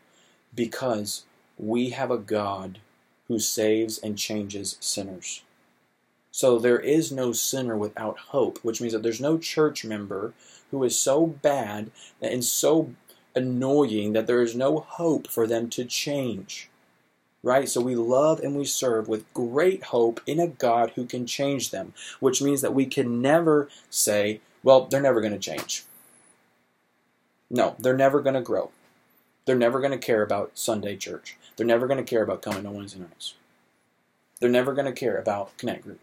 because 0.54 1.24
we 1.58 1.90
have 1.90 2.10
a 2.10 2.18
God 2.18 2.78
who 3.28 3.38
saves 3.38 3.98
and 3.98 4.18
changes 4.18 4.76
sinners. 4.80 5.42
So 6.32 6.58
there 6.58 6.80
is 6.80 7.12
no 7.12 7.32
sinner 7.32 7.76
without 7.76 8.18
hope, 8.18 8.58
which 8.62 8.80
means 8.80 8.94
that 8.94 9.02
there's 9.02 9.20
no 9.20 9.36
church 9.36 9.84
member 9.84 10.32
who 10.70 10.82
is 10.82 10.98
so 10.98 11.26
bad 11.26 11.90
and 12.22 12.42
so 12.42 12.94
annoying 13.36 14.14
that 14.14 14.26
there 14.26 14.40
is 14.40 14.56
no 14.56 14.80
hope 14.80 15.28
for 15.28 15.46
them 15.46 15.68
to 15.70 15.84
change. 15.84 16.70
Right? 17.42 17.68
So 17.68 17.80
we 17.80 17.96
love 17.96 18.40
and 18.40 18.56
we 18.56 18.64
serve 18.64 19.08
with 19.08 19.32
great 19.34 19.84
hope 19.84 20.20
in 20.26 20.40
a 20.40 20.46
God 20.46 20.92
who 20.94 21.04
can 21.04 21.26
change 21.26 21.70
them, 21.70 21.92
which 22.18 22.40
means 22.40 22.62
that 22.62 22.74
we 22.74 22.86
can 22.86 23.20
never 23.20 23.68
say, 23.90 24.40
well, 24.62 24.86
they're 24.86 25.00
never 25.02 25.20
going 25.20 25.32
to 25.34 25.38
change. 25.38 25.84
No, 27.50 27.76
they're 27.78 27.96
never 27.96 28.20
going 28.20 28.34
to 28.34 28.40
grow. 28.40 28.70
They're 29.44 29.56
never 29.56 29.80
going 29.80 29.92
to 29.92 29.98
care 29.98 30.22
about 30.22 30.52
Sunday 30.54 30.96
church. 30.96 31.36
They're 31.56 31.66
never 31.66 31.86
going 31.86 32.02
to 32.02 32.08
care 32.08 32.22
about 32.22 32.42
coming 32.42 32.62
to 32.62 32.70
Wednesday 32.70 33.00
nights. 33.00 33.34
They're 34.40 34.48
never 34.48 34.72
going 34.72 34.86
to 34.86 34.92
care 34.92 35.18
about 35.18 35.56
Connect 35.58 35.82
Group. 35.82 36.00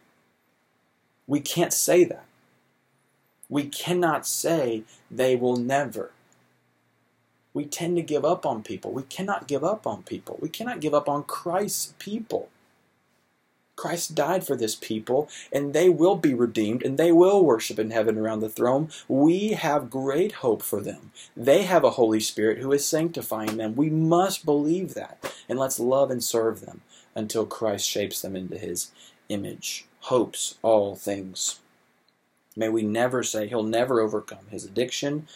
We 1.30 1.40
can't 1.40 1.72
say 1.72 2.04
that. 2.06 2.26
We 3.50 3.66
cannot 3.66 4.26
say 4.26 4.82
they 5.12 5.36
will 5.36 5.58
never. 5.58 6.12
We 7.54 7.66
tend 7.66 7.98
to 7.98 8.02
give 8.02 8.26
up 8.26 8.48
on 8.48 8.64
people. 8.64 8.92
We 8.92 9.04
cannot 9.04 9.48
give 9.48 9.64
up 9.64 9.86
on 9.86 10.02
people. 10.02 10.40
We 10.42 10.50
cannot 10.50 10.82
give 10.82 10.96
up 10.96 11.08
on 11.08 11.24
Christ's 11.24 11.94
people. 12.00 12.50
Christ 13.76 14.16
died 14.16 14.44
for 14.44 14.56
this 14.56 14.76
people, 14.76 15.30
and 15.54 15.74
they 15.74 15.88
will 15.88 16.16
be 16.16 16.34
redeemed, 16.34 16.82
and 16.84 16.98
they 16.98 17.12
will 17.12 17.46
worship 17.46 17.78
in 17.78 17.92
heaven 17.92 18.18
around 18.18 18.40
the 18.40 18.50
throne. 18.50 18.90
We 19.08 19.50
have 19.50 19.92
great 19.92 20.32
hope 20.34 20.64
for 20.64 20.82
them. 20.82 21.12
They 21.38 21.62
have 21.64 21.84
a 21.84 21.92
Holy 21.92 22.20
Spirit 22.20 22.58
who 22.58 22.72
is 22.72 22.88
sanctifying 22.88 23.58
them. 23.58 23.76
We 23.76 23.92
must 23.92 24.46
believe 24.46 24.96
that, 24.96 25.34
and 25.48 25.60
let's 25.60 25.80
love 25.80 26.10
and 26.10 26.24
serve 26.24 26.62
them 26.62 26.82
until 27.14 27.46
Christ 27.46 27.88
shapes 27.88 28.20
them 28.20 28.36
into 28.36 28.58
his 28.58 28.92
image 29.30 29.86
hopes 30.02 30.58
all 30.62 30.96
things. 30.96 31.60
May 32.56 32.70
we 32.70 32.82
never 32.82 33.24
say 33.24 33.48
he'll 33.48 33.64
never 33.64 34.00
overcome 34.02 34.46
his 34.50 34.66
addiction. 34.66 35.28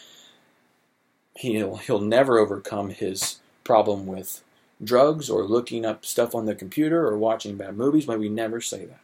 He'll 1.35 1.77
he'll 1.77 2.01
never 2.01 2.37
overcome 2.37 2.89
his 2.89 3.39
problem 3.63 4.05
with 4.05 4.43
drugs 4.83 5.29
or 5.29 5.43
looking 5.43 5.85
up 5.85 6.05
stuff 6.05 6.35
on 6.35 6.45
the 6.45 6.55
computer 6.55 7.07
or 7.07 7.17
watching 7.17 7.57
bad 7.57 7.77
movies. 7.77 8.07
May 8.07 8.17
we 8.17 8.29
never 8.29 8.59
say 8.61 8.85
that. 8.85 8.99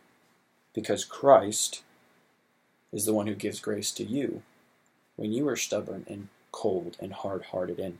Because 0.73 1.05
Christ 1.05 1.81
is 2.91 3.05
the 3.05 3.13
one 3.13 3.27
who 3.27 3.35
gives 3.35 3.59
grace 3.59 3.91
to 3.91 4.03
you 4.03 4.41
when 5.15 5.31
you 5.31 5.47
are 5.47 5.55
stubborn 5.55 6.05
and 6.07 6.29
cold 6.51 6.97
and 6.99 7.13
hard 7.13 7.43
hearted 7.51 7.79
and, 7.79 7.97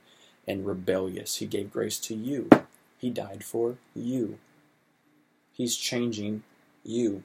and 0.48 0.66
rebellious. 0.66 1.38
He 1.38 1.46
gave 1.46 1.72
grace 1.72 2.00
to 2.00 2.16
you. 2.16 2.50
He 2.98 3.10
died 3.10 3.44
for 3.44 3.76
you. 3.96 4.38
He's 5.54 5.76
changing 5.76 6.44
you. 6.84 7.24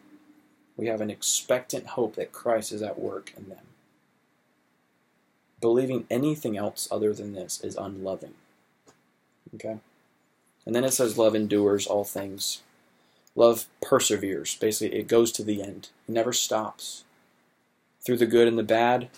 We 0.76 0.86
have 0.86 1.00
an 1.00 1.10
expectant 1.10 1.88
hope 1.88 2.16
that 2.16 2.32
Christ 2.32 2.72
is 2.72 2.82
at 2.82 2.98
work 2.98 3.32
in 3.36 3.48
them. 3.48 3.66
Believing 5.60 6.06
anything 6.10 6.56
else 6.56 6.88
other 6.90 7.12
than 7.12 7.32
this 7.32 7.60
is 7.62 7.76
unloving. 7.76 8.34
Okay? 9.54 9.78
And 10.66 10.74
then 10.74 10.84
it 10.84 10.92
says, 10.92 11.16
Love 11.16 11.34
endures 11.34 11.86
all 11.86 12.04
things. 12.04 12.62
Love 13.36 13.66
perseveres. 13.80 14.56
Basically, 14.56 14.98
it 14.98 15.08
goes 15.08 15.32
to 15.32 15.44
the 15.44 15.62
end, 15.62 15.90
it 16.08 16.12
never 16.12 16.32
stops. 16.32 17.04
Through 18.00 18.18
the 18.18 18.26
good 18.26 18.46
and 18.46 18.58
the 18.58 18.62
bad, 18.62 19.08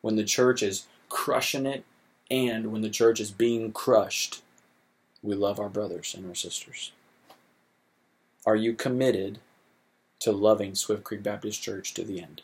when 0.00 0.16
the 0.16 0.24
church 0.24 0.62
is 0.62 0.86
crushing 1.08 1.66
it, 1.66 1.84
and 2.30 2.72
when 2.72 2.80
the 2.82 2.90
church 2.90 3.20
is 3.20 3.30
being 3.30 3.72
crushed, 3.72 4.42
we 5.22 5.34
love 5.34 5.58
our 5.58 5.68
brothers 5.68 6.14
and 6.16 6.26
our 6.26 6.34
sisters. 6.34 6.92
Are 8.46 8.56
you 8.56 8.72
committed 8.72 9.38
to 10.20 10.32
loving 10.32 10.74
Swift 10.74 11.04
Creek 11.04 11.22
Baptist 11.22 11.62
Church 11.62 11.94
to 11.94 12.04
the 12.04 12.20
end. 12.20 12.42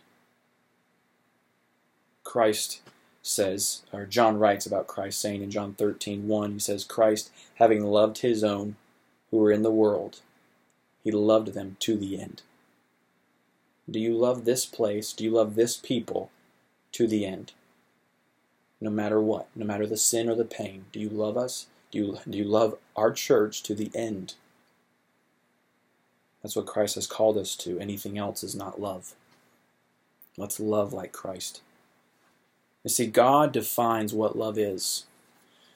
Christ 2.24 2.80
says, 3.22 3.82
or 3.92 4.04
John 4.04 4.38
writes 4.38 4.66
about 4.66 4.86
Christ 4.86 5.20
saying 5.20 5.42
in 5.42 5.50
John 5.50 5.74
13, 5.74 6.28
1, 6.28 6.52
he 6.52 6.58
says, 6.58 6.84
Christ, 6.84 7.30
having 7.56 7.84
loved 7.84 8.18
his 8.18 8.42
own 8.42 8.76
who 9.30 9.38
were 9.38 9.52
in 9.52 9.62
the 9.62 9.70
world, 9.70 10.20
he 11.02 11.10
loved 11.10 11.48
them 11.54 11.76
to 11.80 11.96
the 11.96 12.20
end. 12.20 12.42
Do 13.88 14.00
you 14.00 14.16
love 14.16 14.44
this 14.44 14.66
place? 14.66 15.12
Do 15.12 15.24
you 15.24 15.30
love 15.30 15.54
this 15.54 15.76
people 15.76 16.30
to 16.92 17.06
the 17.06 17.24
end? 17.24 17.52
No 18.80 18.90
matter 18.90 19.20
what, 19.20 19.48
no 19.54 19.64
matter 19.64 19.86
the 19.86 19.96
sin 19.96 20.28
or 20.28 20.34
the 20.34 20.44
pain, 20.44 20.86
do 20.92 21.00
you 21.00 21.08
love 21.08 21.36
us? 21.36 21.66
Do 21.90 21.98
you, 21.98 22.18
do 22.28 22.38
you 22.38 22.44
love 22.44 22.76
our 22.96 23.12
church 23.12 23.62
to 23.64 23.74
the 23.74 23.90
end? 23.94 24.34
That's 26.46 26.54
what 26.54 26.66
Christ 26.66 26.94
has 26.94 27.08
called 27.08 27.36
us 27.38 27.56
to. 27.56 27.76
Anything 27.80 28.16
else 28.16 28.44
is 28.44 28.54
not 28.54 28.80
love. 28.80 29.16
Let's 30.36 30.60
love 30.60 30.92
like 30.92 31.10
Christ. 31.10 31.60
You 32.84 32.90
see, 32.90 33.08
God 33.08 33.50
defines 33.50 34.14
what 34.14 34.38
love 34.38 34.56
is. 34.56 35.06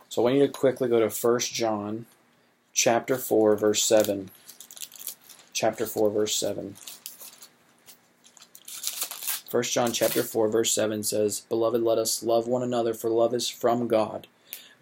So 0.08 0.22
I 0.22 0.24
want 0.26 0.36
you 0.36 0.46
to 0.46 0.52
quickly 0.52 0.88
go 0.88 1.00
to 1.00 1.12
1 1.12 1.40
John 1.40 2.06
chapter 2.72 3.16
4, 3.16 3.56
verse 3.56 3.82
7. 3.82 4.30
Chapter 5.52 5.86
4, 5.86 6.08
verse 6.08 6.36
7. 6.36 6.76
1 9.50 9.62
John 9.64 9.90
chapter 9.90 10.22
4 10.22 10.48
verse 10.48 10.70
7 10.70 11.02
says, 11.02 11.40
"Beloved, 11.48 11.82
let 11.82 11.98
us 11.98 12.22
love 12.22 12.46
one 12.46 12.62
another, 12.62 12.94
for 12.94 13.10
love 13.10 13.34
is 13.34 13.48
from 13.48 13.88
God. 13.88 14.28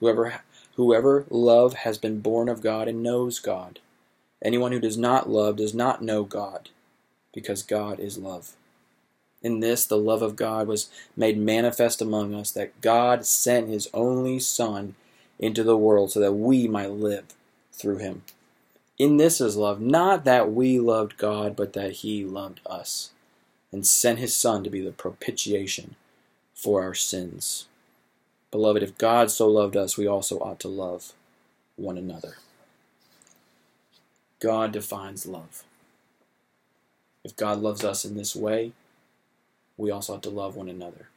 Whoever 0.01 0.43
whoever 0.77 1.25
love 1.31 1.73
has 1.73 1.97
been 1.97 2.21
born 2.21 2.51
of 2.51 2.61
God 2.61 2.89
and 2.89 3.03
knows 3.03 3.39
God. 3.39 3.81
Anyone 4.43 4.73
who 4.73 4.81
does 4.81 4.97
not 4.97 5.29
love 5.29 5.57
does 5.57 5.75
not 5.75 6.03
know 6.03 6.25
God, 6.25 6.71
because 7.33 7.63
God 7.63 7.99
is 7.99 8.19
love." 8.19 8.55
In 9.43 9.61
this 9.61 9.85
the 9.85 9.97
love 9.97 10.23
of 10.23 10.37
God 10.37 10.67
was 10.67 10.91
made 11.17 11.39
manifest 11.39 12.03
among 12.03 12.35
us 12.35 12.51
that 12.53 12.81
God 12.81 13.25
sent 13.25 13.69
his 13.69 13.89
only 13.95 14.39
son 14.41 14.97
into 15.39 15.63
the 15.63 15.77
world 15.77 16.11
so 16.11 16.21
that 16.21 16.33
we 16.33 16.67
might 16.67 16.91
live 16.91 17.25
through 17.73 17.99
him. 17.99 18.23
In 18.99 19.17
this 19.17 19.41
is 19.41 19.57
love, 19.57 19.81
not 19.81 20.25
that 20.25 20.53
we 20.53 20.81
loved 20.81 21.17
God, 21.19 21.55
but 21.55 21.73
that 21.75 21.93
he 21.93 22.25
loved 22.25 22.61
us 22.67 23.11
and 23.71 23.87
sent 23.87 24.19
his 24.19 24.35
Son 24.35 24.65
to 24.65 24.71
be 24.71 24.81
the 24.81 24.91
propitiation 24.91 25.95
for 26.53 26.83
our 26.83 26.95
sins. 26.95 27.67
Beloved, 28.51 28.83
if 28.83 28.99
God 28.99 29.31
so 29.31 29.47
loved 29.47 29.77
us, 29.77 29.97
we 29.97 30.07
also 30.07 30.39
ought 30.41 30.59
to 30.61 30.69
love 30.69 31.13
one 31.77 31.97
another. 31.97 32.39
God 34.41 34.73
defines 34.73 35.27
love. 35.27 35.65
If 37.25 37.37
God 37.37 37.61
loves 37.61 37.85
us 37.85 38.05
in 38.05 38.17
this 38.17 38.37
way, 38.37 38.73
we 39.77 39.91
also 39.91 40.15
ought 40.15 40.23
to 40.23 40.31
love 40.31 40.57
one 40.57 40.69
another. 40.69 41.09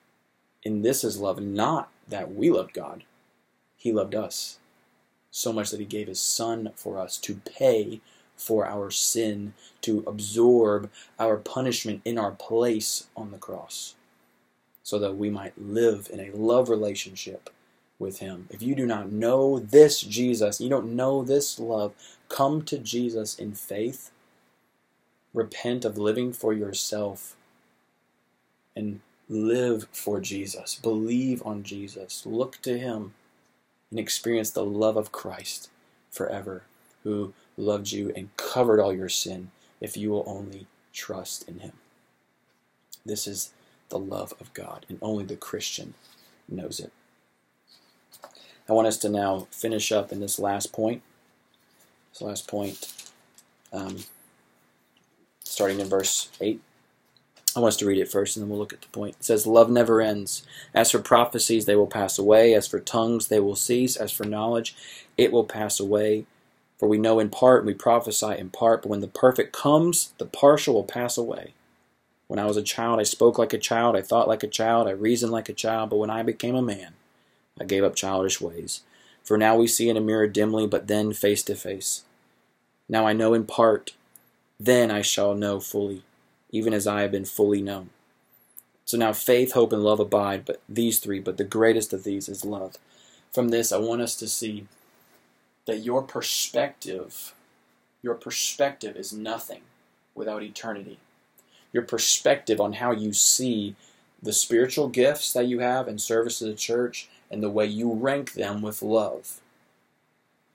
And 0.66 0.84
this 0.84 1.04
is 1.04 1.20
love, 1.20 1.42
not 1.42 1.90
that 2.08 2.34
we 2.34 2.52
loved 2.52 2.74
God, 2.74 3.04
He 3.78 3.92
loved 3.92 4.16
us 4.16 4.60
so 5.32 5.54
much 5.54 5.72
that 5.72 5.80
He 5.80 5.86
gave 5.86 6.08
His 6.08 6.20
Son 6.20 6.72
for 6.76 7.00
us 7.00 7.18
to 7.20 7.36
pay 7.36 8.02
for 8.36 8.66
our 8.66 8.90
sin, 8.90 9.54
to 9.82 10.04
absorb 10.08 10.90
our 11.20 11.38
punishment 11.38 12.02
in 12.04 12.18
our 12.18 12.32
place 12.32 13.08
on 13.16 13.32
the 13.32 13.38
cross, 13.38 13.96
so 14.84 14.98
that 15.00 15.16
we 15.16 15.30
might 15.30 15.54
live 15.62 16.10
in 16.12 16.20
a 16.20 16.32
love 16.32 16.70
relationship 16.70 17.50
with 18.00 18.20
Him. 18.20 18.48
If 18.50 18.62
you 18.62 18.76
do 18.76 18.86
not 18.86 19.12
know 19.12 19.60
this 19.60 20.02
Jesus, 20.02 20.60
you 20.60 20.70
don't 20.70 20.96
know 20.96 21.24
this 21.24 21.60
love, 21.60 21.94
come 22.32 22.64
to 22.64 22.78
Jesus 22.78 23.38
in 23.38 23.54
faith. 23.54 24.12
Repent 25.34 25.86
of 25.86 25.98
living 25.98 26.34
for 26.34 26.54
yourself 26.54 27.36
and 28.76 29.02
live 29.30 29.88
for 29.92 30.20
Jesus. 30.20 30.76
Believe 30.76 31.42
on 31.46 31.64
Jesus. 31.64 32.26
Look 32.26 32.62
to 32.64 32.78
Him 32.78 33.14
and 33.90 34.00
experience 34.00 34.50
the 34.50 34.66
love 34.66 34.98
of 34.98 35.12
Christ 35.12 35.70
forever, 36.10 36.64
who 37.04 37.34
loved 37.58 37.92
you 37.92 38.12
and 38.16 38.36
covered 38.38 38.80
all 38.80 38.94
your 38.94 39.10
sin 39.10 39.52
if 39.80 39.98
you 39.98 40.10
will 40.10 40.24
only 40.26 40.68
trust 40.94 41.48
in 41.48 41.60
him. 41.60 41.74
This 43.06 43.28
is 43.28 43.52
the 43.90 44.00
love 44.00 44.34
of 44.40 44.54
God, 44.54 44.86
and 44.88 45.00
only 45.02 45.26
the 45.26 45.36
Christian 45.36 45.94
knows 46.48 46.80
it. 46.80 46.92
I 48.70 48.74
want 48.74 48.88
us 48.88 48.98
to 49.00 49.10
now 49.10 49.48
finish 49.52 49.92
up 49.92 50.12
in 50.12 50.20
this 50.20 50.40
last 50.40 50.72
point. 50.72 51.02
This 52.12 52.22
last 52.22 52.48
point, 52.48 52.94
um, 53.74 53.98
starting 55.44 55.80
in 55.80 55.88
verse 55.88 56.30
8. 56.40 56.62
I 57.56 57.60
want 57.60 57.74
us 57.74 57.78
to 57.78 57.86
read 57.86 58.00
it 58.00 58.12
first 58.12 58.38
and 58.38 58.44
then 58.44 58.50
we'll 58.50 58.60
look 58.60 58.72
at 58.72 58.82
the 58.82 58.88
point. 58.88 59.18
It 59.20 59.26
says, 59.26 59.46
Love 59.46 59.70
never 59.70 60.02
ends. 60.02 60.46
As 60.74 60.92
for 60.92 61.00
prophecies, 61.00 61.66
they 61.66 61.76
will 61.76 61.88
pass 61.88 62.18
away. 62.18 62.54
As 62.54 62.68
for 62.68 62.80
tongues, 62.80 63.28
they 63.28 63.42
will 63.42 63.58
cease. 63.58 63.98
As 63.98 64.12
for 64.12 64.24
knowledge, 64.24 64.76
it 65.18 65.32
will 65.34 65.44
pass 65.44 65.80
away. 65.80 66.26
For 66.80 66.88
we 66.88 66.98
know 66.98 67.20
in 67.20 67.30
part 67.30 67.60
and 67.60 67.68
we 67.68 67.74
prophesy 67.74 68.38
in 68.38 68.50
part, 68.50 68.82
but 68.82 68.90
when 68.90 69.02
the 69.02 69.08
perfect 69.08 69.54
comes, 69.54 70.14
the 70.18 70.26
partial 70.26 70.74
will 70.74 70.84
pass 70.84 71.18
away. 71.18 71.54
When 72.28 72.40
I 72.40 72.46
was 72.46 72.58
a 72.58 72.64
child, 72.64 73.00
I 73.00 73.04
spoke 73.04 73.38
like 73.38 73.54
a 73.54 73.60
child, 73.60 73.96
I 73.96 74.02
thought 74.02 74.28
like 74.28 74.42
a 74.42 74.48
child, 74.48 74.88
I 74.88 74.92
reasoned 74.92 75.34
like 75.34 75.50
a 75.50 75.54
child, 75.54 75.90
but 75.90 75.98
when 75.98 76.10
I 76.10 76.24
became 76.24 76.56
a 76.56 76.62
man, 76.62 76.94
I 77.60 77.66
gave 77.66 77.84
up 77.84 77.96
childish 77.96 78.42
ways. 78.42 78.82
For 79.24 79.38
now 79.38 79.56
we 79.56 79.68
see 79.68 79.90
in 79.90 79.98
a 79.98 80.02
mirror 80.02 80.28
dimly, 80.28 80.68
but 80.68 80.88
then 80.88 81.14
face 81.14 81.44
to 81.44 81.56
face. 81.56 82.04
Now 82.90 83.08
I 83.08 83.14
know 83.14 83.34
in 83.34 83.46
part, 83.46 83.94
then 84.60 84.92
I 84.92 85.02
shall 85.02 85.34
know 85.34 85.60
fully, 85.60 86.04
even 86.52 86.74
as 86.74 86.88
I 86.88 87.02
have 87.02 87.12
been 87.12 87.26
fully 87.26 87.62
known. 87.62 87.90
So 88.86 88.98
now 88.98 89.14
faith, 89.14 89.54
hope, 89.54 89.72
and 89.72 89.84
love 89.84 90.00
abide, 90.00 90.44
but 90.46 90.62
these 90.68 91.00
three, 91.00 91.20
but 91.20 91.38
the 91.38 91.44
greatest 91.44 91.94
of 91.94 92.04
these 92.04 92.28
is 92.28 92.44
love. 92.44 92.76
From 93.32 93.50
this, 93.50 93.72
I 93.72 93.78
want 93.78 94.02
us 94.02 94.16
to 94.18 94.28
see 94.28 94.68
that 95.66 95.78
your 95.78 96.02
perspective, 96.02 97.34
your 98.02 98.16
perspective 98.16 98.98
is 98.98 99.14
nothing 99.14 99.62
without 100.14 100.44
eternity. 100.44 101.00
Your 101.72 101.84
perspective 101.84 102.60
on 102.60 102.74
how 102.74 102.92
you 102.92 103.14
see 103.14 103.76
the 104.22 104.34
spiritual 104.34 104.90
gifts 104.90 105.32
that 105.34 105.48
you 105.48 105.60
have 105.60 105.88
and 105.88 106.02
service 106.02 106.40
to 106.40 106.46
the 106.46 106.54
church 106.54 107.08
and 107.32 107.42
the 107.42 107.50
way 107.50 107.66
you 107.66 107.94
rank 107.94 108.34
them 108.34 108.62
with 108.62 108.82
love 108.82 109.40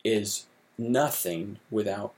is 0.04 0.46
nothing 0.78 1.58
without 1.70 2.12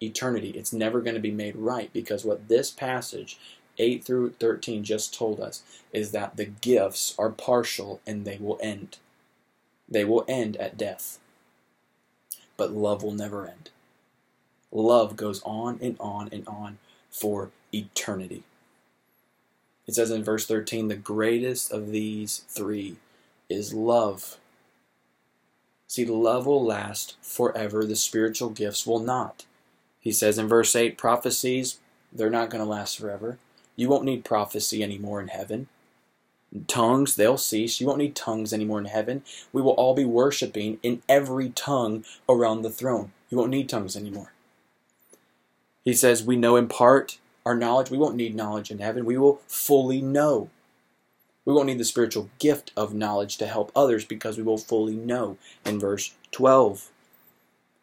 eternity. 0.00 0.50
It's 0.50 0.72
never 0.72 1.00
going 1.00 1.14
to 1.14 1.20
be 1.20 1.30
made 1.30 1.56
right 1.56 1.92
because 1.92 2.24
what 2.24 2.48
this 2.48 2.70
passage 2.70 3.38
8 3.78 4.04
through 4.04 4.30
13 4.32 4.84
just 4.84 5.14
told 5.14 5.40
us 5.40 5.62
is 5.92 6.10
that 6.12 6.36
the 6.36 6.44
gifts 6.44 7.14
are 7.18 7.30
partial 7.30 8.00
and 8.06 8.24
they 8.24 8.36
will 8.38 8.58
end. 8.62 8.98
They 9.88 10.04
will 10.04 10.24
end 10.28 10.56
at 10.58 10.76
death 10.76 11.18
but 12.56 12.72
love 12.72 13.02
will 13.02 13.12
never 13.12 13.46
end. 13.46 13.70
Love 14.70 15.16
goes 15.16 15.42
on 15.42 15.78
and 15.82 15.96
on 15.98 16.28
and 16.32 16.46
on 16.46 16.78
for 17.10 17.50
eternity. 17.74 18.44
It 19.86 19.94
says 19.94 20.12
in 20.12 20.22
verse 20.22 20.46
13, 20.46 20.88
the 20.88 20.94
greatest 20.94 21.72
of 21.72 21.90
these 21.90 22.44
three 22.48 22.98
is 23.52 23.74
love. 23.74 24.38
See, 25.86 26.04
love 26.04 26.46
will 26.46 26.64
last 26.64 27.16
forever, 27.20 27.84
the 27.84 27.96
spiritual 27.96 28.50
gifts 28.50 28.86
will 28.86 28.98
not. 28.98 29.44
He 30.00 30.10
says 30.10 30.38
in 30.38 30.48
verse 30.48 30.74
8, 30.74 30.98
prophecies, 30.98 31.78
they're 32.12 32.30
not 32.30 32.50
going 32.50 32.64
to 32.64 32.68
last 32.68 32.98
forever. 32.98 33.38
You 33.76 33.88
won't 33.88 34.04
need 34.04 34.24
prophecy 34.24 34.82
anymore 34.82 35.20
in 35.20 35.28
heaven. 35.28 35.68
Tongues, 36.66 37.16
they'll 37.16 37.38
cease. 37.38 37.80
You 37.80 37.86
won't 37.86 37.98
need 37.98 38.14
tongues 38.14 38.52
anymore 38.52 38.78
in 38.78 38.84
heaven. 38.86 39.22
We 39.52 39.62
will 39.62 39.72
all 39.72 39.94
be 39.94 40.04
worshiping 40.04 40.78
in 40.82 41.02
every 41.08 41.50
tongue 41.50 42.04
around 42.28 42.62
the 42.62 42.70
throne. 42.70 43.12
You 43.30 43.38
won't 43.38 43.50
need 43.50 43.68
tongues 43.68 43.96
anymore. 43.96 44.32
He 45.84 45.94
says, 45.94 46.22
We 46.22 46.36
know 46.36 46.56
in 46.56 46.68
part 46.68 47.18
our 47.46 47.54
knowledge. 47.54 47.90
We 47.90 47.98
won't 47.98 48.16
need 48.16 48.34
knowledge 48.34 48.70
in 48.70 48.78
heaven. 48.78 49.04
We 49.04 49.16
will 49.16 49.40
fully 49.46 50.02
know. 50.02 50.50
We 51.44 51.52
won't 51.52 51.66
need 51.66 51.78
the 51.78 51.84
spiritual 51.84 52.30
gift 52.38 52.72
of 52.76 52.94
knowledge 52.94 53.36
to 53.38 53.46
help 53.46 53.72
others 53.74 54.04
because 54.04 54.36
we 54.36 54.44
will 54.44 54.58
fully 54.58 54.94
know. 54.94 55.36
In 55.64 55.80
verse 55.80 56.14
12, 56.30 56.90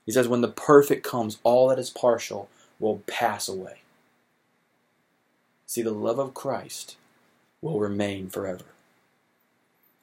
he 0.06 0.12
says, 0.12 0.28
When 0.28 0.42
the 0.42 0.48
perfect 0.48 1.04
comes, 1.06 1.40
all 1.44 1.68
that 1.68 1.80
is 1.80 1.90
partial 1.90 2.50
will 2.80 3.04
pass 3.06 3.48
away. 3.50 3.82
See, 5.66 5.82
the 5.82 5.92
love 5.92 6.20
of 6.20 6.34
Christ 6.34 6.96
will 7.62 7.80
remain 7.80 8.30
forever. 8.30 8.66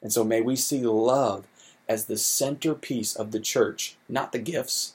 And 0.01 0.13
so 0.13 0.23
may 0.23 0.41
we 0.41 0.55
see 0.55 0.81
love 0.81 1.45
as 1.89 2.05
the 2.05 2.17
centerpiece 2.17 3.15
of 3.15 3.31
the 3.31 3.39
church, 3.39 3.95
not 4.07 4.31
the 4.31 4.39
gifts, 4.39 4.93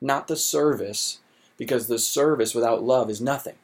not 0.00 0.28
the 0.28 0.36
service, 0.36 1.20
because 1.56 1.86
the 1.86 1.98
service 1.98 2.54
without 2.54 2.82
love 2.82 3.08
is 3.08 3.20
nothing. 3.20 3.54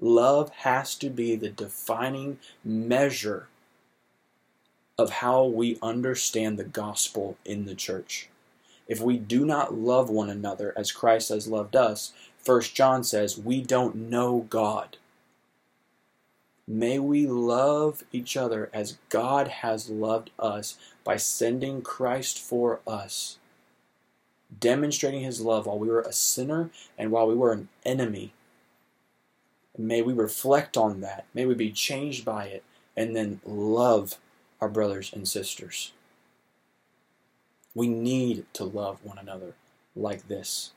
Love 0.00 0.50
has 0.50 0.94
to 0.96 1.10
be 1.10 1.36
the 1.36 1.50
defining 1.50 2.38
measure 2.64 3.48
of 4.98 5.10
how 5.10 5.44
we 5.44 5.78
understand 5.82 6.58
the 6.58 6.64
gospel 6.64 7.36
in 7.44 7.66
the 7.66 7.74
church. 7.74 8.28
If 8.88 9.00
we 9.00 9.18
do 9.18 9.44
not 9.44 9.74
love 9.74 10.10
one 10.10 10.30
another 10.30 10.72
as 10.76 10.90
Christ 10.90 11.28
has 11.28 11.46
loved 11.46 11.76
us, 11.76 12.12
1 12.44 12.62
John 12.62 13.04
says, 13.04 13.38
we 13.38 13.62
don't 13.62 13.94
know 13.94 14.46
God. 14.48 14.96
May 16.66 16.98
we 16.98 17.26
love 17.26 18.04
each 18.12 18.36
other 18.36 18.70
as 18.72 18.98
God 19.08 19.48
has 19.48 19.90
loved 19.90 20.30
us 20.38 20.78
by 21.04 21.16
sending 21.16 21.82
Christ 21.82 22.38
for 22.38 22.80
us, 22.86 23.38
demonstrating 24.58 25.22
his 25.22 25.40
love 25.40 25.66
while 25.66 25.78
we 25.78 25.88
were 25.88 26.00
a 26.00 26.12
sinner 26.12 26.70
and 26.96 27.10
while 27.10 27.26
we 27.26 27.34
were 27.34 27.52
an 27.52 27.68
enemy. 27.84 28.32
May 29.78 30.02
we 30.02 30.12
reflect 30.12 30.76
on 30.76 31.00
that. 31.00 31.26
May 31.32 31.46
we 31.46 31.54
be 31.54 31.70
changed 31.72 32.24
by 32.24 32.46
it 32.46 32.64
and 32.96 33.14
then 33.16 33.40
love 33.44 34.18
our 34.60 34.68
brothers 34.68 35.12
and 35.12 35.26
sisters. 35.26 35.92
We 37.74 37.88
need 37.88 38.46
to 38.54 38.64
love 38.64 38.98
one 39.04 39.18
another 39.18 39.54
like 39.94 40.28
this, 40.28 40.72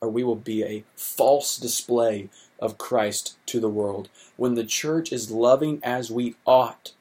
or 0.00 0.08
we 0.08 0.22
will 0.22 0.36
be 0.36 0.62
a 0.62 0.84
false 0.94 1.56
display 1.56 2.28
of 2.60 2.78
Christ 2.78 3.36
to 3.46 3.60
the 3.60 3.68
world. 3.68 4.08
When 4.36 4.54
the 4.54 4.64
church 4.64 5.12
is 5.12 5.30
loving 5.30 5.80
as 5.82 6.10
we 6.10 6.36
ought, 6.46 6.92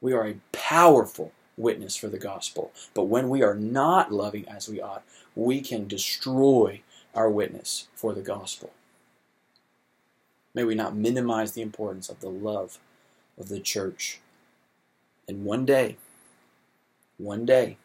we 0.00 0.12
are 0.12 0.26
a 0.26 0.40
powerful 0.52 1.32
witness 1.56 1.96
for 1.96 2.08
the 2.08 2.18
gospel. 2.18 2.72
But 2.94 3.04
when 3.04 3.28
we 3.28 3.42
are 3.42 3.54
not 3.54 4.10
loving 4.10 4.48
as 4.48 4.68
we 4.68 4.80
ought, 4.80 5.04
we 5.34 5.60
can 5.60 5.86
destroy 5.86 6.82
our 7.14 7.30
witness 7.30 7.88
for 7.94 8.14
the 8.14 8.22
gospel. 8.22 8.72
May 10.54 10.64
we 10.64 10.74
not 10.74 10.94
minimize 10.94 11.52
the 11.52 11.62
importance 11.62 12.08
of 12.08 12.20
the 12.20 12.28
love 12.28 12.78
of 13.38 13.48
the 13.48 13.60
church. 13.60 14.20
And 15.26 15.44
one 15.44 15.64
day, 15.64 15.96
one 17.16 17.46
day, 17.46 17.76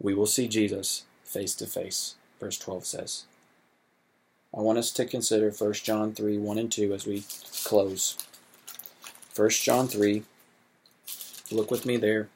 we 0.00 0.14
will 0.14 0.26
see 0.26 0.48
Jesus 0.48 1.04
face 1.24 1.54
to 1.56 1.66
face, 1.66 2.16
verse 2.40 2.58
12 2.58 2.84
says. 2.84 3.24
I 4.56 4.60
want 4.60 4.78
us 4.78 4.92
to 4.92 5.04
consider 5.04 5.50
1 5.50 5.72
John 5.74 6.12
3 6.12 6.38
1 6.38 6.58
and 6.58 6.70
2 6.70 6.92
as 6.92 7.06
we 7.06 7.24
close. 7.64 8.16
1 9.34 9.50
John 9.50 9.88
3, 9.88 10.22
look 11.50 11.70
with 11.70 11.86
me 11.86 11.96
there. 11.96 12.28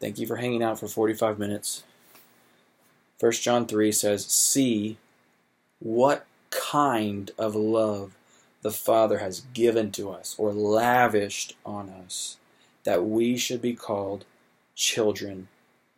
Thank 0.00 0.18
you 0.18 0.26
for 0.26 0.36
hanging 0.36 0.62
out 0.62 0.80
for 0.80 0.88
45 0.88 1.38
minutes. 1.38 1.84
1 3.20 3.32
John 3.32 3.66
3 3.66 3.92
says, 3.92 4.26
See 4.26 4.98
what 5.78 6.26
kind 6.52 7.30
of 7.38 7.54
love 7.54 8.12
the 8.62 8.70
Father 8.70 9.18
has 9.18 9.42
given 9.52 9.90
to 9.92 10.10
us 10.10 10.36
or 10.38 10.52
lavished 10.52 11.56
on 11.66 11.90
us 11.90 12.36
that 12.84 13.04
we 13.04 13.36
should 13.36 13.60
be 13.60 13.74
called 13.74 14.24
children 14.74 15.48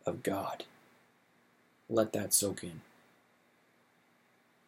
of 0.05 0.23
God. 0.23 0.63
Let 1.89 2.13
that 2.13 2.33
soak 2.33 2.63
in. 2.63 2.81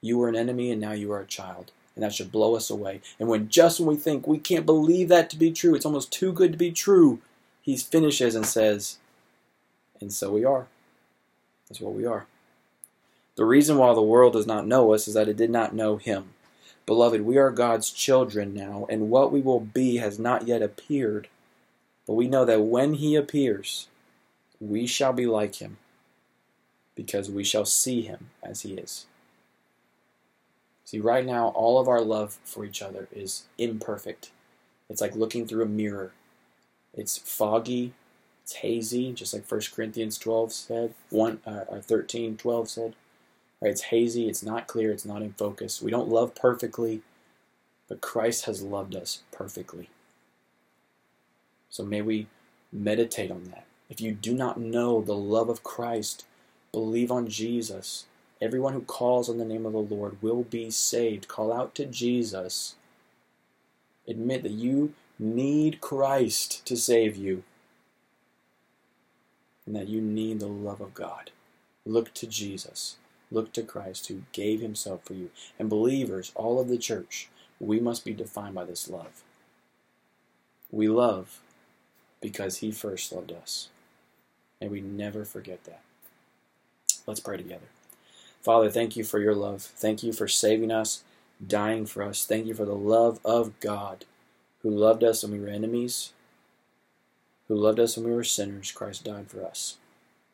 You 0.01 0.17
were 0.19 0.29
an 0.29 0.35
enemy 0.35 0.71
and 0.71 0.79
now 0.79 0.91
you 0.91 1.11
are 1.11 1.21
a 1.21 1.25
child. 1.25 1.71
And 1.95 2.03
that 2.03 2.13
should 2.13 2.31
blow 2.31 2.55
us 2.55 2.69
away. 2.69 3.01
And 3.19 3.27
when 3.27 3.49
just 3.49 3.79
when 3.79 3.89
we 3.89 3.95
think 3.95 4.27
we 4.27 4.37
can't 4.37 4.67
believe 4.67 5.09
that 5.09 5.31
to 5.31 5.37
be 5.37 5.51
true, 5.51 5.73
it's 5.73 5.85
almost 5.85 6.11
too 6.11 6.31
good 6.31 6.51
to 6.51 6.57
be 6.57 6.71
true, 6.71 7.19
he 7.59 7.75
finishes 7.75 8.35
and 8.35 8.45
says, 8.45 8.99
And 9.99 10.13
so 10.13 10.31
we 10.31 10.45
are. 10.45 10.67
That's 11.67 11.81
what 11.81 11.95
we 11.95 12.05
are. 12.05 12.27
The 13.37 13.45
reason 13.45 13.77
why 13.77 13.93
the 13.93 14.01
world 14.01 14.33
does 14.33 14.47
not 14.47 14.67
know 14.67 14.93
us 14.93 15.07
is 15.07 15.13
that 15.13 15.29
it 15.29 15.37
did 15.37 15.51
not 15.51 15.73
know 15.73 15.97
him. 15.97 16.33
Beloved, 16.87 17.21
we 17.21 17.37
are 17.37 17.51
God's 17.51 17.91
children 17.91 18.53
now, 18.53 18.87
and 18.89 19.11
what 19.11 19.31
we 19.31 19.41
will 19.41 19.59
be 19.59 19.97
has 19.97 20.17
not 20.17 20.47
yet 20.47 20.63
appeared. 20.63 21.27
But 22.07 22.15
we 22.15 22.27
know 22.27 22.45
that 22.45 22.61
when 22.61 22.95
he 22.95 23.15
appears, 23.15 23.87
we 24.59 24.87
shall 24.87 25.13
be 25.13 25.27
like 25.27 25.55
him, 25.55 25.77
because 26.95 27.29
we 27.29 27.43
shall 27.43 27.65
see 27.65 28.01
him 28.01 28.31
as 28.41 28.61
he 28.61 28.73
is. 28.73 29.05
See, 30.83 30.99
right 30.99 31.25
now, 31.25 31.49
all 31.49 31.79
of 31.79 31.87
our 31.87 32.01
love 32.01 32.39
for 32.43 32.65
each 32.65 32.81
other 32.81 33.07
is 33.11 33.43
imperfect. 33.59 34.31
It's 34.89 35.01
like 35.01 35.15
looking 35.15 35.45
through 35.45 35.63
a 35.63 35.67
mirror. 35.67 36.13
It's 36.93 37.17
foggy, 37.17 37.93
it's 38.43 38.53
hazy, 38.53 39.11
just 39.11 39.33
like 39.33 39.51
1 39.51 39.61
Corinthians 39.75 40.17
12 40.17 40.53
said, 40.53 40.93
1, 41.11 41.41
uh, 41.45 41.65
13, 41.81 42.37
12 42.37 42.69
said. 42.69 42.95
Right? 43.61 43.71
It's 43.71 43.83
hazy, 43.83 44.29
it's 44.29 44.43
not 44.43 44.67
clear, 44.67 44.91
it's 44.91 45.05
not 45.05 45.21
in 45.21 45.33
focus. 45.33 45.81
We 45.81 45.91
don't 45.91 46.09
love 46.09 46.35
perfectly, 46.35 47.01
but 47.87 48.01
Christ 48.01 48.45
has 48.45 48.61
loved 48.61 48.95
us 48.95 49.23
perfectly. 49.31 49.89
So 51.69 51.83
may 51.83 52.01
we 52.01 52.27
meditate 52.71 53.31
on 53.31 53.45
that. 53.45 53.65
If 53.89 54.01
you 54.01 54.11
do 54.11 54.33
not 54.33 54.59
know 54.59 55.01
the 55.01 55.15
love 55.15 55.49
of 55.49 55.63
Christ, 55.63 56.25
believe 56.71 57.11
on 57.11 57.27
Jesus. 57.27 58.05
Everyone 58.41 58.73
who 58.73 58.81
calls 58.81 59.29
on 59.29 59.37
the 59.37 59.45
name 59.45 59.65
of 59.65 59.73
the 59.73 59.79
Lord 59.79 60.21
will 60.21 60.43
be 60.43 60.69
saved. 60.69 61.27
Call 61.27 61.51
out 61.51 61.73
to 61.75 61.85
Jesus. 61.85 62.75
Admit 64.07 64.43
that 64.43 64.51
you 64.51 64.93
need 65.17 65.81
Christ 65.81 66.65
to 66.65 66.77
save 66.77 67.15
you 67.15 67.43
and 69.65 69.75
that 69.75 69.87
you 69.87 70.01
need 70.01 70.39
the 70.39 70.47
love 70.47 70.81
of 70.81 70.93
God. 70.93 71.31
Look 71.85 72.13
to 72.15 72.27
Jesus. 72.27 72.97
Look 73.31 73.51
to 73.53 73.63
Christ 73.63 74.07
who 74.07 74.23
gave 74.31 74.61
himself 74.61 75.03
for 75.03 75.13
you. 75.13 75.29
And 75.59 75.69
believers, 75.69 76.31
all 76.35 76.59
of 76.59 76.67
the 76.67 76.77
church, 76.77 77.29
we 77.59 77.79
must 77.79 78.05
be 78.05 78.13
defined 78.13 78.55
by 78.55 78.65
this 78.65 78.89
love. 78.89 79.23
We 80.71 80.87
love 80.87 81.39
because 82.21 82.57
he 82.57 82.71
first 82.71 83.11
loved 83.11 83.31
us. 83.31 83.69
And 84.61 84.71
we 84.71 84.81
never 84.81 85.25
forget 85.25 85.63
that. 85.65 85.81
Let's 87.05 87.19
pray 87.19 87.37
together. 87.37 87.67
Father, 88.41 88.69
thank 88.69 88.95
you 88.95 89.03
for 89.03 89.19
your 89.19 89.35
love. 89.35 89.61
Thank 89.61 90.03
you 90.03 90.13
for 90.13 90.27
saving 90.27 90.71
us, 90.71 91.03
dying 91.45 91.85
for 91.85 92.03
us. 92.03 92.25
Thank 92.25 92.47
you 92.47 92.53
for 92.53 92.65
the 92.65 92.75
love 92.75 93.19
of 93.23 93.59
God 93.59 94.05
who 94.61 94.69
loved 94.69 95.03
us 95.03 95.23
when 95.23 95.33
we 95.33 95.39
were 95.39 95.47
enemies, 95.47 96.13
who 97.47 97.55
loved 97.55 97.79
us 97.79 97.97
when 97.97 98.07
we 98.07 98.15
were 98.15 98.23
sinners. 98.23 98.71
Christ 98.71 99.05
died 99.05 99.29
for 99.29 99.45
us. 99.45 99.77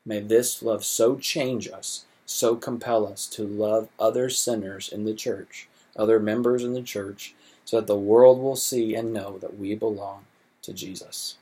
May 0.05 0.19
this 0.19 0.61
love 0.61 0.83
so 0.83 1.15
change 1.15 1.67
us 1.67 2.05
so 2.25 2.55
compel 2.55 3.05
us 3.07 3.27
to 3.27 3.43
love 3.45 3.89
other 3.99 4.29
sinners 4.29 4.89
in 4.89 5.05
the 5.05 5.13
church, 5.13 5.67
other 5.95 6.19
members 6.19 6.63
in 6.63 6.73
the 6.73 6.81
church, 6.81 7.35
so 7.65 7.77
that 7.77 7.87
the 7.87 7.97
world 7.97 8.39
will 8.39 8.55
see 8.55 8.95
and 8.95 9.13
know 9.13 9.37
that 9.39 9.57
we 9.57 9.75
belong 9.75 10.25
to 10.61 10.73
Jesus. 10.73 11.35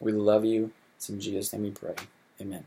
We 0.00 0.12
love 0.12 0.44
you. 0.44 0.72
It's 0.96 1.08
in 1.08 1.20
Jesus' 1.20 1.52
name 1.52 1.62
we 1.62 1.70
pray. 1.70 1.94
Amen. 2.40 2.64